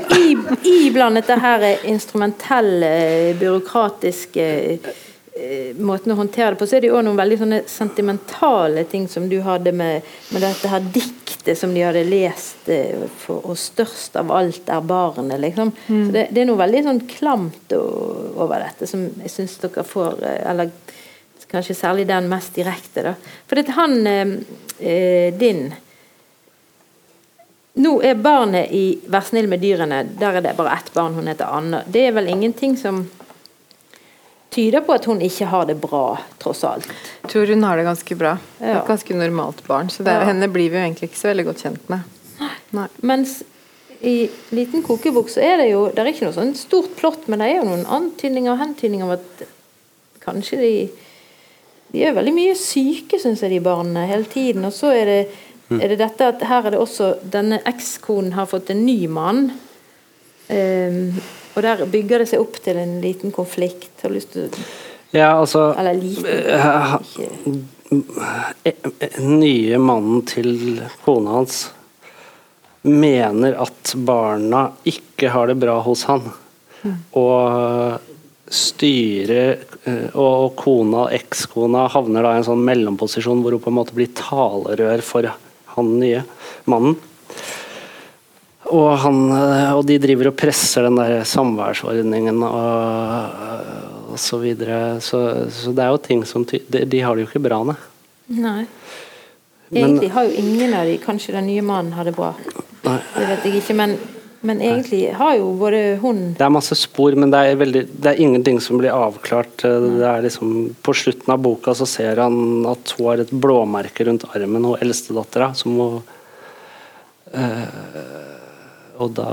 iblandet 0.65 1.29
det 1.29 1.39
her 1.43 1.67
instrumentelle, 1.91 2.91
byråkratiske 3.39 4.45
Eh, 4.45 4.79
måten 5.83 6.13
å 6.13 6.15
håndtere 6.15 6.53
det 6.53 6.59
på, 6.61 6.67
så 6.67 6.77
er 6.77 6.83
det 6.83 6.87
jo 6.87 6.95
også 6.95 7.07
noen 7.09 7.19
veldig 7.19 7.37
sånne 7.41 7.57
sentimentale 7.67 8.85
ting 8.87 9.07
som 9.11 9.25
du 9.27 9.41
hadde 9.43 9.73
med, 9.75 10.05
med 10.31 10.45
dette 10.45 10.69
her 10.71 10.85
diktet 10.95 11.59
som 11.59 11.73
de 11.75 11.83
hadde 11.83 12.05
lest, 12.07 12.69
eh, 12.71 13.03
for, 13.19 13.43
og 13.43 13.57
'størst 13.59 14.15
av 14.15 14.31
alt 14.31 14.69
er 14.71 14.81
barnet'. 14.81 15.41
Liksom. 15.43 15.73
Mm. 15.87 16.11
Det, 16.13 16.27
det, 16.31 16.41
er 16.41 16.47
noe 16.47 16.61
veldig 16.63 16.83
sånn 16.87 17.01
klamt 17.09 17.75
over 17.75 18.63
dette, 18.63 18.87
som 18.87 19.09
jeg 19.21 19.33
syns 19.33 19.57
dere 19.59 19.83
får 19.83 20.23
eh, 20.23 20.41
Eller 20.51 20.71
kanskje 21.51 21.75
særlig 21.75 22.07
den 22.07 22.29
mest 22.31 22.55
direkte. 22.55 23.03
da. 23.03 23.13
For 23.47 23.59
dette 23.59 23.75
han 23.75 24.07
eh, 24.07 25.33
din 25.35 25.67
nå 27.75 28.01
er 28.07 28.15
barnet 28.15 28.71
i 28.71 28.99
'Vær 29.03 29.21
snill 29.27 29.49
med 29.51 29.59
dyrene', 29.59 30.07
der 30.19 30.39
er 30.39 30.41
det 30.41 30.55
bare 30.55 30.77
ett 30.79 30.93
barn, 30.93 31.13
hun 31.13 31.27
heter 31.27 31.51
Anna. 31.51 31.83
Det 31.87 32.07
er 32.07 32.11
vel 32.15 32.27
ingenting 32.31 32.77
som 32.77 33.09
tyder 34.55 34.85
på 34.85 34.95
at 34.95 35.05
hun 35.09 35.21
ikke 35.23 35.49
har 35.51 35.65
det 35.69 35.75
bra, 35.81 36.05
tross 36.41 36.63
alt. 36.67 36.87
Jeg 37.23 37.31
tror 37.33 37.51
hun 37.51 37.65
har 37.67 37.79
det 37.79 37.87
ganske 37.87 38.17
bra. 38.19 38.37
Ja. 38.59 38.79
Et 38.79 38.87
ganske 38.87 39.17
normalt 39.17 39.61
barn. 39.67 39.91
Så 39.91 40.05
det, 40.07 40.15
ja. 40.15 40.27
henne 40.29 40.47
blir 40.51 40.71
vi 40.71 40.79
jo 40.79 40.85
egentlig 40.85 41.11
ikke 41.11 41.21
så 41.21 41.31
veldig 41.33 41.47
godt 41.49 41.65
kjent 41.65 41.91
med. 41.91 42.15
Nei. 42.75 42.87
Mens 43.07 43.41
i 44.05 44.29
Liten 44.55 44.83
kokebok 44.83 45.29
så 45.31 45.41
er 45.45 45.57
det 45.61 45.69
jo 45.69 45.85
Det 45.93 46.01
er 46.01 46.09
ikke 46.11 46.27
noe 46.27 46.35
sånn 46.35 46.55
stort 46.59 46.95
plott, 46.99 47.29
men 47.31 47.41
det 47.41 47.47
er 47.49 47.59
jo 47.61 47.69
noen 47.69 47.85
antydninger 47.87 48.51
og 48.51 48.59
hentydninger 48.59 49.07
om 49.07 49.15
at 49.15 49.45
kanskje 50.25 50.59
de 50.61 50.73
De 51.95 52.03
er 52.03 52.15
veldig 52.15 52.33
mye 52.35 52.55
syke, 52.59 53.19
syns 53.21 53.43
jeg, 53.45 53.53
de 53.53 53.61
barna, 53.63 54.03
hele 54.09 54.25
tiden. 54.27 54.65
Og 54.67 54.73
så 54.75 54.89
er 54.91 55.05
det, 55.07 55.19
mm. 55.69 55.77
er 55.79 55.93
det 55.93 55.99
dette 56.01 56.27
at 56.33 56.43
her 56.49 56.65
er 56.65 56.75
det 56.75 56.81
også 56.81 57.13
Denne 57.31 57.61
ekskonen 57.69 58.33
har 58.35 58.49
fått 58.51 58.73
en 58.73 58.83
ny 58.83 59.05
mann. 59.07 59.45
Um, 60.49 61.15
og 61.55 61.63
der 61.63 61.85
bygger 61.87 62.21
det 62.21 62.27
seg 62.31 62.43
opp 62.43 62.59
til 62.63 62.77
en 62.81 62.99
liten 63.03 63.31
konflikt. 63.35 63.91
Har 64.01 64.11
du 64.11 64.15
lyst 64.19 64.35
til 64.35 64.49
Ja, 65.15 65.39
altså 65.39 65.73
Eller 65.79 65.93
liten 65.95 67.69
Den 68.65 69.39
Nye 69.39 69.77
mannen 69.79 70.25
til 70.27 70.81
kona 71.05 71.39
hans 71.39 71.69
mener 72.85 73.55
at 73.63 73.93
barna 73.97 74.67
ikke 74.85 75.31
har 75.33 75.47
det 75.49 75.55
bra 75.57 75.79
hos 75.81 76.03
han. 76.05 76.21
Mm. 76.83 76.97
Og 77.17 77.97
styre 78.45 79.57
og 80.13 80.53
kona, 80.59 81.07
ekskona, 81.17 81.87
havner 81.93 82.25
da 82.25 82.35
i 82.35 82.41
en 82.41 82.45
sånn 82.45 82.61
mellomposisjon 82.67 83.41
hvor 83.41 83.55
hun 83.55 83.63
på 83.63 83.71
en 83.73 83.79
måte 83.79 83.97
blir 83.97 84.11
talerør 84.17 85.01
for 85.05 85.31
han 85.75 85.93
nye 85.97 86.21
mannen. 86.69 86.99
Og, 88.75 88.89
han, 89.03 89.19
eh, 89.31 89.73
og, 89.75 89.83
de 89.87 89.97
driver 90.01 90.31
og 90.31 90.37
presser 90.39 90.87
den 90.87 90.99
der 90.99 91.23
samværsordningen 91.27 92.41
og, 92.47 93.43
og 94.13 94.19
så 94.21 94.39
videre. 94.41 94.97
Så, 95.03 95.21
så, 95.53 95.73
det 95.75 95.85
er 95.85 95.93
jo 95.93 96.01
ting 96.01 96.25
som 96.27 96.45
de, 96.49 96.61
de, 96.67 97.03
har 97.03 97.15
det 97.15 97.25
jo 97.25 97.29
ikke 97.29 97.45
bra 97.45 97.61
med. 97.67 97.91
Nei. 98.35 98.65
Egentlig 99.71 100.09
men, 100.09 100.11
har 100.13 100.27
jo 100.27 100.41
ingen 100.41 100.73
av 100.77 100.85
de 100.87 100.97
Kanskje 101.01 101.33
den 101.33 101.47
nye 101.49 101.63
mannen 101.65 101.95
har 101.97 102.07
det 102.07 102.15
bra. 102.17 102.33
Nei. 102.85 102.99
Det 103.15 103.29
vet 103.31 103.47
jeg 103.47 103.61
ikke, 103.61 103.77
men, 103.77 103.95
men 104.45 104.61
egentlig 104.61 105.01
har 105.17 105.37
jo 105.39 105.47
både 105.57 105.79
hun 106.03 106.19
Det 106.37 106.45
er 106.45 106.53
masse 106.53 106.77
spor, 106.77 107.17
men 107.17 107.33
det 107.33 107.41
er, 107.41 107.57
veldig, 107.61 107.81
det 107.89 108.11
er 108.11 108.21
ingenting 108.21 108.59
som 108.61 108.81
blir 108.81 108.93
avklart. 108.93 109.55
Det 109.63 110.05
er 110.05 110.25
liksom, 110.25 110.53
på 110.85 110.97
slutten 110.97 111.33
av 111.33 111.41
boka 111.45 111.73
så 111.77 111.87
ser 111.89 112.21
han 112.21 112.65
at 112.69 112.93
hun 112.97 113.09
har 113.09 113.25
et 113.25 113.33
blåmerke 113.33 114.05
rundt 114.09 114.27
armen, 114.33 114.69
hun 114.69 114.85
eldstedattera, 114.85 115.53
som 115.57 115.79
hun 115.81 115.99
øh, 117.33 118.34
og 119.01 119.15
da 119.17 119.29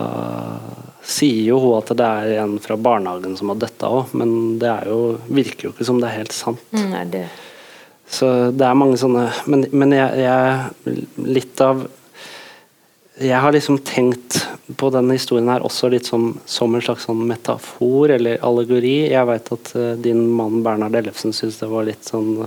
sier 1.03 1.43
jo 1.49 1.59
hun 1.63 1.79
at 1.81 1.91
det 1.99 2.07
er 2.07 2.43
en 2.45 2.59
fra 2.63 2.77
barnehagen 2.79 3.35
som 3.39 3.51
har 3.53 3.61
dødd 3.63 3.87
òg, 3.89 4.13
men 4.19 4.35
det 4.63 4.75
jo, 4.89 5.17
virker 5.27 5.69
jo 5.69 5.73
ikke 5.75 5.87
som 5.89 5.99
det 6.03 6.11
er 6.11 6.21
helt 6.23 6.37
sant. 6.37 6.63
Mm, 6.75 6.87
nei, 6.93 7.07
det. 7.11 7.25
Så 8.13 8.29
det 8.53 8.67
er 8.67 8.77
mange 8.77 8.99
sånne 9.01 9.29
Men, 9.49 9.63
men 9.73 9.95
jeg, 9.97 10.21
jeg, 10.21 11.05
Litt 11.33 11.61
av 11.65 11.87
Jeg 13.23 13.39
har 13.41 13.55
liksom 13.55 13.79
tenkt 13.89 14.43
på 14.77 14.91
denne 14.93 15.17
historien 15.17 15.49
her 15.49 15.65
også 15.65 15.89
litt 15.93 16.09
som, 16.09 16.35
som 16.49 16.75
en 16.75 16.83
slags 16.85 17.07
sånn 17.07 17.23
metafor 17.29 18.13
eller 18.15 18.41
allegori. 18.47 19.11
Jeg 19.11 19.29
vet 19.29 19.51
at 19.53 19.71
uh, 19.77 19.89
din 20.01 20.23
mann 20.33 20.63
Bernhard 20.65 20.97
Ellefsen 20.97 21.35
syns 21.37 21.59
det 21.61 21.69
var 21.69 21.85
litt 21.85 22.09
sånn 22.09 22.39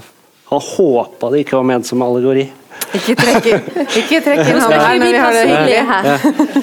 Han 0.50 0.64
håpa 0.64 1.30
det 1.34 1.44
ikke 1.44 1.60
var 1.60 1.68
ment 1.70 1.86
som 1.86 2.02
allegori. 2.06 2.48
Ikke 2.96 3.16
trekk 3.20 4.44
inn 4.48 4.62
han 4.62 4.74
her 4.74 5.00
når 5.00 5.12
vi 5.12 5.22
har 5.24 5.36
det 5.36 5.46
hyggelig 5.50 5.82
her. 5.92 6.12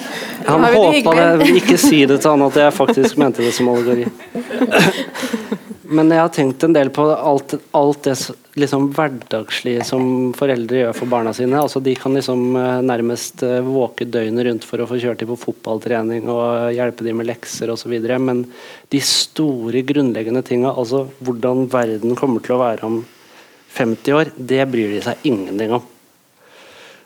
Han 0.47 0.65
håpa 0.75 1.13
det, 1.15 1.51
ikke 1.61 1.77
si 1.79 2.01
det 2.03 2.17
til 2.19 2.33
han 2.33 2.43
at 2.49 2.57
jeg 2.59 2.75
faktisk 2.75 3.19
mente 3.21 3.45
det 3.45 3.53
som 3.55 3.69
allegori. 3.71 4.09
Men 5.93 6.09
jeg 6.11 6.23
har 6.23 6.31
tenkt 6.33 6.65
en 6.65 6.73
del 6.73 6.89
på 6.95 7.05
alt, 7.13 7.53
alt 7.77 8.07
det 8.07 8.15
liksom 8.59 8.89
hverdagslige 8.97 9.85
som 9.85 10.33
foreldre 10.37 10.81
gjør 10.81 10.97
for 10.97 11.13
barna 11.13 11.35
sine. 11.37 11.61
Altså 11.61 11.83
De 11.85 11.93
kan 11.99 12.17
liksom 12.17 12.57
eh, 12.57 12.81
nærmest 12.89 13.45
eh, 13.45 13.61
våke 13.67 14.07
døgnet 14.09 14.47
rundt 14.49 14.67
for 14.69 14.81
å 14.81 14.89
få 14.89 14.99
kjørt 15.03 15.21
dem 15.21 15.31
på 15.35 15.39
fotballtrening 15.45 16.31
og 16.33 16.73
hjelpe 16.73 17.05
dem 17.07 17.21
med 17.21 17.29
lekser 17.29 17.71
osv. 17.75 17.93
Men 18.25 18.47
de 18.93 19.03
store, 19.05 19.85
grunnleggende 19.93 20.45
tinga, 20.49 20.73
altså 20.73 21.05
hvordan 21.21 21.67
verden 21.73 22.17
kommer 22.19 22.45
til 22.45 22.57
å 22.57 22.63
være 22.65 22.89
om 22.89 23.03
50 23.77 24.17
år, 24.17 24.33
det 24.37 24.65
bryr 24.73 24.97
de 24.97 25.05
seg 25.05 25.29
ingenting 25.29 25.77
om. 25.77 25.92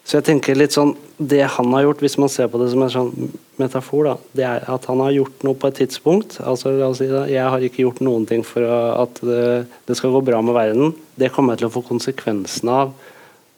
Så 0.07 0.21
jeg 0.21 0.27
tenker 0.29 0.55
litt 0.55 0.75
sånn 0.77 0.95
Det 1.19 1.41
han 1.57 1.73
har 1.75 1.87
gjort, 1.87 2.03
hvis 2.05 2.19
man 2.21 2.31
ser 2.31 2.47
på 2.53 2.61
det 2.61 2.69
som 2.71 2.85
en 2.85 2.93
sånn 2.93 3.31
metafor, 3.57 4.05
da, 4.05 4.15
det 4.37 4.45
er 4.45 4.67
at 4.69 4.85
han 4.91 5.01
har 5.01 5.15
gjort 5.15 5.45
noe 5.47 5.57
på 5.57 5.71
et 5.71 5.79
tidspunkt. 5.81 6.37
altså 6.45 6.75
la 6.77 6.91
oss 6.93 7.01
si 7.01 7.09
det, 7.09 7.23
Jeg 7.33 7.49
har 7.49 7.65
ikke 7.65 7.87
gjort 7.87 8.03
noen 8.05 8.27
ting 8.29 8.45
for 8.45 8.63
at 8.63 9.19
det, 9.25 9.67
det 9.89 9.97
skal 9.97 10.13
gå 10.13 10.21
bra 10.29 10.43
med 10.45 10.55
verden. 10.55 10.93
Det 11.17 11.33
kommer 11.33 11.55
jeg 11.55 11.65
til 11.65 11.71
å 11.71 11.77
få 11.79 11.83
konsekvensene 11.89 12.75
av 12.85 12.93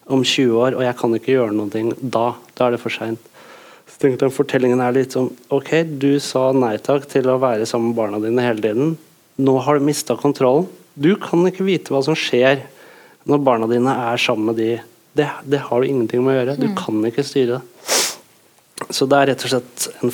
om 0.08 0.22
20 0.22 0.54
år, 0.54 0.76
og 0.78 0.84
jeg 0.86 0.96
kan 1.00 1.16
ikke 1.18 1.34
gjøre 1.34 1.56
noen 1.56 1.72
ting 1.74 1.90
da. 1.98 2.30
Da 2.54 2.68
er 2.68 2.76
det 2.76 2.80
for 2.80 2.94
seint. 2.94 3.20
Så 3.88 3.98
tenkte 4.00 4.28
jeg 4.28 4.36
Fortellingen 4.36 4.80
er 4.84 4.94
litt 4.94 5.16
sånn 5.16 5.32
Ok, 5.52 5.72
du 5.98 6.20
sa 6.22 6.52
nei 6.54 6.76
takk 6.78 7.08
til 7.10 7.28
å 7.28 7.40
være 7.42 7.66
sammen 7.68 7.90
med 7.90 7.98
barna 7.98 8.22
dine 8.22 8.44
hele 8.46 8.62
tiden. 8.62 8.94
Nå 9.42 9.58
har 9.66 9.78
du 9.78 9.88
mista 9.90 10.16
kontrollen. 10.16 10.70
Du 10.94 11.16
kan 11.20 11.42
ikke 11.50 11.66
vite 11.66 11.92
hva 11.92 12.04
som 12.06 12.16
skjer 12.18 12.62
når 13.28 13.42
barna 13.44 13.68
dine 13.70 13.92
er 14.08 14.22
sammen 14.22 14.52
med 14.52 14.62
de 14.62 14.70
det, 15.18 15.28
det, 15.44 15.60
har 15.68 15.82
du 15.82 15.88
ingenting 15.88 16.24
med 16.24 16.34
å 16.34 16.38
gjøre. 16.40 16.56
Du 16.60 16.68
mm. 16.70 16.76
kan 16.78 17.04
ikke 17.10 17.26
styre 17.26 17.58
det. 17.58 17.94
Så 18.94 19.08
det 19.10 19.18
er 19.18 19.32
rett 19.32 19.44
og 19.44 19.52
slett 19.52 19.88
en 19.98 20.12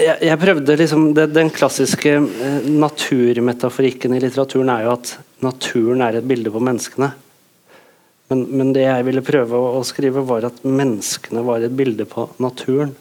jeg, 0.00 0.16
jeg 0.24 0.40
prøvde 0.40 0.76
liksom 0.80 1.10
det, 1.16 1.26
Den 1.34 1.50
klassiske 1.52 2.12
eh, 2.20 2.68
naturmetaforikken 2.72 4.14
i 4.16 4.20
litteraturen 4.22 4.70
er 4.72 4.86
jo 4.86 4.94
at 4.94 5.12
naturen 5.44 6.04
er 6.04 6.16
et 6.16 6.28
bilde 6.28 6.52
på 6.52 6.62
menneskene. 6.64 7.10
Men, 8.30 8.44
men 8.54 8.72
det 8.76 8.86
jeg 8.86 9.06
ville 9.08 9.24
prøve 9.26 9.58
å, 9.58 9.74
å, 9.80 9.84
skrive, 9.86 10.22
var 10.26 10.46
at 10.46 10.62
menneskene 10.64 11.42
var 11.44 11.66
et 11.66 11.74
bilde 11.76 12.06
på 12.08 12.28
naturen. 12.42 12.94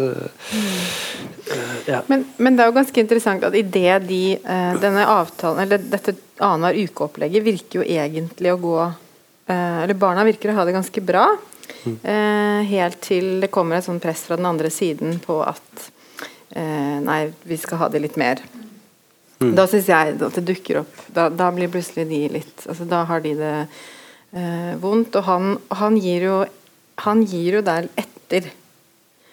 ja. 1.89 2.01
Men, 2.11 2.25
men 2.37 2.55
det 2.55 2.63
er 2.63 2.71
jo 2.71 2.77
ganske 2.79 3.03
interessant 3.03 3.45
at 3.47 3.57
idet 3.57 3.99
de 4.09 4.23
uh, 4.43 4.73
denne 4.81 5.05
avtalen, 5.09 5.63
eller 5.65 5.83
dette 5.91 6.17
annenhver 6.39 6.79
uke-opplegget 6.85 7.45
virker 7.45 7.81
jo 7.81 7.85
egentlig 7.99 8.53
å 8.53 8.59
gå 8.61 8.79
uh, 8.81 9.77
Eller 9.83 9.97
barna 9.99 10.27
virker 10.27 10.53
å 10.53 10.59
ha 10.59 10.67
det 10.67 10.77
ganske 10.77 11.03
bra. 11.05 11.27
Eh, 11.85 12.61
helt 12.67 12.99
til 13.01 13.39
det 13.43 13.51
kommer 13.53 13.77
et 13.77 13.85
sånt 13.87 14.03
press 14.03 14.25
fra 14.27 14.37
den 14.39 14.47
andre 14.49 14.71
siden 14.73 15.19
på 15.23 15.39
at 15.45 15.85
eh, 16.51 16.97
Nei, 17.05 17.21
vi 17.47 17.57
skal 17.61 17.83
ha 17.83 17.89
det 17.91 18.01
litt 18.03 18.17
mer. 18.19 18.41
Da 19.39 19.63
syns 19.71 19.87
jeg 19.87 20.17
at 20.17 20.35
det 20.35 20.43
dukker 20.43 20.81
opp 20.81 20.97
Da, 21.15 21.29
da 21.31 21.45
blir 21.55 21.69
plutselig 21.71 22.03
de 22.09 22.17
litt 22.27 22.65
altså 22.67 22.83
Da 22.83 23.05
har 23.07 23.21
de 23.23 23.31
det 23.39 23.53
eh, 24.34 24.73
vondt. 24.82 25.15
Og 25.19 25.27
han, 25.27 25.57
han 25.82 25.99
gir 25.99 26.30
jo 26.30 26.39
Han 26.99 27.21
gir 27.23 27.59
jo 27.59 27.61
der 27.63 27.86
etter. 27.95 28.49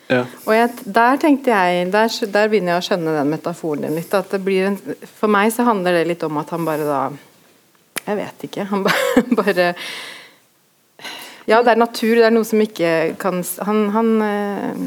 Ja. 0.06 0.20
Og 0.46 0.52
jeg, 0.54 0.84
der 0.94 1.16
tenkte 1.18 1.50
jeg 1.50 1.88
der, 1.90 2.12
der 2.30 2.50
begynner 2.50 2.76
jeg 2.76 2.82
å 2.82 2.86
skjønne 2.86 3.14
den 3.16 3.32
metaforen 3.32 3.88
din 3.88 3.96
litt. 3.98 4.12
At 4.14 4.30
det 4.30 4.38
blir 4.44 4.68
en, 4.68 4.76
for 5.18 5.32
meg 5.32 5.50
så 5.54 5.66
handler 5.66 5.98
det 5.98 6.04
litt 6.12 6.22
om 6.26 6.38
at 6.38 6.52
han 6.54 6.68
bare 6.68 6.86
da 6.86 7.00
Jeg 8.06 8.20
vet 8.20 8.46
ikke. 8.46 8.68
Han 8.70 8.84
bare, 8.86 9.24
bare 9.40 9.66
Ja, 11.50 11.58
det 11.62 11.74
er 11.74 11.82
natur. 11.82 12.14
Det 12.20 12.28
er 12.28 12.36
noe 12.36 12.46
som 12.46 12.62
ikke 12.62 12.92
kan 13.18 13.42
Han, 13.66 13.82
han 13.96 14.14
eh, 14.28 14.86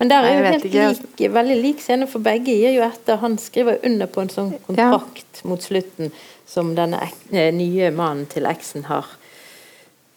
Men 0.00 0.10
der 0.10 0.26
er 0.26 0.32
jeg 0.32 0.40
jo 0.40 0.50
helt 0.50 0.66
ikke. 0.66 0.88
lik, 0.90 1.26
veldig 1.38 1.60
lik 1.62 1.86
scene, 1.86 2.10
for 2.10 2.26
begge 2.26 2.58
gir 2.58 2.74
jo 2.74 2.82
etter. 2.90 3.22
Han 3.22 3.38
skriver 3.38 3.78
under 3.86 4.10
på 4.10 4.26
en 4.26 4.34
sånn 4.34 4.56
kontrakt 4.66 5.46
mot 5.46 5.62
slutten 5.62 6.10
som 6.46 6.74
denne 6.76 7.00
ek, 7.02 7.14
eh, 7.32 7.52
nye 7.54 7.90
mannen 7.94 8.26
til 8.30 8.46
eksen 8.46 8.86
har 8.86 9.06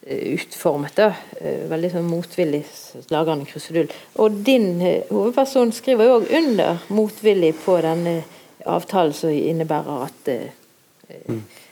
eh, 0.05 0.35
utformet. 0.35 0.95
da. 0.95 1.13
Eh, 1.41 1.65
Veldig 1.69 1.91
sånn 1.95 2.09
motvillig 2.09 2.63
lager 3.09 3.33
han 3.33 3.43
en 3.43 3.49
krusedull. 3.49 3.89
Og 4.21 4.43
din 4.45 4.69
hovedperson 5.09 5.73
skriver 5.75 6.05
jo 6.05 6.19
òg 6.19 6.29
under 6.39 6.83
motvillig 6.93 7.55
på 7.65 7.79
denne 7.81 8.21
avtalen 8.65 9.13
som 9.13 9.33
innebærer 9.33 10.05
at 10.05 10.33
eh, 10.35 10.55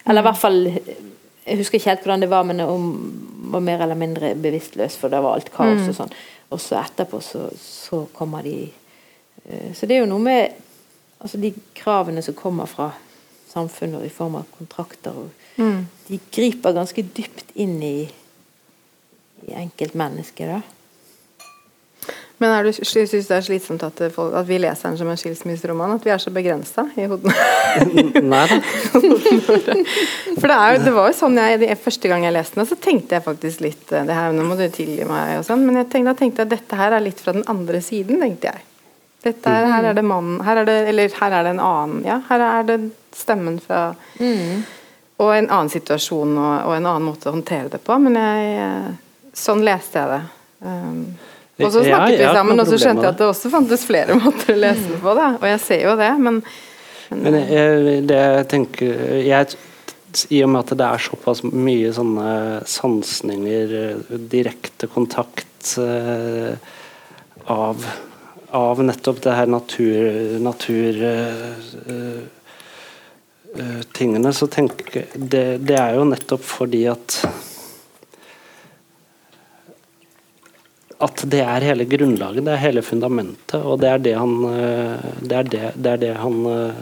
Eller 0.08 0.24
i 0.24 0.26
hvert 0.26 0.40
fall 0.40 0.64
Jeg 0.66 1.58
husker 1.60 1.78
ikke 1.78 1.90
helt 1.90 2.02
hvordan 2.02 2.22
det 2.24 2.30
var, 2.30 2.44
men 2.44 2.60
om 2.62 2.88
var 3.52 3.62
mer 3.64 3.82
eller 3.82 3.96
mindre 3.96 4.34
bevisstløs, 4.36 4.98
for 4.98 5.08
det 5.08 5.22
var 5.24 5.38
alt 5.38 5.52
kaos 5.54 5.86
og 5.88 5.96
sånn. 5.96 6.16
Og 6.52 6.60
så 6.60 6.82
etterpå 6.82 7.22
så, 7.24 7.46
så 7.62 8.02
kommer 8.14 8.44
de 8.44 8.74
Så 9.74 9.88
det 9.88 9.96
er 9.96 10.02
jo 10.02 10.10
noe 10.10 10.20
med 10.20 10.58
altså 11.24 11.38
de 11.40 11.54
kravene 11.78 12.22
som 12.22 12.36
kommer 12.36 12.68
fra 12.68 12.90
samfunnet 13.58 14.06
i 14.06 14.14
form 14.14 14.40
av 14.40 14.48
kontrakter. 14.58 15.18
Og 15.18 15.60
De 16.08 16.22
griper 16.32 16.78
ganske 16.78 17.04
dypt 17.18 17.52
inn 17.58 17.78
i, 17.84 17.98
i 19.48 19.58
enkeltmennesket. 19.58 20.74
Men 22.38 22.54
er 22.54 22.68
du, 22.68 22.70
syns 22.86 23.10
du 23.10 23.18
det 23.18 23.34
er 23.34 23.46
slitsomt 23.46 23.82
at, 23.82 24.02
folk, 24.14 24.36
at 24.38 24.46
vi 24.46 24.60
leser 24.62 24.92
den 24.92 24.98
som 25.00 25.10
en 25.10 25.18
skilsmisseroman? 25.18 25.96
At 25.96 26.04
vi 26.06 26.12
er 26.14 26.22
så 26.22 26.30
begrensa 26.34 26.86
i 26.94 27.08
hodene? 27.10 27.34
Nei 28.32 28.44
da. 28.52 28.60
For 30.38 30.46
det, 30.46 30.54
er 30.54 30.78
det 30.84 30.94
var 30.94 31.10
jo 31.10 31.16
sånn 31.18 31.40
jeg, 31.40 31.64
det, 31.64 31.72
Første 31.82 32.12
gang 32.12 32.28
jeg 32.28 32.36
leste 32.36 32.60
den, 32.60 32.70
så 32.70 32.78
tenkte 32.78 33.18
jeg 33.18 33.26
faktisk 33.26 33.64
litt 33.66 33.90
eh, 33.90 34.06
det 34.06 34.14
her, 34.14 34.36
Nå 34.38 34.46
må 34.46 34.58
du 34.60 34.68
tilgi 34.70 35.08
meg 35.10 35.40
og 35.40 35.48
sånn, 35.48 35.66
men 35.66 35.82
jeg 35.82 35.90
tenkte, 35.90 36.14
da 36.14 36.20
tenkte 36.22 36.44
jeg 36.44 36.50
at 36.52 36.54
dette 36.54 36.80
her 36.84 36.98
er 37.00 37.06
litt 37.08 37.24
fra 37.24 37.34
den 37.34 37.48
andre 37.50 37.82
siden, 37.82 38.22
tenkte 38.22 38.52
jeg. 38.52 38.66
Dette 39.26 39.50
her, 39.50 39.66
her 39.74 39.90
er 39.90 39.98
det 39.98 40.06
mannen 40.06 40.38
her 40.46 40.62
er 40.62 40.68
det, 40.70 40.78
Eller 40.92 41.10
her 41.18 41.34
er 41.34 41.48
det 41.48 41.56
en 41.56 41.64
annen 41.66 42.04
Ja, 42.06 42.20
her 42.30 42.44
er 42.46 42.68
det 42.68 42.76
stemmen 43.18 43.58
fra 43.64 43.90
Og 45.18 45.32
en 45.34 45.48
annen 45.50 45.70
situasjon 45.74 46.36
og, 46.38 46.54
og 46.70 46.76
en 46.76 46.86
annen 46.86 47.08
måte 47.10 47.32
å 47.32 47.34
håndtere 47.34 47.72
det 47.74 47.82
på. 47.82 47.96
Men 48.02 48.20
jeg 48.22 48.96
Sånn 49.38 49.62
leste 49.66 50.02
jeg 50.02 50.10
det. 50.10 50.22
Um, 50.66 51.02
og 51.58 51.72
så 51.74 51.84
snakket 51.86 52.20
ja, 52.20 52.30
vi 52.32 52.38
sammen, 52.38 52.62
og 52.62 52.70
så 52.70 52.78
skjønte 52.82 53.06
jeg 53.06 53.14
at 53.16 53.20
det 53.22 53.28
også 53.30 53.52
fantes 53.54 53.86
flere 53.86 54.18
måter 54.22 54.54
å 54.54 54.60
lese 54.62 54.90
det 54.90 55.00
på. 55.04 55.14
Da. 55.18 55.30
Og 55.38 55.48
jeg 55.52 55.64
ser 55.64 55.86
jo 55.86 55.96
det, 56.00 56.12
men, 56.22 56.42
Men 57.14 57.38
jeg, 57.40 58.02
det 58.10 58.18
jeg 58.18 58.48
tenker 58.52 59.04
jeg, 59.24 59.60
I 60.34 60.42
og 60.46 60.52
med 60.54 60.64
at 60.64 60.74
det 60.80 60.88
er 60.88 61.06
såpass 61.06 61.44
mye 61.46 61.94
sånne 61.94 62.32
sansninger, 62.70 63.78
direkte 64.32 64.90
kontakt 64.92 65.76
uh, 65.82 66.58
av, 67.54 67.86
av 68.58 68.82
nettopp 68.86 69.22
det 69.26 69.38
her 69.38 69.54
natur... 69.54 70.40
natur 70.42 71.06
eh, 71.12 72.26
eh, 73.60 73.84
tingene, 73.94 74.34
så 74.34 74.48
tenker 74.48 75.02
jeg 75.02 75.08
det, 75.16 75.46
det 75.68 75.78
er 75.80 75.98
jo 75.98 76.08
nettopp 76.08 76.44
fordi 76.46 76.86
at 76.92 77.22
at 80.98 81.22
det 81.30 81.44
er 81.46 81.66
hele 81.66 81.86
grunnlaget, 81.86 82.46
det 82.46 82.54
er 82.56 82.64
hele 82.64 82.82
fundamentet, 82.82 83.60
og 83.62 83.82
det 83.82 83.90
er 83.92 84.00
det 84.02 84.16
han 84.18 84.38
eh, 84.50 85.10
Det 85.22 85.36
er 85.36 85.52
det, 85.52 85.68
det, 85.76 85.92
er 85.92 86.00
det 86.02 86.14
han 86.18 86.40
eh, 86.50 86.80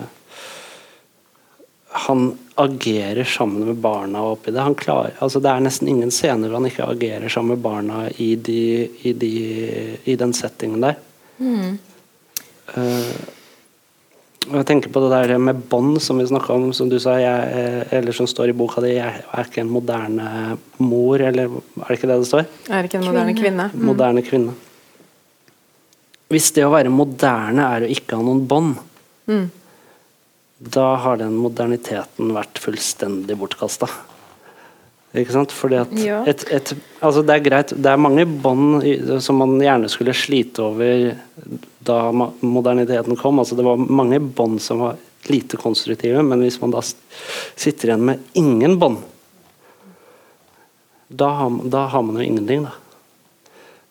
Han 2.05 2.23
agerer 2.55 3.23
sammen 3.27 3.65
med 3.67 3.81
barna 3.83 4.21
oppi 4.23 4.51
det. 4.51 4.63
Han 4.63 4.75
klarer, 4.75 5.15
altså 5.19 5.39
det 5.43 5.51
er 5.51 5.63
nesten 5.63 5.91
ingen 5.91 6.11
scener 6.11 6.47
hvor 6.47 6.61
han 6.61 6.69
ikke 6.69 6.87
agerer 6.87 7.31
sammen 7.31 7.55
med 7.55 7.63
barna 7.63 8.05
i, 8.15 8.35
de, 8.35 8.87
i, 9.03 9.13
de, 9.13 9.31
i 10.03 10.15
den 10.15 10.33
settingen 10.35 10.83
der. 10.83 10.95
Mm. 11.39 11.77
og 12.75 13.44
jeg 14.51 14.65
tenker 14.69 14.91
på 14.93 15.01
det 15.03 15.09
der 15.13 15.37
med 15.41 15.63
bånd 15.69 15.97
som 16.01 16.17
vi 16.21 16.25
snakka 16.29 16.53
om, 16.53 16.67
som 16.73 16.89
du 16.89 16.97
sa, 17.01 17.15
jeg, 17.19 17.49
eh, 17.57 17.97
eller 17.97 18.11
som 18.15 18.27
står 18.29 18.49
i 18.51 18.55
boka 18.57 18.81
di, 18.83 18.93
jeg 18.97 19.23
er 19.33 19.43
ikke 19.49 19.61
en 19.63 19.71
moderne 19.73 20.57
mor, 20.79 21.21
eller 21.21 21.45
er 21.49 21.87
det 21.89 21.97
ikke 21.97 22.09
det 22.11 22.19
det 22.21 22.29
står? 22.29 22.45
jeg 22.67 22.77
er 22.79 22.89
ikke 22.89 22.99
en 23.01 23.07
moderne 23.09 23.35
kvinne. 23.37 23.67
Moderne 23.73 24.23
kvinne. 24.25 24.55
Hvis 26.33 26.51
det 26.55 26.65
å 26.65 26.71
være 26.73 26.89
moderne 26.93 27.67
er 27.75 27.85
å 27.85 27.91
ikke 27.97 28.17
ha 28.17 28.25
noen 28.25 28.45
bånd, 28.49 28.75
Mm. 29.25 29.47
da 30.61 30.95
har 31.01 31.17
den 31.17 31.33
moderniteten 31.41 32.29
vært 32.35 32.59
fullstendig 32.61 33.33
bortkasta. 33.37 33.87
Ikke 35.15 35.31
sant? 35.33 35.51
Fordi 35.51 35.79
at 35.81 35.91
Ja. 35.97 36.23
et, 36.27 36.43
et, 36.51 36.73
altså 37.01 37.23
det 37.25 37.33
er 37.35 37.43
greit, 37.49 37.69
det 37.81 37.85
er 37.89 37.97
mange 37.97 38.25
bånd 38.25 38.83
som 39.23 39.37
man 39.37 39.57
gjerne 39.59 39.89
skulle 39.89 40.13
slite 40.13 40.59
over 40.61 41.15
da 41.85 41.97
moderniteten 42.41 43.15
kom. 43.19 43.39
Altså 43.41 43.55
det 43.57 43.65
var 43.67 43.77
mange 43.77 44.19
bånd 44.19 44.61
som 44.61 44.81
var 44.85 44.97
lite 45.29 45.57
konstruktive, 45.57 46.21
men 46.25 46.41
hvis 46.45 46.59
man 46.61 46.73
da 46.75 46.81
sitter 46.85 47.89
igjen 47.93 48.03
med 48.05 48.19
ingen 48.37 48.75
bånd, 48.81 48.99
da, 51.07 51.29
har- 51.29 51.69
da 51.69 51.85
har 51.87 52.01
man 52.03 52.15
jo 52.19 52.21
ingenting, 52.25 52.63
da. 52.65 52.71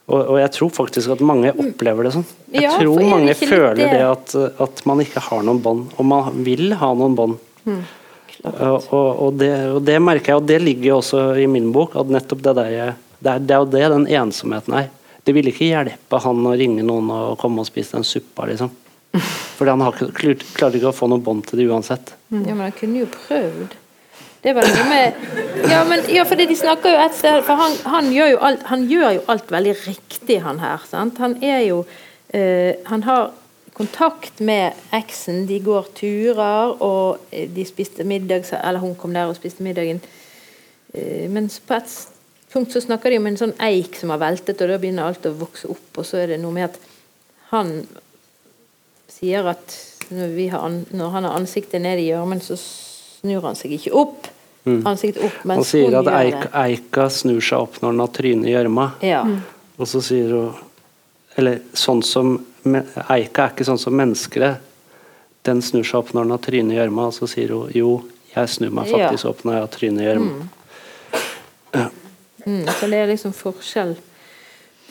Og, 0.06 0.20
og 0.34 0.36
jeg 0.38 0.50
tror 0.52 0.70
faktisk 0.76 1.14
at 1.14 1.22
mange 1.24 1.48
opplever 1.54 2.04
det 2.04 2.12
sånn. 2.12 2.26
Jeg 2.52 2.66
Ja, 2.66 2.72
tror 2.76 2.98
jeg 3.00 3.08
mange 3.08 3.34
føler 3.38 3.74
det- 3.78 3.90
det 3.94 4.02
at, 4.04 4.34
at 4.60 4.82
man 4.86 5.00
ikke 5.00 5.20
har 5.30 5.42
noen 5.46 5.62
bånd, 5.64 5.86
og 5.98 6.04
man 6.04 6.44
vil 6.44 6.74
ha 6.76 6.90
noen 6.94 7.14
bånd. 7.16 7.38
Og, 8.44 8.84
og, 8.92 9.20
og, 9.24 9.38
det, 9.40 9.52
og 9.72 9.80
det 9.86 9.96
merker 10.02 10.34
jeg, 10.34 10.36
og 10.42 10.46
det 10.46 10.58
ligger 10.60 10.84
jo 10.90 10.96
også 10.98 11.22
i 11.40 11.46
min 11.48 11.70
bok. 11.72 11.96
at 11.96 12.06
nettopp 12.12 12.42
Det 12.42 12.54
der, 12.54 12.94
det 13.22 13.30
er, 13.32 13.38
det 13.38 13.50
er 13.54 13.58
jo 13.62 13.70
det 13.72 13.88
den 13.94 14.06
ensomheten 14.06 14.74
er. 14.74 14.90
Det 15.24 15.32
ville 15.32 15.52
ikke 15.52 15.70
hjelpe 15.70 16.20
han 16.20 16.46
å 16.46 16.56
ringe 16.58 16.84
noen 16.84 17.08
og 17.10 17.38
komme 17.40 17.62
og 17.62 17.68
spise 17.68 17.96
den 17.96 18.04
suppa, 18.04 18.46
liksom. 18.50 18.70
Fordi 19.54 19.70
han 19.70 19.80
har, 19.80 19.92
ikke- 19.92 20.36
klarte 20.56 20.76
ikke 20.76 20.90
å 20.90 20.96
få 20.96 21.08
noe 21.08 21.22
bånd 21.22 21.46
til 21.46 21.58
det 21.58 21.68
uansett. 21.70 22.12
Ja, 22.30 22.54
men 22.54 22.66
han 22.66 22.72
kunne 22.72 23.04
jo 23.04 23.06
prøvd. 23.06 23.76
Det 24.44 24.52
var 24.52 24.66
noe 24.68 24.88
med 24.88 25.70
Ja, 25.70 25.84
men, 25.88 26.02
ja 26.12 26.24
fordi 26.28 26.44
de 26.46 26.56
snakker 26.56 26.92
jo 26.92 26.98
et 27.00 27.14
sted 27.16 27.38
For 27.46 27.56
han, 27.56 27.76
han, 27.88 28.10
gjør 28.12 28.34
jo 28.34 28.40
alt, 28.44 28.66
han 28.68 28.82
gjør 28.90 29.14
jo 29.14 29.22
alt 29.32 29.52
veldig 29.54 29.72
riktig, 29.86 30.42
han 30.44 30.58
her. 30.60 30.82
Sant? 30.90 31.16
Han 31.18 31.38
er 31.42 31.62
jo 31.64 31.86
eh, 32.28 32.74
Han 32.90 33.06
har 33.08 33.30
kontakt 33.74 34.40
med 34.44 34.76
eksen, 34.94 35.46
de 35.48 35.58
går 35.64 35.88
turer, 35.96 36.76
og 36.82 37.24
eh, 37.32 37.48
de 37.50 37.64
spiste 37.64 38.04
middag 38.04 38.44
Eller 38.60 38.84
hun 38.84 38.94
kom 38.94 39.16
der 39.16 39.32
og 39.32 39.38
spiste 39.38 39.64
middagen. 39.64 40.02
Eh, 40.94 41.24
mens 41.30 41.58
på 41.64 41.74
et 41.74 41.96
punkt 42.54 42.72
så 42.72 42.80
snakker 42.84 43.10
de 43.12 43.18
om 43.20 43.26
en 43.28 43.36
sånn 43.40 43.52
eik 43.66 43.96
som 43.98 44.12
har 44.14 44.20
veltet, 44.22 44.60
og 44.62 44.70
da 44.70 44.78
begynner 44.80 45.08
alt 45.10 45.26
å 45.26 45.34
vokse 45.36 45.68
opp, 45.74 45.88
og 45.98 46.06
så 46.06 46.22
er 46.22 46.32
det 46.34 46.40
noe 46.42 46.54
med 46.54 46.70
at 46.70 46.78
han 47.50 47.74
sier 49.10 49.46
at 49.50 49.74
når, 50.14 50.32
vi 50.36 50.46
har, 50.52 50.64
når 50.94 51.10
han 51.14 51.26
har 51.28 51.36
ansiktet 51.38 51.82
ned 51.82 51.98
i 52.02 52.08
gjørmen, 52.10 52.40
så 52.44 52.56
snur 52.60 53.44
han 53.46 53.56
seg 53.58 53.74
ikke 53.78 53.92
opp. 53.96 54.30
Ansiktet 54.64 55.20
opp, 55.26 55.38
Han 55.44 55.50
mens 55.58 55.70
sier 55.74 55.90
hun 55.90 55.98
at 56.00 56.06
gjør 56.08 56.18
eika, 56.22 56.44
det. 56.48 56.62
eika 56.64 57.06
snur 57.12 57.40
seg 57.44 57.64
opp 57.66 57.74
når 57.82 57.90
den 57.92 58.02
har 58.04 58.12
trynet 58.16 58.48
i 58.48 58.54
gjørma. 58.54 58.86
Ja. 59.04 59.22
Og 59.76 59.90
så 59.90 60.00
sier 60.04 60.30
hun 60.32 60.54
Eller 61.36 61.58
sånn 61.74 61.98
som 62.06 62.36
Eika 62.64 63.42
er 63.48 63.50
ikke 63.50 63.64
sånn 63.66 63.80
som 63.82 63.96
mennesker 63.98 64.44
er. 64.46 64.54
Den 65.44 65.58
snur 65.66 65.82
seg 65.84 65.98
opp 65.98 66.12
når 66.14 66.22
den 66.28 66.30
har 66.36 66.42
trynet 66.46 66.72
i 66.72 66.78
gjørma, 66.78 67.08
og 67.10 67.16
så 67.16 67.26
sier 67.28 67.50
hun 67.52 67.72
jo, 67.74 67.90
jeg 68.36 68.48
snur 68.54 68.70
meg 68.72 68.86
Ja. 68.88 69.08
faktisk 69.10 69.26
opp 69.32 69.42
når 69.44 69.56
jeg 69.58 69.64
har 69.64 69.72
trynet 69.74 70.00
i 70.00 70.06
gjørma. 70.06 70.30
Mm, 71.74 71.90
så 72.44 72.88
det 72.90 72.98
er 73.02 73.06
liksom 73.12 73.32
forskjell 73.36 73.94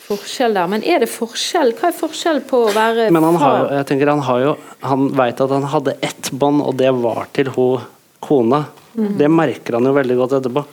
Forskjell 0.04 0.52
der. 0.52 0.66
Men 0.68 0.82
er 0.84 1.00
det 1.00 1.08
forskjell? 1.08 1.70
Hva 1.78 1.88
er 1.88 1.94
forskjell 1.96 2.42
på 2.44 2.58
å 2.66 2.72
være 2.74 3.06
Men 3.14 3.24
han 3.24 3.38
har 3.40 3.70
jeg 3.72 3.86
tenker 3.88 4.10
han 4.12 4.24
har 4.26 4.40
jo 4.42 4.50
Han 4.84 5.06
veit 5.16 5.40
at 5.40 5.54
han 5.54 5.64
hadde 5.72 5.94
ett 6.04 6.28
bånd, 6.32 6.60
og 6.60 6.76
det 6.76 6.90
var 6.92 7.28
til 7.32 7.48
hun 7.54 7.86
kona. 8.24 8.64
Mm. 8.96 9.14
Det 9.20 9.30
merker 9.32 9.78
han 9.78 9.88
jo 9.88 9.94
veldig 9.96 10.16
godt 10.16 10.36
etterpå. 10.38 10.64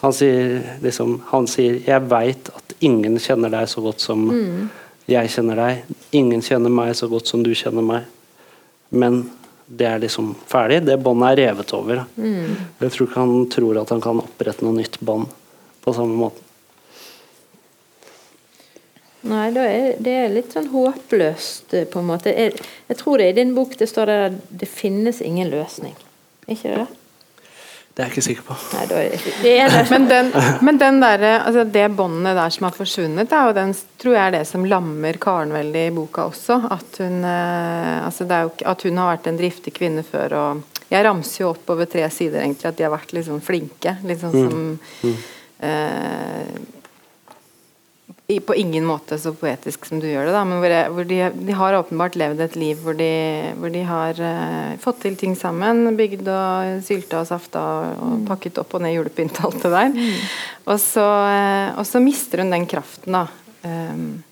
Han 0.00 0.14
sier 0.14 0.78
liksom 0.82 1.20
Han 1.32 1.46
sier 1.46 1.80
'Jeg 1.86 2.08
veit 2.08 2.48
at 2.54 2.74
ingen 2.80 3.18
kjenner 3.18 3.50
deg 3.50 3.68
så 3.68 3.82
godt 3.82 4.00
som 4.00 4.28
Mm. 4.28 4.70
jeg 5.08 5.28
kjenner 5.28 5.56
deg'. 5.56 5.82
'Ingen 6.12 6.40
kjenner 6.40 6.70
meg 6.70 6.94
så 6.94 7.08
godt 7.08 7.26
som 7.26 7.42
du 7.42 7.50
kjenner 7.50 7.82
meg'. 7.82 8.04
Men 8.92 9.30
det 9.68 9.86
er 9.86 9.98
liksom 9.98 10.34
ferdig. 10.46 10.84
Det 10.84 11.02
båndet 11.02 11.38
er 11.38 11.48
revet 11.48 11.74
over. 11.74 12.06
Mm. 12.16 12.56
Jeg 12.80 12.90
tror 12.90 13.06
ikke 13.06 13.20
han 13.20 13.46
tror 13.46 13.80
at 13.80 13.88
han 13.88 14.00
kan 14.00 14.18
opprette 14.18 14.62
noe 14.62 14.74
nytt 14.74 14.98
bånd 15.00 15.26
på 15.84 15.94
samme 15.96 16.16
måte. 16.16 16.46
Nei, 19.20 19.50
da 19.52 19.66
er, 19.68 19.98
det 20.00 20.12
er 20.16 20.30
litt 20.32 20.54
sånn 20.54 20.70
håpløst, 20.72 21.74
eh, 21.76 21.84
på 21.88 22.00
en 22.00 22.08
måte. 22.08 22.32
Jeg, 22.32 22.54
jeg 22.88 23.00
tror 23.02 23.20
det 23.20 23.28
i 23.28 23.36
din 23.36 23.52
bok 23.56 23.76
det 23.76 23.90
står 23.90 24.08
der, 24.08 24.38
'det 24.48 24.68
finnes 24.68 25.20
ingen 25.20 25.50
løsning'. 25.52 25.98
Ikke 26.48 26.72
det 26.72 26.78
det? 26.78 26.86
Det 27.90 28.04
er 28.04 28.06
jeg 28.06 28.14
ikke 28.14 28.22
sikker 28.24 28.44
på. 28.46 28.54
Nei, 28.72 28.82
da 28.86 28.96
er 28.96 29.08
det 29.10 29.16
ikke 29.18 29.32
det. 29.42 29.52
Er 29.60 29.72
det. 29.74 29.80
Men, 29.90 30.04
den, 30.08 30.28
men 30.66 30.78
den 30.78 31.00
der, 31.02 31.24
altså 31.36 31.64
det 31.68 31.88
båndet 31.98 32.38
der 32.38 32.54
som 32.54 32.64
har 32.68 32.76
forsvunnet, 32.76 33.32
er 33.34 33.48
jo 33.50 33.56
den, 33.58 33.74
tror 34.00 34.14
jeg 34.14 34.22
er 34.24 34.36
det 34.38 34.44
som 34.48 34.64
lammer 34.64 35.18
Karen 35.20 35.52
veldig 35.52 35.82
i 35.88 35.90
boka 35.92 36.28
også. 36.30 36.60
At 36.70 37.00
hun, 37.02 37.18
eh, 37.26 38.06
altså 38.06 38.24
det 38.24 38.38
er 38.38 38.46
jo, 38.46 38.54
at 38.72 38.86
hun 38.86 39.02
har 39.02 39.10
vært 39.10 39.28
en 39.28 39.40
driftig 39.42 39.74
kvinne 39.76 40.06
før. 40.06 40.36
og 40.38 40.86
Jeg 40.88 41.04
ramser 41.04 41.42
jo 41.42 41.50
opp 41.50 41.74
over 41.74 41.90
tre 41.90 42.06
sider 42.14 42.40
egentlig 42.40 42.70
at 42.70 42.78
de 42.78 42.86
har 42.86 42.94
vært 42.94 43.12
litt 43.12 43.28
sånn 43.28 43.44
flinke. 43.44 43.98
Litt 44.06 44.22
sånn 44.22 44.38
som 44.38 45.12
eh, 45.62 46.52
i, 48.30 48.38
På 48.40 48.54
ingen 48.54 48.84
måte 48.86 49.18
så 49.18 49.32
poetisk 49.34 49.88
som 49.88 49.98
du 49.98 50.06
gjør 50.06 50.28
det, 50.28 50.34
da, 50.36 50.44
men 50.46 50.60
hvor, 50.62 50.70
jeg, 50.70 50.90
hvor 50.94 51.08
de, 51.08 51.18
de 51.48 51.56
har 51.58 51.78
åpenbart 51.80 52.18
levd 52.20 52.44
et 52.44 52.56
liv 52.60 52.78
hvor 52.84 52.94
de, 52.94 53.10
hvor 53.58 53.72
de 53.74 53.82
har 53.88 54.20
eh, 54.22 54.76
fått 54.82 55.00
til 55.02 55.16
ting 55.18 55.34
sammen. 55.38 55.82
Bygd 55.98 56.30
og 56.30 56.84
sylta 56.86 57.24
og 57.24 57.30
safta 57.30 57.64
og 57.98 58.22
pakket 58.28 58.62
opp 58.62 58.76
og 58.78 58.84
ned 58.84 58.94
julepynt 58.94 59.42
og 59.42 59.50
alt 59.50 59.66
det 59.66 59.72
der. 59.74 60.16
Og, 60.68 60.76
så, 60.78 61.06
eh, 61.26 61.68
og 61.74 61.86
så 61.88 62.02
mister 62.04 62.44
hun 62.44 62.54
den 62.54 62.68
kraften, 62.70 63.18
da. 63.18 63.26
Um, 63.60 64.22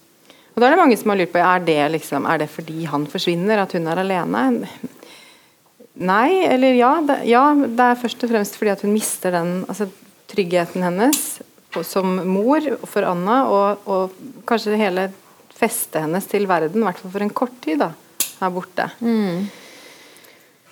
og 0.55 0.63
da 0.63 0.69
er 0.69 0.75
det 0.75 0.81
mange 0.81 0.97
som 0.99 1.13
har 1.13 1.19
lurt 1.21 1.31
på 1.35 1.43
er 1.43 1.61
det, 1.63 1.81
liksom, 1.95 2.25
er 2.27 2.41
det 2.41 2.49
fordi 2.51 2.87
han 2.91 3.05
forsvinner, 3.11 3.61
at 3.63 3.75
hun 3.77 3.85
er 3.87 4.01
alene. 4.03 4.45
Nei, 5.99 6.45
eller 6.47 6.75
ja. 6.75 6.93
Det, 7.07 7.19
ja, 7.31 7.45
det 7.55 7.85
er 7.85 8.01
først 8.01 8.25
og 8.27 8.33
fremst 8.33 8.59
fordi 8.59 8.73
at 8.73 8.83
hun 8.83 8.95
mister 8.95 9.35
den 9.35 9.53
altså, 9.69 9.87
tryggheten 10.29 10.85
hennes 10.85 11.23
som 11.85 12.17
mor 12.29 12.65
for 12.89 13.07
Anna, 13.07 13.39
og, 13.53 13.89
og 13.89 14.45
kanskje 14.49 14.79
hele 14.81 15.09
festet 15.59 16.03
hennes 16.05 16.27
til 16.31 16.49
verden, 16.49 16.83
i 16.83 16.87
hvert 16.87 17.01
fall 17.03 17.13
for 17.13 17.25
en 17.25 17.35
kort 17.35 17.57
tid, 17.65 17.83
da, 17.83 17.93
her 18.41 18.53
borte. 18.55 18.89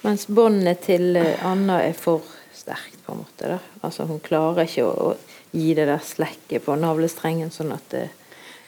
Mens 0.06 0.26
båndet 0.30 0.84
til 0.86 1.16
eh, 1.18 1.46
Anna 1.46 1.80
er 1.84 1.96
for 1.98 2.24
sterkt, 2.54 3.00
på 3.06 3.14
en 3.14 3.22
måte. 3.24 3.48
Da. 3.50 3.58
Altså, 3.86 4.06
hun 4.08 4.22
klarer 4.22 4.66
ikke 4.66 4.86
å, 4.86 5.10
å 5.12 5.56
gi 5.56 5.72
det 5.78 5.88
der 5.88 6.02
slekket 6.04 6.64
på 6.66 6.76
navlestrengen, 6.78 7.52
sånn 7.54 7.74
at 7.76 7.90
det 7.94 8.06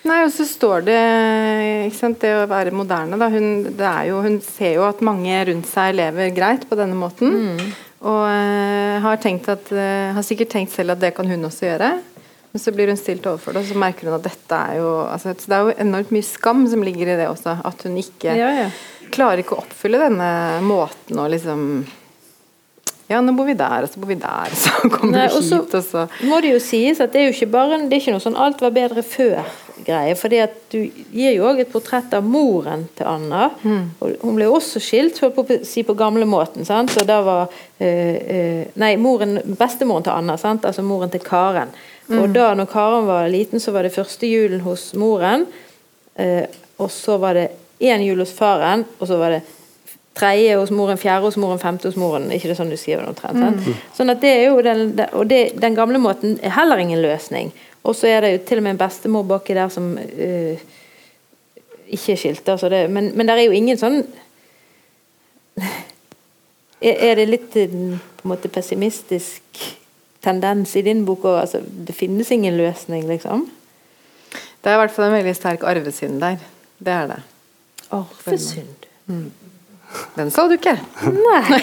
Nei, 0.06 0.20
og 0.22 0.30
så 0.30 0.44
står 0.46 0.84
det 0.86 0.98
ikke 1.88 1.96
sant, 1.98 2.20
Det 2.22 2.30
å 2.38 2.44
være 2.48 2.70
moderne, 2.72 3.18
da. 3.18 3.26
Hun, 3.32 3.48
det 3.76 3.84
er 3.84 4.04
jo, 4.12 4.20
hun 4.24 4.38
ser 4.46 4.76
jo 4.76 4.84
at 4.86 5.02
mange 5.04 5.40
rundt 5.50 5.66
seg 5.68 5.96
lever 5.98 6.30
greit 6.36 6.68
på 6.70 6.78
denne 6.78 6.96
måten. 6.96 7.58
Og 8.06 8.22
eh, 8.30 8.98
har, 9.02 9.16
tenkt 9.22 9.48
at, 9.50 9.72
eh, 9.74 10.12
har 10.14 10.22
sikkert 10.26 10.52
tenkt 10.54 10.74
selv 10.74 10.94
at 10.94 11.00
det 11.02 11.14
kan 11.16 11.26
hun 11.26 11.48
også 11.48 11.66
gjøre. 11.66 11.90
Men 12.52 12.62
så 12.62 12.72
blir 12.72 12.88
hun 12.88 12.96
stilt 13.00 13.26
overfor 13.28 13.52
det, 13.52 13.64
og 13.64 13.68
så 13.72 13.76
merker 13.80 14.08
hun 14.08 14.16
at 14.16 14.24
dette 14.24 14.56
er 14.70 14.78
jo 14.80 14.92
altså, 15.04 15.34
Det 15.36 15.52
er 15.52 15.66
jo 15.66 15.74
enormt 15.84 16.12
mye 16.14 16.24
skam 16.24 16.62
som 16.70 16.84
ligger 16.86 17.10
i 17.12 17.16
det 17.20 17.26
også. 17.28 17.58
At 17.68 17.82
hun 17.84 17.98
ikke 18.00 18.36
Ja, 18.38 18.48
ja. 18.64 18.68
klarer 19.12 19.42
ikke 19.42 19.58
å 19.58 19.64
oppfylle 19.64 20.00
denne 20.00 20.30
måten 20.64 21.18
å 21.20 21.26
liksom 21.28 21.66
Ja, 23.08 23.20
nå 23.24 23.32
bor 23.32 23.46
vi 23.48 23.54
der, 23.56 23.86
og 23.86 23.88
så 23.88 24.00
bor 24.00 24.10
vi 24.10 24.18
der, 24.20 24.50
og 24.52 24.58
så 24.62 24.90
kommer 24.92 25.16
Nei, 25.16 25.28
vi 25.32 25.40
hit, 25.46 25.74
og 25.78 25.84
så 25.84 26.04
må 26.28 26.40
det 26.44 26.52
jo 26.52 26.60
sies 26.60 27.00
at 27.00 27.14
det 27.14 27.22
er 27.22 27.30
jo 27.30 27.36
ikke 27.36 27.50
bare 27.54 27.78
det 27.86 27.96
er 27.96 28.02
ikke 28.02 28.14
noe 28.16 28.24
sånn 28.24 28.36
'alt 28.36 28.60
var 28.60 28.74
bedre 28.76 29.04
før'-greie. 29.06 30.42
at 30.42 30.56
du 30.72 30.78
gir 31.12 31.32
jo 31.32 31.46
òg 31.48 31.60
et 31.60 31.72
portrett 31.72 32.12
av 32.12 32.24
moren 32.24 32.88
til 32.96 33.06
Anna. 33.06 33.50
og 34.00 34.16
Hun 34.22 34.36
ble 34.36 34.44
også 34.46 34.80
skilt, 34.80 35.20
holdt 35.20 35.34
på 35.36 35.44
å 35.46 35.64
si 35.64 35.82
på 35.82 35.94
gamlemåten. 35.94 36.64
sant? 36.66 36.90
Så 36.90 37.06
da 37.06 37.22
var 37.22 37.48
eh, 37.80 38.66
Nei, 38.74 38.96
moren, 38.96 39.40
bestemoren 39.58 40.04
til 40.04 40.12
Anna, 40.12 40.36
sant? 40.36 40.64
altså 40.64 40.82
moren 40.82 41.10
til 41.10 41.20
Karen. 41.20 41.68
Og 42.10 42.32
da 42.34 42.54
når 42.54 42.66
Karen 42.72 43.06
var 43.06 43.28
liten, 43.28 43.60
så 43.60 43.72
var 43.72 43.82
det 43.82 43.94
første 43.94 44.26
julen 44.26 44.60
hos 44.60 44.94
moren. 44.94 45.46
øh, 46.18 46.44
og 46.78 46.90
så 46.90 47.16
var 47.18 47.34
det 47.34 47.48
én 47.80 48.02
jul 48.02 48.18
hos 48.18 48.32
faren, 48.32 48.84
og 49.00 49.06
så 49.06 49.16
var 49.18 49.30
det 49.30 49.42
tredje 50.18 50.56
hos 50.58 50.72
moren, 50.74 50.98
fjerde 51.00 51.28
hos 51.28 51.38
moren, 51.40 51.60
femte 51.62 51.88
hos 51.88 51.98
moren. 52.00 52.30
ikke 52.34 52.50
det 52.50 52.58
sånn 52.58 52.72
du 52.72 52.76
skriver 52.76 53.04
det 53.06 53.12
omtrent? 53.14 53.62
Mm. 53.62 53.80
Sånn 53.96 54.12
at 54.12 54.22
det 54.22 54.34
er 54.34 54.44
jo 54.48 54.62
den, 54.66 54.84
og 55.12 55.28
det, 55.30 55.42
den 55.62 55.78
gamle 55.78 56.00
måten 56.02 56.38
er 56.42 56.56
heller 56.58 56.82
ingen 56.82 57.02
løsning. 57.02 57.52
Og 57.86 57.96
så 57.96 58.10
er 58.10 58.24
det 58.24 58.32
jo 58.32 58.40
til 58.48 58.60
og 58.60 58.66
med 58.66 58.76
en 58.76 58.80
bestemor 58.82 59.26
baki 59.28 59.56
der 59.56 59.70
som 59.72 59.92
uh, 59.96 60.64
ikke 61.88 62.14
er 62.14 62.20
skilt. 62.20 62.48
Altså 62.48 62.70
det, 62.72 62.84
men, 62.90 63.12
men 63.16 63.28
det 63.28 63.36
er 63.36 63.46
jo 63.46 63.56
ingen 63.56 63.78
sånn 63.80 64.02
er, 66.80 67.18
det 67.18 67.26
litt 67.26 67.56
eh, 67.58 67.72
på 67.72 68.26
en 68.26 68.32
måte 68.32 68.50
pessimistisk 68.52 69.62
tendens 70.22 70.76
i 70.78 70.84
din 70.86 71.04
bok 71.06 71.26
òg? 71.26 71.40
Altså, 71.42 71.62
det 71.62 71.96
finnes 71.96 72.30
ingen 72.34 72.58
løsning, 72.58 73.06
liksom? 73.08 73.48
Det 74.30 74.70
er 74.70 74.76
i 74.76 74.82
hvert 74.82 74.94
fall 74.94 75.08
en 75.08 75.16
veldig 75.18 75.34
sterk 75.38 75.66
arvesynd 75.66 76.20
der. 76.22 76.40
Det 76.78 76.94
er 76.94 77.12
det. 77.14 77.20
Arvesynd. 77.94 78.88
Den 80.14 80.30
så 80.30 80.48
du 80.48 80.56
ikke. 80.58 80.76
Nei. 81.08 81.60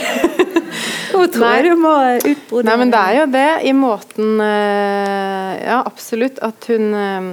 Hun 1.15 1.30
tror 1.32 1.63
du 1.63 1.76
må 1.80 1.93
utbrodere 2.17 2.67
Nei, 2.67 2.78
men 2.82 2.91
det 2.91 3.01
er 3.01 3.17
jo 3.19 3.26
det 3.32 3.49
i 3.69 3.73
måten 3.78 4.41
eh, 4.43 5.51
Ja, 5.63 5.82
absolutt. 5.86 6.41
At 6.43 6.67
hun 6.71 6.89
eh, 6.99 7.30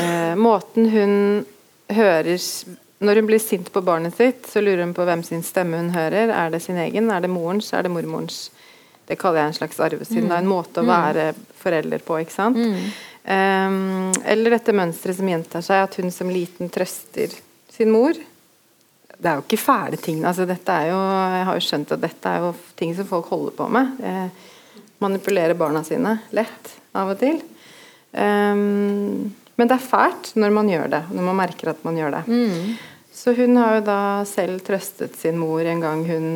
eh, 0.00 0.32
Måten 0.38 0.88
hun 0.90 1.14
hører 1.92 2.32
Når 3.02 3.20
hun 3.20 3.28
blir 3.28 3.42
sint 3.42 3.70
på 3.74 3.84
barnet 3.84 4.16
sitt, 4.18 4.48
så 4.50 4.62
lurer 4.64 4.84
hun 4.86 4.96
på 4.96 5.06
hvem 5.06 5.22
sin 5.26 5.44
stemme 5.46 5.80
hun 5.80 5.92
hører. 5.94 6.32
Er 6.32 6.52
det 6.54 6.62
sin 6.64 6.78
egen? 6.80 7.10
Er 7.10 7.22
det 7.22 7.30
morens? 7.30 7.72
Er 7.74 7.86
det 7.86 7.92
mormorens? 7.94 8.44
Det 9.06 9.18
kaller 9.20 9.42
jeg 9.42 9.52
en 9.52 9.56
slags 9.60 9.80
arvesynd. 9.82 10.28
Det 10.30 10.36
er 10.36 10.44
en 10.44 10.50
måte 10.50 10.80
å 10.80 10.86
være 10.86 11.32
forelder 11.58 12.04
på, 12.06 12.20
ikke 12.22 12.36
sant. 12.36 12.60
Um, 13.26 14.12
eller 14.22 14.54
dette 14.54 14.74
mønsteret 14.74 15.18
som 15.18 15.28
gjentar 15.28 15.64
seg, 15.66 15.82
at 15.88 15.98
hun 15.98 16.14
som 16.14 16.30
liten 16.30 16.70
trøster 16.72 17.34
sin 17.74 17.90
mor 17.90 18.14
det 19.22 19.30
er 19.30 19.38
jo 19.38 19.44
ikke 19.44 19.60
fæle 19.60 19.98
ting. 20.02 20.22
Altså, 20.26 20.46
dette 20.48 20.74
er 20.74 20.90
jo, 20.90 20.98
jeg 20.98 21.44
har 21.48 21.58
jo 21.58 21.66
skjønt 21.66 21.94
at 21.94 22.02
dette 22.02 22.30
er 22.30 22.42
jo 22.42 22.54
ting 22.78 22.94
som 22.98 23.06
folk 23.06 23.28
holder 23.30 23.54
på 23.58 23.68
med. 23.70 24.00
Eh, 24.02 24.48
manipulere 25.02 25.54
barna 25.58 25.82
sine 25.86 26.16
lett 26.34 26.72
av 26.98 27.12
og 27.14 27.20
til. 27.20 27.38
Um, 28.12 29.30
men 29.56 29.68
det 29.68 29.76
er 29.78 29.84
fælt 29.84 30.32
når 30.38 30.52
man 30.54 30.70
gjør 30.70 30.90
det, 30.92 31.02
når 31.14 31.28
man 31.28 31.38
merker 31.38 31.70
at 31.72 31.84
man 31.86 31.98
gjør 31.98 32.16
det. 32.18 32.24
Så 33.12 33.34
hun 33.36 33.56
har 33.60 33.78
jo 33.78 33.84
da 33.86 34.00
selv 34.28 34.62
trøstet 34.66 35.16
sin 35.20 35.38
mor 35.38 35.62
en 35.68 35.82
gang 35.84 36.02
hun 36.08 36.26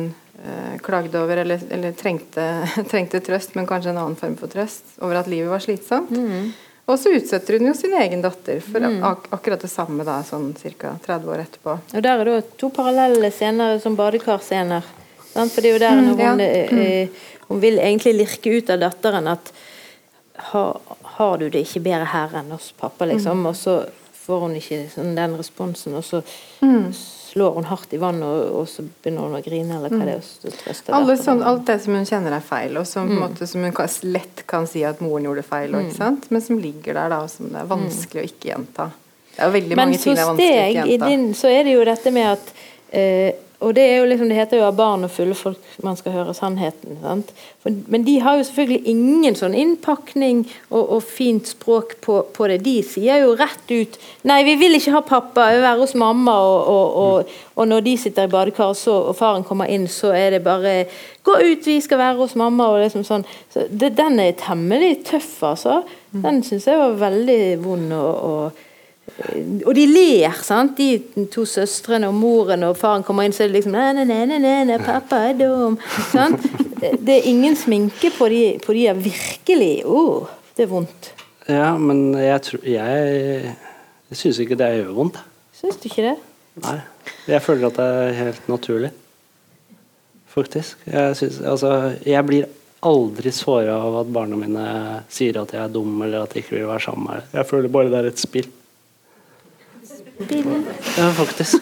eh, 0.45 0.75
klagde 0.85 1.19
over, 1.19 1.41
eller, 1.43 1.63
eller 1.73 1.95
trengte, 1.97 2.45
trengte, 2.91 3.21
trøst, 3.25 3.55
men 3.57 3.67
kanskje 3.69 3.91
en 3.91 4.01
annen 4.03 4.19
form 4.19 4.37
for 4.39 4.51
trøst, 4.51 4.95
over 5.01 5.19
at 5.19 5.29
livet 5.31 5.51
var 5.51 5.63
slitsomt. 5.63 6.13
Mm. 6.13 6.53
Og 6.87 6.95
så 6.99 7.11
utsetter 7.11 7.57
hun 7.57 7.67
jo 7.67 7.73
sin 7.75 7.93
egen 7.99 8.21
datter 8.23 8.61
for 8.63 8.79
mm. 8.79 9.01
ak 9.03 9.25
akkurat 9.35 9.63
det 9.63 9.69
samme 9.71 10.05
da, 10.07 10.21
sånn 10.23 10.53
ca. 10.55 10.93
30 11.03 11.31
år 11.33 11.43
etterpå. 11.43 11.73
Og 11.97 12.05
Der 12.05 12.21
er 12.21 12.29
det 12.29 12.37
to 12.61 12.69
parallelle 12.71 13.31
scener 13.35 13.81
som 13.83 13.97
badekarscener. 13.99 14.87
For 15.35 15.59
det 15.61 15.69
er 15.69 15.75
jo 15.75 15.81
der 15.83 15.97
mm, 15.99 16.07
hun, 16.07 16.21
ja. 16.39 16.79
eh, 16.79 17.25
hun 17.49 17.59
vil 17.61 17.81
egentlig 17.83 18.15
lirke 18.21 18.55
ut 18.55 18.71
av 18.73 18.79
datteren 18.85 19.27
at 19.29 19.51
har, 20.47 20.79
har, 21.17 21.37
du 21.37 21.49
det 21.49 21.65
ikke 21.65 21.83
bedre 21.89 22.07
her 22.13 22.39
enn 22.39 22.55
hos 22.55 22.71
pappa, 22.77 23.05
liksom? 23.09 23.43
Mm. 23.43 23.49
Og 23.51 23.59
så 23.59 23.75
får 24.23 24.43
hun 24.45 24.55
ikke 24.57 24.79
sånn, 24.93 25.15
den 25.17 25.35
responsen, 25.37 25.97
og 25.97 26.05
så 26.05 26.21
mm. 26.63 26.87
Slår 27.37 27.53
hun 27.53 27.67
hardt 27.69 27.93
i 27.93 27.99
vannet, 28.01 28.25
og, 28.25 28.55
og, 28.61 28.69
så 28.69 28.83
begynner 28.83 29.27
hun 29.27 29.37
å 29.37 29.41
grine, 29.45 29.77
eller 29.77 29.93
hva 29.93 30.05
det 30.07 30.15
er. 30.17 30.29
og 30.49 30.95
Alle, 30.97 31.17
sånn, 31.21 31.43
alt 31.45 31.67
det 31.69 31.77
som 31.83 31.97
hun 31.97 32.07
kjenner 32.09 32.33
er 32.37 32.45
feil, 32.45 32.77
og 32.81 32.87
som, 32.89 33.09
mm. 33.09 33.19
måte, 33.21 33.49
som 33.49 33.65
hun 33.65 33.75
kan, 33.77 33.91
lett 34.09 34.41
kan 34.49 34.65
si 34.69 34.81
at 34.87 35.03
moren 35.05 35.27
gjorde 35.29 35.45
feil, 35.45 35.75
og, 35.77 35.91
mm. 35.93 36.23
men 36.33 36.45
som 36.47 36.61
ligger 36.61 36.97
der, 36.97 37.13
da, 37.13 37.21
og 37.27 37.29
som 37.33 37.51
det 37.53 37.61
er 37.61 37.69
vanskelig 37.69 38.23
å 38.23 38.31
ikke 38.31 38.49
gjenta. 38.49 38.89
Det 39.35 39.45
er 39.45 39.53
veldig 39.53 39.77
mange 39.77 39.99
ting 40.01 40.17
det 40.17 40.23
er 40.23 40.31
vanskelig 40.31 40.49
å 40.49 40.69
ikke 40.71 40.87
gjenta. 40.87 40.87
Men 40.89 40.95
så 40.95 40.95
steg 40.95 41.11
i 41.11 41.11
din, 41.13 41.27
så 41.37 41.53
er 41.53 41.67
det 41.67 41.75
jo 41.77 41.85
dette 41.91 42.15
med 42.15 42.31
at 42.31 42.55
eh, 42.89 43.43
og 43.59 43.73
det 43.73 43.83
er 43.89 43.95
jo 43.97 44.05
liksom, 44.05 44.29
det 44.29 44.37
heter 44.37 44.59
jo 44.59 44.67
av 44.67 44.75
barn 44.77 45.05
og 45.07 45.09
fulle 45.09 45.33
folk 45.37 45.77
man 45.81 45.97
skal 45.97 46.13
høre 46.13 46.33
sannheten. 46.37 46.99
For, 47.63 47.73
men 47.89 48.03
de 48.05 48.19
har 48.21 48.37
jo 48.37 48.43
selvfølgelig 48.45 48.91
ingen 48.93 49.37
sånn 49.39 49.55
innpakning 49.57 50.43
og, 50.69 50.83
og 50.83 51.01
fint 51.01 51.49
språk 51.49 51.95
på, 52.05 52.19
på, 52.35 52.49
det. 52.51 52.59
De 52.67 52.75
sier 52.85 53.23
jo 53.23 53.33
rett 53.39 53.73
ut 53.73 53.97
'Nei, 54.29 54.43
vi 54.45 54.57
vil 54.61 54.77
ikke 54.77 54.93
ha 54.93 55.01
pappa, 55.01 55.47
vi 55.49 55.57
vil 55.57 55.65
være 55.65 55.81
hos 55.81 55.95
mamma', 55.97 56.37
og, 56.37 56.69
og, 56.69 57.01
og, 57.01 57.33
og 57.57 57.67
når 57.71 57.87
de 57.89 57.95
sitter 57.97 58.29
i 58.29 58.33
badekaret 58.35 58.87
og 58.93 59.15
faren 59.17 59.47
kommer 59.47 59.73
inn, 59.73 59.89
så 59.89 60.13
er 60.13 60.37
det 60.37 60.43
bare 60.45 60.85
'Gå 61.25 61.39
ut, 61.41 61.65
vi 61.65 61.81
skal 61.81 61.97
være 61.97 62.21
hos 62.21 62.37
mamma', 62.37 62.69
og 62.69 62.83
liksom 62.85 63.03
sånn. 63.03 63.25
Så 63.49 63.65
det, 63.73 63.95
den 63.97 64.19
er 64.21 64.37
temmelig 64.37 65.01
tøff, 65.09 65.41
altså. 65.43 65.81
Den 66.13 66.43
syns 66.43 66.69
jeg 66.69 66.77
var 66.77 66.93
veldig 67.09 67.41
vond. 67.65 67.93
og 67.93 68.66
og 69.17 69.71
de 69.73 69.85
ler, 69.89 70.33
sant, 70.45 70.77
de 70.77 71.25
to 71.33 71.45
søstrene 71.49 72.09
og 72.09 72.17
moren 72.17 72.67
og 72.67 72.75
faren 72.77 73.05
kommer 73.05 73.25
inn, 73.25 73.33
så 73.33 73.45
er 73.45 73.49
det 73.49 73.59
liksom 73.59 73.73
nei, 73.73 74.05
nei, 74.05 74.49
nei 74.69 74.77
pappa 74.83 75.23
er 75.31 75.39
dum. 75.39 75.79
Sant? 76.11 76.43
Det 76.77 77.15
er 77.15 77.29
ingen 77.29 77.57
sminke 77.57 78.11
på 78.13 78.27
de, 78.29 78.41
på 78.61 78.75
de 78.77 78.83
er 78.91 78.99
virkelig 79.01 79.71
oh, 79.89 80.29
det 80.57 80.67
er 80.67 80.69
vondt. 80.69 81.09
Ja, 81.47 81.71
men 81.79 82.11
jeg 82.19 82.41
tror 82.43 82.65
Jeg, 82.67 83.55
jeg 84.11 84.19
syns 84.19 84.41
ikke 84.43 84.57
det 84.59 84.67
gjør 84.75 84.93
vondt. 84.99 85.17
Syns 85.57 85.79
du 85.81 85.87
ikke 85.89 86.05
det? 86.11 86.15
Nei. 86.61 86.77
Jeg 87.29 87.41
føler 87.45 87.71
at 87.71 87.79
det 87.79 87.87
er 87.87 88.17
helt 88.19 88.49
naturlig. 88.51 88.91
Faktisk. 90.29 90.77
Jeg, 90.85 91.15
synes, 91.17 91.41
altså, 91.41 91.71
jeg 92.05 92.25
blir 92.27 92.45
aldri 92.85 93.31
såra 93.33 93.79
av 93.81 94.03
at 94.03 94.13
barna 94.13 94.37
mine 94.37 94.67
sier 95.09 95.39
at 95.41 95.53
jeg 95.55 95.63
er 95.63 95.73
dum 95.73 95.95
eller 96.05 96.27
at 96.27 96.35
de 96.35 96.43
ikke 96.43 96.59
vil 96.59 96.69
være 96.69 96.85
sammen 96.85 97.07
med 97.07 97.15
meg. 97.15 97.31
Jeg 97.39 97.49
føler 97.49 97.73
bare 97.73 97.93
det 97.93 98.01
er 98.03 98.09
et 98.11 98.21
spill. 98.21 98.49
Ja, 100.97 101.11
faktisk. 101.17 101.61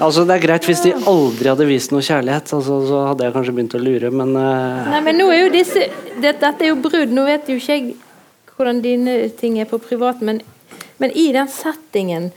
Altså, 0.00 0.22
det 0.24 0.36
er 0.36 0.44
greit 0.44 0.66
hvis 0.68 0.80
de 0.84 0.92
aldri 1.10 1.50
hadde 1.50 1.66
vist 1.68 1.92
noe 1.92 2.04
kjærlighet, 2.04 2.52
altså, 2.56 2.76
så 2.88 3.00
hadde 3.10 3.26
jeg 3.26 3.34
kanskje 3.34 3.54
begynt 3.56 3.74
å 3.76 3.80
lure, 3.82 4.10
men 4.14 4.30
uh... 4.32 4.86
Nei, 4.94 5.00
men 5.04 5.18
nå 5.20 5.26
er 5.32 5.42
jo 5.42 5.50
disse 5.52 5.82
Dette, 6.20 6.38
dette 6.40 6.64
er 6.64 6.70
jo 6.70 6.78
brudd. 6.80 7.12
Nå 7.16 7.24
vet 7.28 7.48
jo 7.48 7.56
ikke 7.60 7.76
jeg 7.76 7.90
hvordan 8.60 8.80
dine 8.84 9.16
ting 9.40 9.58
er 9.60 9.68
på 9.68 9.78
privat, 9.80 10.20
men, 10.24 10.42
men 11.00 11.12
i 11.16 11.30
den 11.32 11.48
settingen 11.48 12.30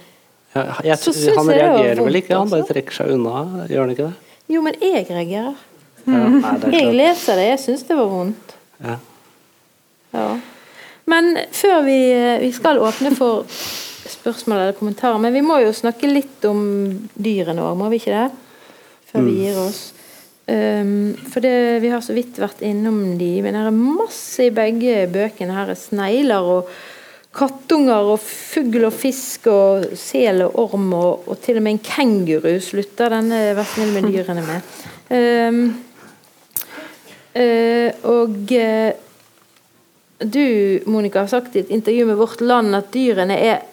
ja, 0.53 0.63
jeg, 0.85 0.97
så 1.01 1.11
syns 1.11 1.25
jeg 1.25 1.37
Han 1.39 1.51
reagerer 1.51 2.01
vel 2.05 2.19
ikke, 2.19 2.37
han 2.37 2.51
bare 2.51 2.67
trekker 2.69 2.95
seg 2.95 3.13
unna, 3.15 3.65
gjør 3.67 3.83
han 3.83 3.93
ikke 3.95 4.09
det? 4.09 4.35
Jo, 4.53 4.61
men 4.63 4.77
jeg 4.79 5.07
reagerer. 5.09 5.55
Ja, 6.03 6.19
nei, 6.35 6.53
jeg 6.75 6.93
leser 6.95 7.39
det, 7.39 7.47
jeg 7.53 7.61
syns 7.63 7.85
det 7.87 7.97
var 7.97 8.11
vondt. 8.11 8.55
Ja. 8.83 8.97
ja. 10.15 10.27
Men 11.11 11.31
før 11.55 11.83
vi, 11.87 11.97
vi 12.43 12.51
skal 12.55 12.79
åpne 12.83 13.11
for 13.15 13.47
spørsmål 14.23 14.61
eller 14.61 14.77
kommentarer. 14.77 15.19
Men 15.19 15.35
vi 15.35 15.43
må 15.45 15.59
jo 15.63 15.75
snakke 15.75 16.09
litt 16.09 16.45
om 16.47 16.63
dyrene 17.13 17.65
òg, 17.65 17.75
må 17.79 17.91
vi 17.91 17.99
ikke 17.99 18.15
det? 18.15 18.29
Før 19.11 19.27
vi 19.27 19.35
gir 19.43 19.59
oss. 19.61 19.83
Um, 20.43 21.13
for 21.31 21.39
det, 21.39 21.79
vi 21.79 21.91
har 21.93 22.01
så 22.03 22.15
vidt 22.15 22.39
vært 22.41 22.63
innom 22.67 23.13
de, 23.15 23.37
men 23.43 23.55
det 23.55 23.61
er 23.63 23.77
masse 23.77 24.43
i 24.43 24.51
begge 24.51 25.05
bøkene. 25.13 25.55
Her 25.55 25.71
er 25.71 25.79
snegler 25.79 26.49
og 26.55 26.73
kattunger 27.33 28.11
og 28.13 28.19
fugl 28.21 28.89
og 28.89 28.93
fisk 28.93 29.47
og 29.49 29.95
sel 29.97 30.43
og 30.45 30.57
orm 30.65 30.91
og, 30.93 31.23
og, 31.31 31.37
til 31.41 31.57
og 31.57 31.65
med 31.65 31.77
en 31.77 31.85
kenguru 31.87 32.51
slutter 32.61 33.15
denne 33.15 33.39
Vær 33.57 33.69
snill 33.71 33.95
med 33.95 34.09
dyrene 34.11 34.43
med. 34.49 34.75
Um, 35.13 35.63
uh, 37.39 37.89
og 38.11 38.53
uh, 38.59 38.91
du, 40.23 40.47
Monica, 40.85 41.23
har 41.23 41.31
sagt 41.31 41.55
i 41.55 41.63
et 41.63 41.71
intervju 41.71 42.05
med 42.05 42.19
Vårt 42.19 42.41
Land 42.43 42.75
at 42.75 42.91
dyrene 42.93 43.39
er 43.39 43.63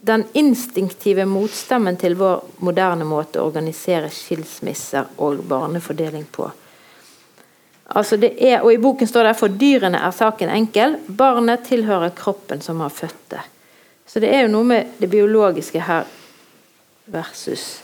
den 0.00 0.24
instinktive 0.32 1.26
motstemmen 1.28 1.96
til 2.00 2.16
vår 2.16 2.44
moderne 2.64 3.04
måte 3.04 3.40
å 3.40 3.50
organisere 3.50 4.08
skilsmisser 4.12 5.10
og 5.20 5.42
barnefordeling 5.48 6.24
på. 6.32 6.48
Altså 7.90 8.16
det 8.16 8.32
er, 8.38 8.62
og 8.62 8.72
I 8.72 8.78
boken 8.80 9.08
står 9.08 9.28
det 9.28 9.36
for 9.36 9.52
dyrene 9.60 9.98
er 9.98 10.14
saken 10.14 10.52
enkel, 10.54 10.96
barnet 11.08 11.66
tilhører 11.66 12.14
kroppen 12.16 12.62
som 12.62 12.80
har 12.80 12.92
født 12.94 13.22
det. 13.34 13.42
Så 14.06 14.22
det 14.22 14.30
er 14.34 14.44
jo 14.46 14.54
noe 14.54 14.66
med 14.66 14.96
det 14.98 15.10
biologiske 15.10 15.82
her 15.86 16.06
versus 17.10 17.80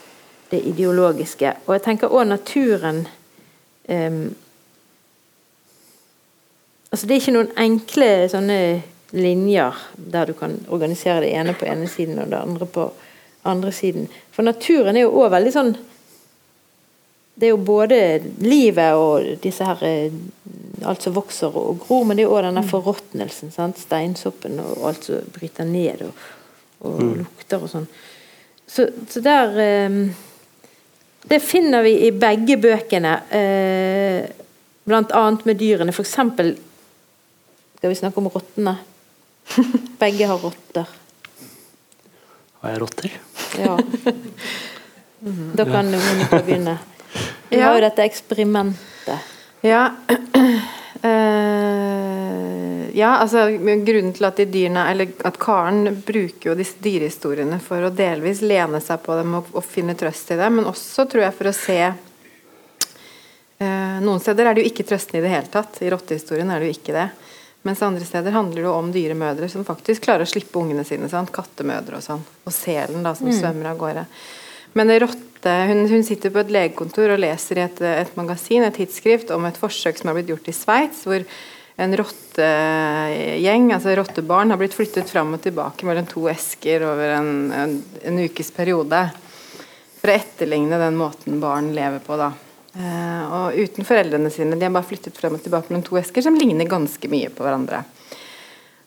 det 0.51 0.63
ideologiske. 0.71 1.53
Og 1.67 1.75
jeg 1.75 1.85
tenker 1.85 2.15
òg 2.15 2.29
naturen 2.31 3.05
um, 3.89 4.35
altså 6.91 7.07
Det 7.07 7.15
er 7.15 7.21
ikke 7.21 7.35
noen 7.35 7.51
enkle 7.61 8.11
sånne 8.31 8.59
linjer 9.11 9.75
der 9.97 10.27
du 10.27 10.33
kan 10.33 10.57
organisere 10.69 11.21
det 11.21 11.35
ene 11.35 11.55
på 11.55 11.67
ene 11.67 11.89
siden 11.89 12.19
og 12.23 12.31
det 12.33 12.41
andre 12.41 12.67
på 12.67 12.87
andre 13.47 13.73
siden. 13.73 14.09
For 14.35 14.47
naturen 14.47 14.97
er 14.97 15.07
jo 15.07 15.15
òg 15.23 15.31
veldig 15.37 15.53
sånn 15.55 15.77
Det 17.37 17.51
er 17.51 17.53
jo 17.53 17.61
både 17.69 17.97
livet 18.41 18.97
og 18.97 19.43
disse 19.43 19.65
her 19.69 19.83
eh, 19.85 20.13
alt 20.89 21.05
som 21.05 21.13
vokser 21.13 21.53
og 21.53 21.83
gror, 21.83 22.07
men 22.09 22.17
det 22.17 22.25
er 22.25 22.33
òg 22.33 22.47
denne 22.47 22.63
mm. 22.65 22.71
forråtnelsen. 22.71 23.53
Steinsoppen 23.77 24.57
og 24.63 24.87
alt 24.89 25.05
som 25.05 25.27
bryter 25.35 25.69
ned 25.69 26.07
og, 26.07 26.23
og 26.89 27.03
mm. 27.03 27.11
lukter 27.19 27.67
og 27.67 27.69
sånn. 27.69 27.85
Så, 28.65 28.89
så, 29.11 29.21
der 29.21 29.61
eh, 29.61 30.01
Det 31.29 31.43
finner 31.45 31.85
vi 31.85 31.93
i 32.07 32.11
begge 32.17 32.57
bøkene. 32.57 33.15
Eh, 33.29 34.33
blant 34.89 35.13
annet 35.13 35.45
med 35.45 35.61
dyrene. 35.61 35.93
For 35.93 36.07
eksempel 36.07 36.55
skal 37.77 37.93
vi 37.93 38.01
snakke 38.01 38.23
om 38.23 38.31
rottene. 38.33 38.79
Begge 40.03 40.27
har 40.27 40.39
rotter. 40.43 40.87
Har 42.61 42.75
jeg 42.75 42.81
rotter? 42.83 43.11
Ja. 43.61 43.77
Da 45.55 45.65
kan 45.65 45.91
du 45.93 45.99
begynne. 46.31 46.79
Vi 47.49 47.61
har 47.61 47.75
jo 47.75 47.81
dette 47.81 48.05
eksperimentet. 48.05 49.19
Ja. 49.61 49.95
Uh, 51.03 52.91
ja, 53.01 53.17
altså 53.17 53.47
Grunnen 53.87 54.13
til 54.17 54.25
at 54.29 54.37
de 54.41 54.47
dyrene, 54.51 54.91
eller 54.91 55.07
at 55.29 55.39
Karen 55.41 56.03
bruker 56.07 56.51
jo 56.51 56.57
disse 56.59 56.81
dyrehistoriene 56.83 57.59
for 57.63 57.87
å 57.87 57.93
delvis 57.95 58.43
lene 58.45 58.81
seg 58.85 59.03
på 59.05 59.17
dem 59.19 59.35
og, 59.41 59.45
og 59.57 59.65
finne 59.65 59.95
trøst 59.99 60.31
i 60.35 60.41
dem, 60.41 60.53
men 60.61 60.69
også 60.71 61.07
tror 61.11 61.23
jeg 61.27 61.37
for 61.39 61.51
å 61.51 61.55
se 61.57 61.81
uh, 63.63 63.99
Noen 64.03 64.21
steder 64.21 64.45
er 64.47 64.53
det 64.57 64.63
jo 64.65 64.71
ikke 64.73 64.89
trøstende 64.91 65.23
i 65.23 65.27
det 65.27 65.33
hele 65.33 65.51
tatt. 65.53 65.81
I 65.81 65.93
rottehistorien 65.95 66.51
er 66.53 66.61
det 66.61 66.69
jo 66.69 66.77
ikke 66.77 66.97
det. 66.97 67.09
Mens 67.67 67.83
andre 67.83 68.07
steder 68.07 68.35
handler 68.35 68.63
det 68.63 68.71
om 68.71 68.91
dyre 68.95 69.17
mødre 69.19 69.49
som 69.51 69.67
faktisk 69.67 70.05
klarer 70.07 70.27
å 70.27 70.31
slippe 70.31 70.61
ungene 70.61 70.85
sine. 70.87 71.09
Sant? 71.11 71.33
Kattemødre 71.35 71.99
og 71.99 72.05
sånn. 72.05 72.23
Og 72.47 72.55
selen 72.55 73.03
da, 73.03 73.17
som 73.19 73.27
mm. 73.27 73.35
svømmer 73.41 73.73
av 73.73 73.81
gårde. 73.81 74.05
Men 74.77 74.93
rotte, 75.03 75.57
hun, 75.71 75.83
hun, 75.91 76.05
sitter 76.05 76.31
på 76.31 76.43
et 76.45 76.53
legekontor 76.53 77.15
og 77.15 77.21
leser 77.23 77.59
i 77.59 77.65
et, 77.65 77.83
et, 78.05 78.15
magasin, 78.19 78.67
et 78.67 78.77
tidsskrift, 78.77 79.33
om 79.35 79.49
et 79.49 79.59
forsøk 79.59 79.99
som 79.99 80.13
har 80.13 80.19
blitt 80.19 80.31
gjort 80.35 80.51
i 80.53 80.55
Sveits, 80.55 81.03
hvor 81.09 81.25
en 81.77 81.99
rottegjeng, 82.01 83.71
altså 83.75 83.97
rottebarn, 83.99 84.53
har 84.53 84.61
blitt 84.61 84.77
flyttet 84.77 85.11
fram 85.11 85.35
og 85.37 85.43
tilbake 85.45 85.89
mellom 85.89 86.07
to 86.09 86.27
esker 86.33 86.87
over 86.87 87.19
en, 87.19 87.31
en, 87.53 87.77
en 88.07 88.25
ukes 88.29 88.53
periode. 88.55 89.03
For 89.97 90.13
å 90.13 90.19
etterligne 90.21 90.79
den 90.81 90.99
måten 91.01 91.41
barn 91.43 91.75
lever 91.77 92.05
på, 92.05 92.21
da. 92.21 92.31
Uh, 92.77 93.23
og 93.33 93.57
uten 93.57 93.87
foreldrene 93.89 94.29
sine. 94.33 94.57
De 94.59 94.67
har 94.67 94.75
bare 94.75 94.89
flyttet 94.89 95.17
frem 95.17 95.39
og 95.39 95.41
tilbake 95.45 95.71
mellom 95.71 95.85
to 95.87 95.97
esker 95.97 96.25
som 96.25 96.37
ligner 96.37 96.69
ganske 96.69 97.09
mye 97.09 97.31
på 97.33 97.47
hverandre. 97.47 97.81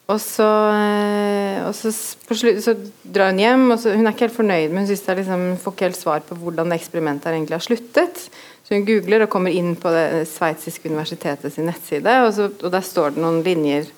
Og 0.09 0.17
så, 0.21 0.45
uh, 0.45 1.67
og 1.67 1.73
så, 1.77 1.93
slutt, 1.93 2.61
så 2.65 2.75
drar 3.01 3.33
hun 3.33 3.41
hjem, 3.41 3.65
og 3.73 3.81
så, 3.81 3.95
hun 3.97 4.05
er 4.05 4.13
ikke 4.13 4.27
helt 4.27 4.37
fornøyd, 4.37 4.69
men 4.69 4.83
hun 4.83 4.91
synes 4.91 5.05
det 5.07 5.17
liksom, 5.23 5.47
får 5.63 5.75
ikke 5.75 5.87
helt 5.87 6.01
svar 6.01 6.21
på 6.27 6.37
hvordan 6.37 6.75
eksperimentet 6.77 7.31
egentlig 7.31 7.57
har 7.57 7.65
sluttet. 7.65 8.21
Så 8.65 8.77
hun 8.77 8.85
googler 8.85 9.25
og 9.25 9.31
kommer 9.33 9.53
inn 9.57 9.73
på 9.81 9.89
det 9.93 10.27
sveitsiske 10.29 10.91
universitetet 10.91 11.55
sin 11.55 11.65
nettside, 11.69 12.19
og, 12.27 12.33
så, 12.37 12.51
og, 12.51 12.69
der 12.69 12.85
står 12.85 13.15
det 13.15 13.23
noen 13.25 13.41
linjer 13.45 13.89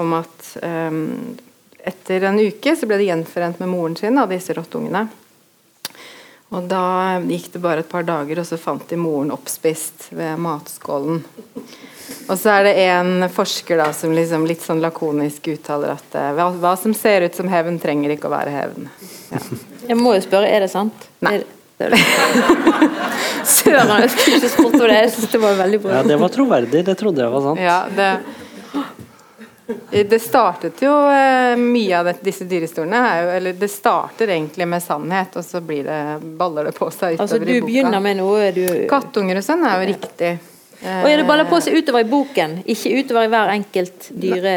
om 0.00 0.16
at 0.16 0.48
um, 0.64 1.36
etter 1.84 2.24
en 2.28 2.40
uke 2.40 2.72
så 2.76 2.88
ble 2.88 2.96
de 3.00 3.10
gjenforent 3.10 3.60
med 3.60 3.68
moren 3.68 3.96
sin 4.00 4.16
av 4.20 4.32
disse 4.32 4.56
rottungene. 4.56 5.06
Og 6.54 6.68
da 6.70 7.18
gikk 7.26 7.50
det 7.56 7.60
bare 7.62 7.82
et 7.82 7.90
par 7.90 8.06
dager, 8.06 8.38
og 8.38 8.46
så 8.46 8.58
fant 8.60 8.84
de 8.88 8.98
moren 9.00 9.32
oppspist 9.34 10.12
ved 10.14 10.38
matskålen. 10.38 11.24
Og 12.30 12.38
så 12.38 12.52
er 12.54 12.68
det 12.68 12.74
en 12.84 13.26
forsker 13.34 13.80
da 13.80 13.88
som 13.94 14.14
liksom 14.14 14.46
litt 14.46 14.62
sånn 14.62 14.82
lakonisk 14.82 15.48
uttaler 15.50 15.96
at 15.96 16.14
eh, 16.18 16.30
hva, 16.38 16.48
hva 16.54 16.74
som 16.78 16.94
ser 16.94 17.26
ut 17.26 17.34
som 17.38 17.50
hevn, 17.50 17.80
trenger 17.82 18.14
ikke 18.14 18.30
å 18.30 18.34
være 18.34 18.54
hevn. 18.54 18.88
Ja. 19.32 19.42
Jeg 19.90 19.98
må 19.98 20.14
jo 20.16 20.22
spørre, 20.24 20.50
er 20.50 20.66
det 20.66 20.70
sant? 20.72 21.06
Nei. 21.22 21.40
Søren, 23.46 23.90
jeg 24.00 24.08
skulle 24.14 24.38
ikke 24.38 24.48
spurt 24.48 24.74
om 24.78 24.86
det. 24.88 24.94
Jeg 24.96 25.10
synes 25.12 25.32
det 25.34 25.40
var 25.42 25.58
veldig 25.58 25.80
bra. 25.82 25.98
Ja, 25.98 26.06
det 26.08 26.16
var 26.22 26.32
troverdig. 26.32 26.80
Det 26.86 26.94
trodde 26.98 27.20
jeg 27.20 27.32
var 27.34 27.42
sant. 27.44 27.60
Ja, 27.60 27.76
det, 27.92 28.06
det 29.90 30.20
startet 30.22 30.78
jo 30.82 30.92
eh, 31.10 31.56
Mye 31.58 31.98
av 31.98 32.04
det, 32.06 32.16
disse 32.22 32.44
dyrehistoriene 32.46 32.98
er 33.10 33.22
jo 33.24 33.30
Eller 33.38 33.56
det 33.58 33.68
starter 33.72 34.30
egentlig 34.30 34.66
med 34.70 34.82
sannhet, 34.84 35.34
og 35.40 35.44
så 35.44 35.60
blir 35.60 35.82
det, 35.88 36.00
baller 36.38 36.68
det 36.70 36.74
på 36.76 36.86
seg 36.94 37.16
utover 37.16 37.24
Altså, 37.26 37.38
du 37.42 37.50
i 37.50 37.60
boka. 37.60 37.66
begynner 37.72 38.04
med 38.04 38.20
noe 38.20 38.52
du 38.54 38.66
Kattunger 38.90 39.40
og 39.40 39.46
sånn 39.46 39.64
er 39.66 39.80
jo 39.82 39.88
riktig. 39.94 40.36
Og 40.76 41.08
ja, 41.08 41.16
det 41.16 41.24
baller 41.26 41.48
på 41.48 41.56
seg 41.64 41.78
utover 41.80 42.04
i 42.04 42.08
boken, 42.10 42.58
ikke 42.68 42.90
utover 43.00 43.24
i 43.24 43.30
hver 43.32 43.48
enkelt 43.54 44.10
dyre... 44.12 44.50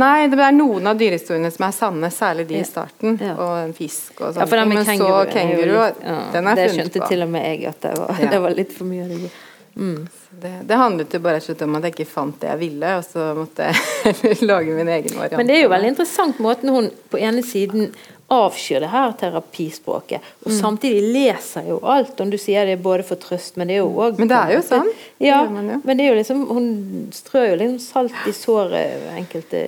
Nei, 0.00 0.24
det 0.32 0.38
er 0.40 0.54
noen 0.56 0.88
av 0.88 0.96
dyrehistoriene 0.98 1.50
som 1.52 1.66
er 1.68 1.74
sanne, 1.76 2.08
særlig 2.10 2.46
de 2.48 2.56
i 2.56 2.64
starten. 2.66 3.18
Ja. 3.20 3.34
Og 3.36 3.52
en 3.66 3.74
fisk 3.76 4.22
og 4.24 4.32
sånt. 4.32 4.48
Ja, 4.56 4.64
Men 4.64 4.80
så 4.80 4.88
kenguru, 4.88 5.12
er 5.12 5.26
jo 5.28 5.34
kenguru, 5.36 5.74
litt- 5.76 6.00
ja, 6.08 6.16
den 6.32 6.48
er 6.48 6.56
Det 6.62 6.70
skjønte 6.72 7.02
til 7.12 7.22
og 7.26 7.30
med 7.36 7.44
jeg 7.50 7.68
at 7.68 7.84
det 7.84 7.92
var, 8.00 8.22
det 8.32 8.40
var 8.46 8.56
litt 8.56 8.72
for 8.78 8.88
mye. 8.88 9.04
av 9.04 9.12
det. 9.12 9.30
Mm. 9.76 10.08
Det, 10.40 10.52
det 10.68 10.76
handlet 10.78 11.14
jo 11.16 11.18
bare 11.24 11.40
om 11.64 11.74
at 11.78 11.82
jeg 11.88 11.94
ikke 11.96 12.06
fant 12.10 12.36
det 12.40 12.48
jeg 12.52 12.58
ville, 12.60 12.90
og 13.00 13.04
så 13.06 13.30
måtte 13.34 13.70
jeg 13.72 14.38
lage 14.50 14.74
min 14.76 14.88
egen 14.88 15.16
variant. 15.18 15.36
Men 15.40 15.46
det 15.50 15.56
er 15.56 15.62
jo 15.64 15.72
veldig 15.72 15.90
interessant 15.94 16.38
måten 16.44 16.70
hun 16.74 16.90
på 17.10 17.18
ene 17.18 17.42
siden 17.42 17.90
avskyr 18.30 18.82
det 18.84 18.90
her 18.92 19.14
terapispråket, 19.16 20.20
og 20.44 20.50
Mm. 20.52 20.58
samtidig 20.60 21.00
leser 21.14 21.64
jo 21.70 21.78
alt. 21.82 22.20
Om 22.20 22.30
du 22.30 22.36
sier 22.38 22.66
det 22.68 22.74
er 22.76 22.82
både 22.84 23.02
for 23.08 23.16
trøst, 23.16 23.56
men 23.56 23.68
det 23.70 23.78
er 23.78 23.82
jo 23.82 23.88
òg 24.04 24.18
Men 24.20 24.28
det 24.28 24.36
er 24.36 24.52
jo 24.52 24.60
sånn. 24.66 24.90
Ja, 25.18 25.38
jo. 25.44 25.80
men 25.82 25.96
det 25.96 26.04
er 26.04 26.10
jo 26.12 26.18
liksom 26.20 26.44
Hun 26.48 26.68
strør 27.16 27.48
jo 27.50 27.56
liksom 27.62 27.78
salt 27.80 28.28
i 28.28 28.32
såret 28.36 29.08
enkelte 29.16 29.64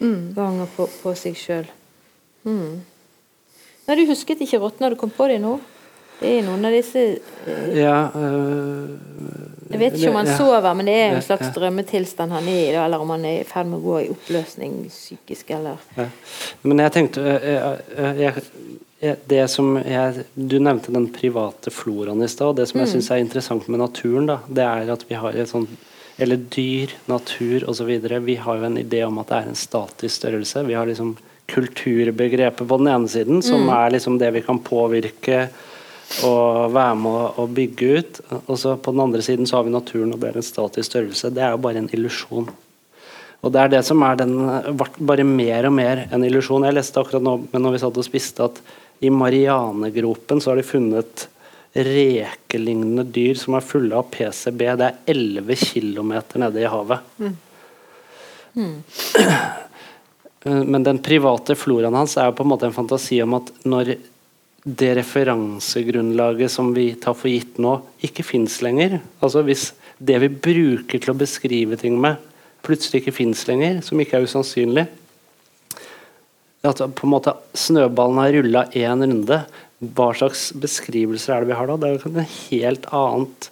Mm. 0.00 0.34
ganger 0.36 0.66
på, 0.76 0.84
på 1.02 1.12
seg 1.16 1.36
sjøl. 1.40 1.68
Mm. 2.44 2.80
Nei, 3.88 3.94
du 3.96 4.02
husket 4.10 4.40
ikke 4.44 4.58
rottene, 4.60 4.90
du 4.92 4.96
kom 5.00 5.10
på 5.14 5.28
det 5.30 5.38
nå? 5.40 5.54
Det 6.20 6.30
er 6.38 6.44
noen 6.46 6.64
av 6.64 6.72
disse 6.72 7.02
Ja, 7.76 7.96
øh, 8.16 8.92
Jeg 9.70 9.80
vet 9.80 9.96
ikke 9.98 10.12
om 10.12 10.20
han 10.20 10.30
ja. 10.30 10.36
sover, 10.38 10.68
men 10.78 10.88
det 10.88 10.94
er 10.96 11.16
en 11.16 11.24
slags 11.24 11.50
drømmetilstand 11.54 12.32
han 12.32 12.48
er 12.48 12.60
i, 12.62 12.76
eller 12.84 13.02
om 13.02 13.10
han 13.12 13.26
er 13.28 13.42
i 13.42 13.48
ferd 13.48 13.68
med 13.68 13.82
å 13.82 13.84
gå 13.84 13.98
i 14.04 14.08
oppløsning 14.14 14.78
psykisk, 14.88 15.50
eller 15.58 15.82
Ja. 15.98 16.08
Men 16.62 16.84
jeg 16.86 16.94
tenkte 16.96 17.26
øh, 17.36 17.76
jeg, 18.20 18.46
jeg, 19.02 19.16
Det 19.28 19.42
som 19.52 19.76
jeg 19.76 20.24
Du 20.34 20.56
nevnte 20.58 20.94
den 20.94 21.10
private 21.12 21.70
floraen 21.70 22.24
i 22.24 22.30
stad. 22.32 22.56
Det 22.56 22.68
som 22.70 22.80
jeg 22.80 22.94
syns 22.94 23.10
er 23.10 23.20
interessant 23.20 23.68
med 23.68 23.82
naturen, 23.84 24.30
da, 24.32 24.40
det 24.48 24.64
er 24.64 24.92
at 24.96 25.04
vi 25.10 25.20
har 25.20 25.36
et 25.36 25.52
sånn 25.52 25.68
Eller 26.18 26.40
dyr, 26.40 26.94
natur 27.12 27.68
osv. 27.68 27.90
Vi 28.24 28.36
har 28.40 28.56
jo 28.56 28.64
en 28.64 28.78
idé 28.80 29.02
om 29.04 29.18
at 29.20 29.28
det 29.28 29.36
er 29.36 29.48
en 29.50 29.58
statisk 29.58 30.14
størrelse. 30.16 30.64
Vi 30.64 30.72
har 30.72 30.88
liksom 30.88 31.18
kulturbegrepet 31.46 32.68
på 32.68 32.76
den 32.80 32.88
ene 32.88 33.08
siden, 33.08 33.42
som 33.42 33.68
er 33.68 33.90
liksom 33.94 34.18
det 34.18 34.30
vi 34.34 34.42
kan 34.42 34.58
påvirke 34.58 35.48
og 36.26 36.72
være 36.74 36.94
med 37.00 37.40
å, 37.42 37.46
bygge 37.50 37.88
ut. 37.98 38.20
Og 38.46 38.54
så 38.60 38.76
på 38.78 38.94
den 38.94 39.02
andre 39.04 39.22
siden 39.24 39.48
så 39.48 39.58
har 39.58 39.66
vi 39.66 39.74
naturen, 39.74 40.14
og 40.14 40.22
det 40.22 40.30
er 40.30 40.38
en 40.40 40.46
statisk 40.46 40.90
størrelse. 40.90 41.32
Det 41.34 41.42
er 41.44 41.54
jo 41.54 41.62
bare 41.64 41.82
en 41.82 41.92
illusjon. 41.92 42.48
Og 43.44 43.52
det 43.52 43.60
er 43.62 43.72
det 43.74 43.82
som 43.86 44.02
er 44.06 44.18
den 44.18 44.34
bare 45.06 45.26
mer 45.28 45.68
og 45.68 45.74
mer 45.76 46.06
en 46.08 46.24
illusjon. 46.26 46.64
Jeg 46.66 46.76
leste 46.78 47.00
akkurat 47.02 47.24
nå 47.24 47.34
men 47.52 47.62
når 47.62 47.76
vi 47.76 47.82
satt 47.84 48.00
og 48.00 48.06
spiste, 48.06 48.48
at 48.48 48.56
i 49.04 49.10
Marianegropen 49.12 50.40
så 50.40 50.50
har 50.52 50.60
de 50.60 50.64
funnet 50.66 51.26
rekelignende 51.76 53.04
dyr 53.12 53.36
som 53.36 53.54
er 53.58 53.66
fulle 53.66 53.98
av 53.98 54.08
PCB. 54.14 54.62
Det 54.80 54.86
er 54.86 54.98
11 55.12 55.56
km 55.60 56.12
nede 56.40 56.62
i 56.62 56.70
havet. 56.72 56.98
Men 60.46 60.84
den 60.86 61.02
private 61.02 61.56
floraen 61.58 61.94
hans 61.98 62.16
er 62.16 62.30
jo 62.30 62.36
på 62.38 62.44
en 62.46 62.52
måte 62.54 62.68
en 62.68 62.76
fantasi 62.76 63.18
om 63.24 63.34
at 63.36 63.50
når 63.66 63.96
det 64.66 64.96
referansegrunnlaget 64.98 66.50
som 66.50 66.72
vi 66.74 66.88
tar 66.98 67.14
for 67.14 67.30
gitt 67.30 67.60
nå, 67.62 67.76
ikke 68.02 68.24
fins 68.26 68.58
lenger 68.66 68.98
Altså 69.22 69.44
hvis 69.46 69.68
det 70.02 70.18
vi 70.24 70.28
bruker 70.28 70.98
til 70.98 71.12
å 71.12 71.16
beskrive 71.16 71.78
ting 71.78 71.94
med, 72.02 72.18
plutselig 72.66 73.04
ikke 73.04 73.14
fins 73.14 73.44
lenger, 73.46 73.78
som 73.86 74.00
ikke 74.02 74.18
er 74.18 74.26
usannsynlig 74.26 74.88
At 76.66 76.82
på 76.82 77.06
en 77.06 77.14
måte 77.14 77.36
snøballen 77.54 78.18
har 78.18 78.34
rulla 78.34 78.64
én 78.74 79.06
runde, 79.06 79.38
hva 79.78 80.08
slags 80.18 80.48
beskrivelser 80.58 81.36
er 81.36 81.44
det 81.44 81.52
vi 81.52 81.60
har 81.60 81.70
da? 81.70 81.78
Det 81.78 81.88
er 81.88 81.94
jo 81.94 82.10
noe 82.16 82.26
helt 82.26 82.86
annet. 82.96 83.48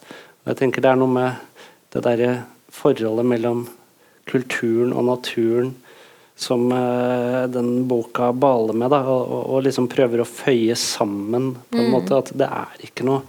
Jeg 0.49 0.59
tenker 0.59 0.83
Det 0.83 0.91
er 0.91 0.99
noe 0.99 1.15
med 1.15 1.63
det 1.95 2.03
derre 2.03 2.31
forholdet 2.75 3.29
mellom 3.29 3.67
kulturen 4.27 4.91
og 4.91 5.07
naturen 5.07 5.71
som 6.35 6.71
eh, 6.71 7.43
den 7.47 7.87
boka 7.87 8.31
baler 8.33 8.75
med, 8.75 8.91
da, 8.91 9.01
og, 9.07 9.31
og, 9.45 9.61
liksom 9.63 9.87
prøver 9.91 10.21
å 10.21 10.27
føye 10.27 10.75
sammen 10.79 11.53
på 11.71 11.79
en 11.79 11.93
måte. 11.93 12.19
At 12.19 12.33
det 12.35 12.49
er 12.49 12.85
ikke 12.89 13.07
noe 13.07 13.23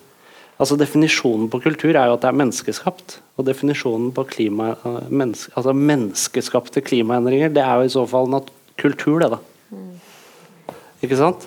Altså 0.57 0.73
Definisjonen 0.81 1.51
på 1.53 1.59
kultur 1.61 1.91
er 1.91 2.07
jo 2.09 2.15
at 2.15 2.23
det 2.23 2.31
er 2.31 2.37
menneskeskapt. 2.41 3.19
Og 3.37 3.45
definisjonen 3.45 4.07
på 4.17 4.23
klima, 4.31 4.71
eh, 4.73 5.11
menneske, 5.13 5.53
altså 5.53 5.75
menneskeskapte 5.77 6.81
klimaendringer, 6.81 7.53
det 7.53 7.61
er 7.61 7.77
jo 7.77 7.91
i 7.91 7.93
så 7.93 8.07
fall 8.09 8.31
nat 8.33 8.49
kultur, 8.81 9.21
det, 9.21 9.29
da. 9.35 9.41
Ikke 11.05 11.19
sant? 11.21 11.45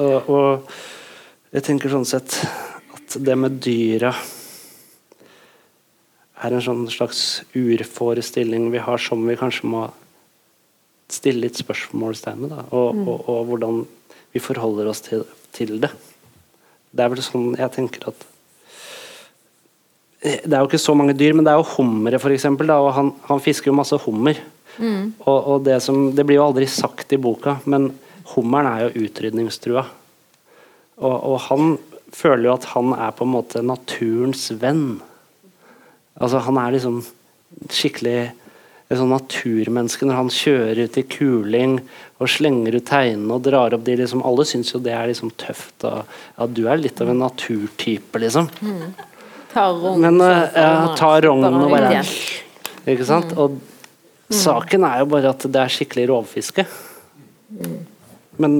Og, 0.00 0.32
og 0.32 0.72
jeg 1.52 1.66
tenker 1.68 1.92
sånn 1.92 2.08
sett 2.08 2.38
at 2.96 3.18
det 3.24 3.36
med 3.36 3.60
dyra 3.64 4.14
er 6.38 6.54
en 6.54 6.64
sånn 6.64 6.84
slags 6.92 7.22
urforestilling 7.52 8.70
vi 8.72 8.80
har 8.80 9.00
som 9.02 9.24
vi 9.28 9.36
kanskje 9.36 9.68
må 9.68 9.88
stille 11.12 11.46
litt 11.46 11.58
spørsmålstegn 11.60 12.44
ved. 12.44 12.56
og, 12.70 12.72
Og, 12.72 12.98
og, 12.98 13.28
og 13.28 13.46
hvordan 13.50 13.84
vi 14.34 14.42
forholder 14.42 14.90
oss 14.90 15.00
til, 15.06 15.24
til 15.56 15.78
det. 15.82 15.90
Det 16.92 17.04
er 17.04 17.12
vel 17.12 17.24
sånn 17.24 17.54
jeg 17.58 17.72
tenker 17.74 18.10
at 18.10 18.26
Det 20.18 20.50
er 20.50 20.60
jo 20.60 20.68
ikke 20.68 20.80
så 20.82 20.94
mange 20.98 21.14
dyr, 21.14 21.34
men 21.36 21.46
det 21.46 21.52
er 21.52 21.60
jo 21.60 21.68
hummere, 21.76 22.18
f.eks. 22.18 22.48
Og 22.50 22.88
han, 22.96 23.12
han 23.28 23.42
fisker 23.42 23.70
jo 23.70 23.76
masse 23.78 23.96
hummer. 24.02 24.40
Og, 25.26 25.38
og 25.38 25.64
det, 25.66 25.78
som, 25.82 26.08
det 26.14 26.24
blir 26.26 26.40
jo 26.40 26.48
aldri 26.48 26.66
sagt 26.70 27.14
i 27.14 27.20
boka, 27.22 27.58
men 27.70 27.92
hummeren 28.34 28.68
er 28.70 28.86
jo 28.86 29.06
utrydningstrua. 29.06 29.84
Og, 30.98 31.14
og 31.14 31.38
han 31.46 31.76
føler 32.14 32.48
jo 32.48 32.56
at 32.56 32.66
han 32.72 32.92
er 32.96 33.14
på 33.14 33.26
en 33.26 33.34
måte 33.36 33.62
naturens 33.62 34.48
venn. 34.60 34.98
Altså 36.18 36.42
Han 36.46 36.58
er 36.58 36.74
liksom 36.74 37.00
skikkelig 37.70 38.32
et 38.88 38.96
sånn 38.96 39.10
naturmenneske 39.12 40.06
når 40.08 40.16
han 40.16 40.30
kjører 40.32 40.78
ut 40.86 40.94
i 40.96 41.04
kuling 41.12 41.74
og 42.18 42.30
slenger 42.32 42.78
ut 42.78 42.86
teinene 42.88 43.34
og 43.36 43.42
drar 43.44 43.74
opp 43.76 43.82
de 43.84 43.98
liksom 44.00 44.22
Alle 44.24 44.46
syns 44.48 44.72
jo 44.72 44.80
det 44.80 44.94
er 44.96 45.10
liksom 45.10 45.32
tøft. 45.36 45.84
Og, 45.84 46.08
ja, 46.38 46.46
du 46.48 46.62
er 46.72 46.80
litt 46.80 47.02
av 47.04 47.10
en 47.12 47.20
naturtype, 47.20 48.22
liksom. 48.22 48.48
Ta 49.52 49.66
rogn. 49.74 50.06
Men 50.06 50.22
eh, 50.24 50.56
ja, 50.56 50.70
ta 50.96 51.10
rognen 51.20 51.58
og 51.60 51.74
bare. 51.74 52.00
Ikke 52.88 53.04
sant? 53.04 53.34
Og 53.36 53.58
saken 54.32 54.86
er 54.88 55.02
jo 55.02 55.10
bare 55.12 55.34
at 55.34 55.44
det 55.44 55.60
er 55.60 55.74
skikkelig 55.76 56.08
rovfiske. 56.08 56.64
Men 58.40 58.56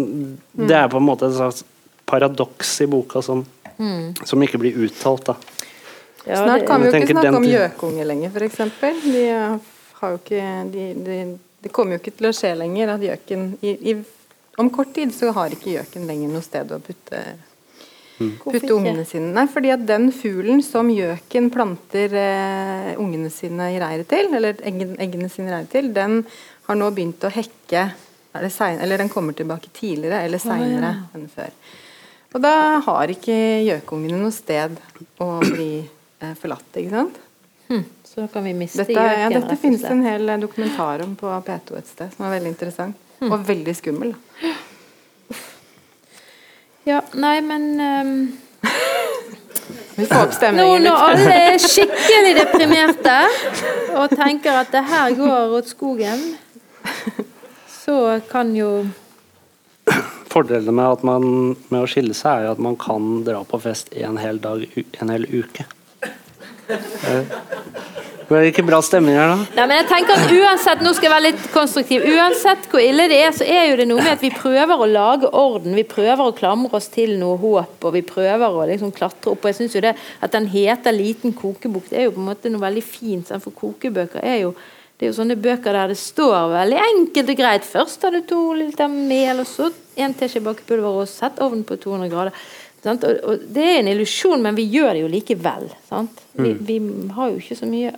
det 0.53 0.77
er 0.77 0.93
på 0.93 1.01
en 1.01 1.09
måte 1.09 1.29
et 1.31 1.39
slags 1.39 1.65
paradoks 2.09 2.75
i 2.85 2.89
boka 2.91 3.25
som, 3.25 3.47
som 4.29 4.45
ikke 4.45 4.61
blir 4.61 4.77
uttalt. 4.85 5.33
da. 5.33 5.39
Ja, 6.29 6.45
Snart 6.45 6.69
kan 6.69 6.85
vi 6.85 6.91
jo 6.91 7.01
ikke 7.01 7.17
snakke 7.17 7.37
om 7.41 7.49
gjøkunge 7.49 8.05
lenger, 8.05 8.37
f.eks. 8.37 8.63
De 9.09 9.27
har 9.33 9.59
jo 10.03 10.21
ikke 10.21 10.45
de, 10.73 10.87
de, 11.05 11.19
Det 11.65 11.73
kommer 11.75 11.97
jo 11.97 12.03
ikke 12.03 12.17
til 12.19 12.31
å 12.31 12.35
skje 12.37 12.55
lenger 12.59 12.95
at 12.95 13.03
gjøken 13.03 13.51
i, 13.61 13.75
i, 13.93 13.95
Om 14.59 14.71
kort 14.75 14.95
tid 14.95 15.15
så 15.15 15.33
har 15.37 15.55
ikke 15.55 15.75
gjøken 15.75 16.07
lenger 16.09 16.33
noe 16.33 16.47
sted 16.47 16.75
å 16.75 16.81
putte 16.83 17.23
Hvorfor 18.19 18.57
putte 18.57 18.75
ungene 18.75 19.05
sine. 19.07 19.29
Nei, 19.31 19.45
fordi 19.47 19.71
at 19.71 19.85
den 19.87 20.09
fuglen 20.11 20.59
som 20.67 20.89
gjøken 20.91 21.53
planter 21.55 22.15
eh, 22.19 22.89
ungene 22.99 23.31
sine 23.31 23.69
i 23.71 23.79
reiret 23.79 24.09
til, 24.11 24.33
eller 24.35 24.59
eggen, 24.67 24.97
eggene 24.99 25.29
sine 25.31 25.53
i 25.53 25.53
reiret 25.55 25.71
til, 25.71 25.93
den 25.95 26.25
har 26.67 26.81
nå 26.81 26.89
begynt 26.97 27.23
å 27.23 27.31
hekke 27.31 27.85
er 28.35 28.45
det 28.45 28.51
sein, 28.53 28.81
Eller 28.83 28.99
den 28.99 29.09
kommer 29.09 29.33
tilbake 29.33 29.71
tidligere 29.73 30.25
eller 30.27 30.43
seinere 30.43 30.91
enn 31.17 31.29
før. 31.33 31.55
Og 32.35 32.43
da 32.45 32.55
har 32.85 33.13
ikke 33.13 33.39
gjøkungene 33.65 34.19
noe 34.21 34.35
sted 34.35 34.75
å 35.23 35.31
bli 35.41 35.71
eh, 35.81 36.35
forlatt, 36.39 36.69
ikke 36.77 36.93
sant? 36.93 37.23
Så 38.19 38.23
da 38.23 38.29
kan 38.29 38.45
vi 38.45 38.55
miste 38.55 38.83
Dette, 38.83 39.03
ja, 39.21 39.29
dette 39.31 39.57
finnes 39.57 39.85
en 39.87 40.01
hel 40.03 40.29
eh, 40.29 40.39
dokumentar 40.43 41.05
om 41.05 41.13
på 41.17 41.31
P2 41.47 41.77
et 41.79 41.87
sted, 41.87 42.09
som 42.17 42.25
er 42.27 42.33
veldig 42.33 42.51
interessant. 42.51 42.97
Mm. 43.21 43.29
Og 43.31 43.45
veldig 43.47 43.75
skummel. 43.79 44.11
Da. 44.41 44.51
Ja, 46.89 46.99
nei, 47.15 47.37
men 47.47 47.69
um, 47.79 48.11
Vi 50.01 50.09
får 50.11 50.25
opp 50.25 50.35
Nå 50.59 50.67
når 50.83 51.05
alle 51.05 51.39
er 51.45 51.63
skikkelig 51.77 52.35
deprimerte 52.41 53.17
og 54.03 54.19
tenker 54.19 54.65
at 54.65 54.75
det 54.75 54.83
her 54.91 55.15
går 55.23 55.57
åt 55.61 55.71
skogen, 55.71 56.27
så 57.79 58.19
kan 58.35 58.51
jo 58.59 58.73
Fordelene 60.27 60.75
med, 60.75 60.91
at 60.99 61.07
man, 61.07 61.55
med 61.71 61.85
å 61.85 61.87
skille 61.87 62.19
seg 62.19 62.35
er 62.35 62.51
jo 62.51 62.59
at 62.59 62.67
man 62.67 62.75
kan 62.83 63.21
dra 63.23 63.47
på 63.47 63.63
fest 63.63 63.95
en 63.95 64.19
hel 64.19 64.43
dag, 64.43 64.67
en 64.75 65.15
hel 65.15 65.31
uke. 65.31 65.71
Eh, 66.69 67.37
Var 68.29 68.45
ikke 68.45 68.61
bra 68.67 68.83
stemning 68.85 69.17
her, 69.17 69.31
da? 69.31 69.37
Nei, 69.57 69.65
men 69.71 69.79
jeg 69.79 69.87
tenker 69.89 70.19
at 70.19 70.33
uansett, 70.37 70.83
nå 70.85 70.91
skal 70.93 71.07
jeg 71.09 71.13
være 71.15 71.25
litt 71.31 71.45
konstruktiv 71.55 72.03
Uansett 72.13 72.67
hvor 72.69 72.83
ille 72.85 73.07
det 73.09 73.23
er, 73.25 73.31
så 73.33 73.47
er 73.49 73.71
jo 73.71 73.79
det 73.81 73.87
noe 73.89 74.03
med 74.05 74.19
at 74.19 74.25
vi 74.25 74.29
prøver 74.35 74.85
å 74.85 74.89
lage 74.91 75.31
orden. 75.33 75.77
Vi 75.79 75.87
prøver 75.89 76.27
å 76.27 76.35
klamre 76.37 76.77
oss 76.77 76.91
til 76.93 77.15
noe 77.21 77.39
håp, 77.41 77.79
og 77.89 77.95
vi 77.97 78.05
prøver 78.05 78.45
å 78.53 78.67
liksom 78.69 78.93
klatre 78.93 79.33
opp. 79.33 79.41
Og 79.41 79.49
jeg 79.49 79.63
synes 79.63 79.79
jo 79.79 79.85
det 79.87 79.95
At 80.21 80.33
den 80.37 80.51
heter 80.53 80.93
'Liten 80.93 81.33
kokebok', 81.33 81.89
det 81.89 81.99
er 81.99 82.05
jo 82.05 82.17
på 82.19 82.21
en 82.21 82.29
måte 82.29 82.53
noe 82.53 82.61
veldig 82.61 82.85
fint. 82.85 83.33
For 83.41 83.51
kokebøker 83.51 84.21
er 84.23 84.43
jo 84.43 84.55
det 84.99 85.07
er 85.07 85.13
jo 85.13 85.23
sånne 85.23 85.37
bøker 85.39 85.73
der 85.73 85.93
det 85.93 85.97
står 85.97 86.49
veldig 86.51 86.79
enkelt 86.83 87.29
og 87.31 87.37
greit. 87.39 87.63
Først 87.63 88.01
tar 88.03 88.11
du 88.11 88.21
to 88.27 88.53
liter 88.53 88.89
mel, 88.91 89.41
og 89.41 89.47
så 89.47 89.71
en 89.97 90.15
teskje 90.15 90.43
bakepulver, 90.43 90.91
og 90.91 91.07
sett 91.07 91.39
ovnen 91.39 91.63
på 91.63 91.77
200 91.79 92.11
grader. 92.11 92.33
Sant? 92.85 93.05
Og, 93.05 93.17
og 93.33 93.47
Det 93.55 93.65
er 93.65 93.79
en 93.81 93.89
illusjon, 93.95 94.43
men 94.43 94.55
vi 94.59 94.69
gjør 94.71 94.93
det 94.95 95.01
jo 95.07 95.09
likevel. 95.15 95.71
Sant? 95.89 96.21
Vi, 96.39 96.53
Mm. 96.53 96.61
vi 96.69 96.77
har 97.17 97.31
jo 97.33 97.41
ikke 97.43 97.57
så 97.59 97.67
mye 97.67 97.91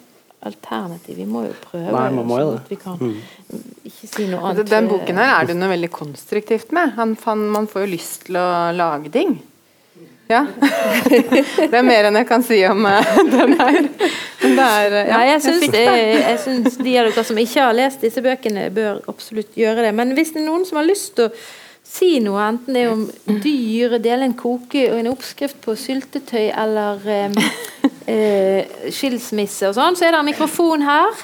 alternativ. 0.48 1.16
Vi 1.18 1.26
må 1.28 1.42
jo 1.44 1.52
prøve 1.60 1.92
Nei, 1.92 2.06
man 2.16 2.26
må 2.26 2.38
jo 2.40 2.46
så 2.46 2.54
det. 2.56 2.62
vi 2.70 2.76
kan. 2.80 2.96
Mm. 2.96 3.66
Ikke 3.90 4.08
si 4.08 4.26
noe 4.30 4.40
Altså, 4.40 4.62
annet. 4.62 4.70
Den 4.70 4.88
boken 4.88 5.20
her 5.20 5.34
er 5.42 5.46
det 5.50 5.56
noe 5.60 5.68
veldig 5.74 5.90
konstruktivt 5.92 6.72
med. 6.72 6.94
Han, 6.96 7.12
fan, 7.20 7.42
man 7.52 7.68
får 7.68 7.84
jo 7.84 7.90
lyst 7.92 8.24
til 8.30 8.38
å 8.40 8.46
lage 8.72 9.12
ting. 9.12 9.36
Ja. 10.30 10.44
Det 11.10 11.74
er 11.74 11.82
mer 11.82 12.06
enn 12.06 12.16
jeg 12.20 12.26
kan 12.28 12.42
si 12.46 12.60
om 12.68 12.84
eh, 12.86 13.14
den 13.32 13.56
her. 13.58 13.78
Men 14.40 14.52
det 14.56 14.66
er 14.66 14.92
eh, 14.94 15.08
ja, 15.10 15.16
Nei, 15.18 15.24
jeg 15.32 15.40
syns, 15.44 15.64
jeg, 15.74 16.04
jeg 16.22 16.38
syns 16.44 16.76
de 16.78 16.92
av 17.00 17.08
dere 17.10 17.24
som 17.26 17.40
ikke 17.42 17.64
har 17.66 17.74
lest 17.76 18.04
disse 18.06 18.22
bøkene, 18.24 18.68
bør 18.74 19.00
absolutt 19.10 19.58
gjøre 19.58 19.84
det. 19.88 19.90
Men 19.98 20.14
hvis 20.16 20.30
det 20.36 20.40
er 20.44 20.46
noen 20.46 20.64
som 20.68 20.78
har 20.80 20.86
lyst 20.88 21.16
til 21.18 21.26
å 21.28 21.32
si 21.90 22.20
noe, 22.22 22.40
enten 22.46 22.76
det 22.76 22.84
er 22.84 22.92
om 22.92 23.04
dyr, 23.42 23.98
dele 24.02 24.28
en 24.28 24.36
koke 24.38 24.86
og 24.92 25.00
en 25.00 25.10
oppskrift 25.10 25.58
på 25.64 25.74
syltetøy 25.78 26.48
eller 26.48 27.06
eh, 27.10 27.52
eh, 28.14 28.90
skilsmisse 28.94 29.70
og 29.70 29.76
sånn, 29.78 29.98
så 29.98 30.06
er 30.06 30.14
det 30.14 30.22
en 30.22 30.30
mikrofon 30.30 30.86
her. 30.86 31.22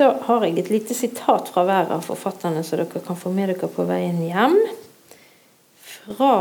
Da 0.00 0.14
har 0.26 0.46
jeg 0.46 0.58
et 0.58 0.70
lite 0.72 0.96
sitat 0.96 1.52
fra 1.52 1.66
hver 1.68 1.92
av 1.94 2.06
forfatterne, 2.06 2.64
så 2.66 2.80
dere 2.80 3.02
kan 3.04 3.18
få 3.18 3.30
med 3.34 3.52
dere 3.52 3.68
på 3.70 3.86
veien 3.86 4.18
hjem. 4.24 4.56
Fra 5.92 6.32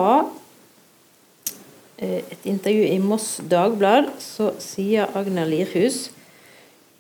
eh, 2.02 2.24
et 2.24 2.50
intervju 2.50 2.88
i 2.90 2.98
Moss 3.04 3.36
Dagblad 3.46 4.10
så 4.24 4.56
sier 4.64 5.12
Agner 5.18 5.46
Lirhus 5.50 6.08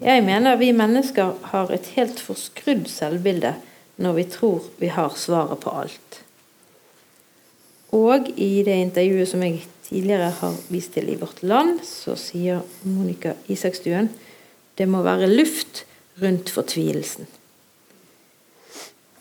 Jeg 0.01 0.23
mener 0.25 0.57
vi 0.57 0.71
mennesker 0.73 1.35
har 1.53 1.71
et 1.73 1.93
helt 1.95 2.19
forskrudd 2.21 2.87
selvbilde 2.89 3.53
når 4.01 4.17
vi 4.17 4.25
tror 4.33 4.65
vi 4.81 4.89
har 4.91 5.13
svaret 5.19 5.61
på 5.61 5.73
alt. 5.83 6.21
Og 7.91 8.29
i 8.39 8.63
det 8.65 8.77
intervjuet 8.87 9.29
som 9.29 9.43
jeg 9.43 9.65
tidligere 9.87 10.31
har 10.39 10.57
vist 10.71 10.93
til 10.95 11.11
i 11.11 11.17
Vårt 11.19 11.43
Land, 11.43 11.81
så 11.83 12.15
sier 12.19 12.63
Monica 12.87 13.35
Isakstuen 13.51 14.09
det 14.79 14.87
må 14.89 15.03
være 15.03 15.27
luft 15.29 15.83
rundt 16.21 16.49
fortvilelsen. 16.49 17.27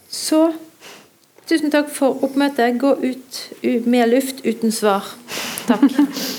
Så 0.08 0.52
tusen 1.50 1.74
takk 1.74 1.90
for 1.92 2.22
oppmøtet. 2.24 2.78
Gå 2.80 2.94
ut 3.02 3.40
med 3.86 4.14
luft 4.14 4.44
uten 4.46 4.72
svar. 4.72 5.10
Takk. 5.68 6.38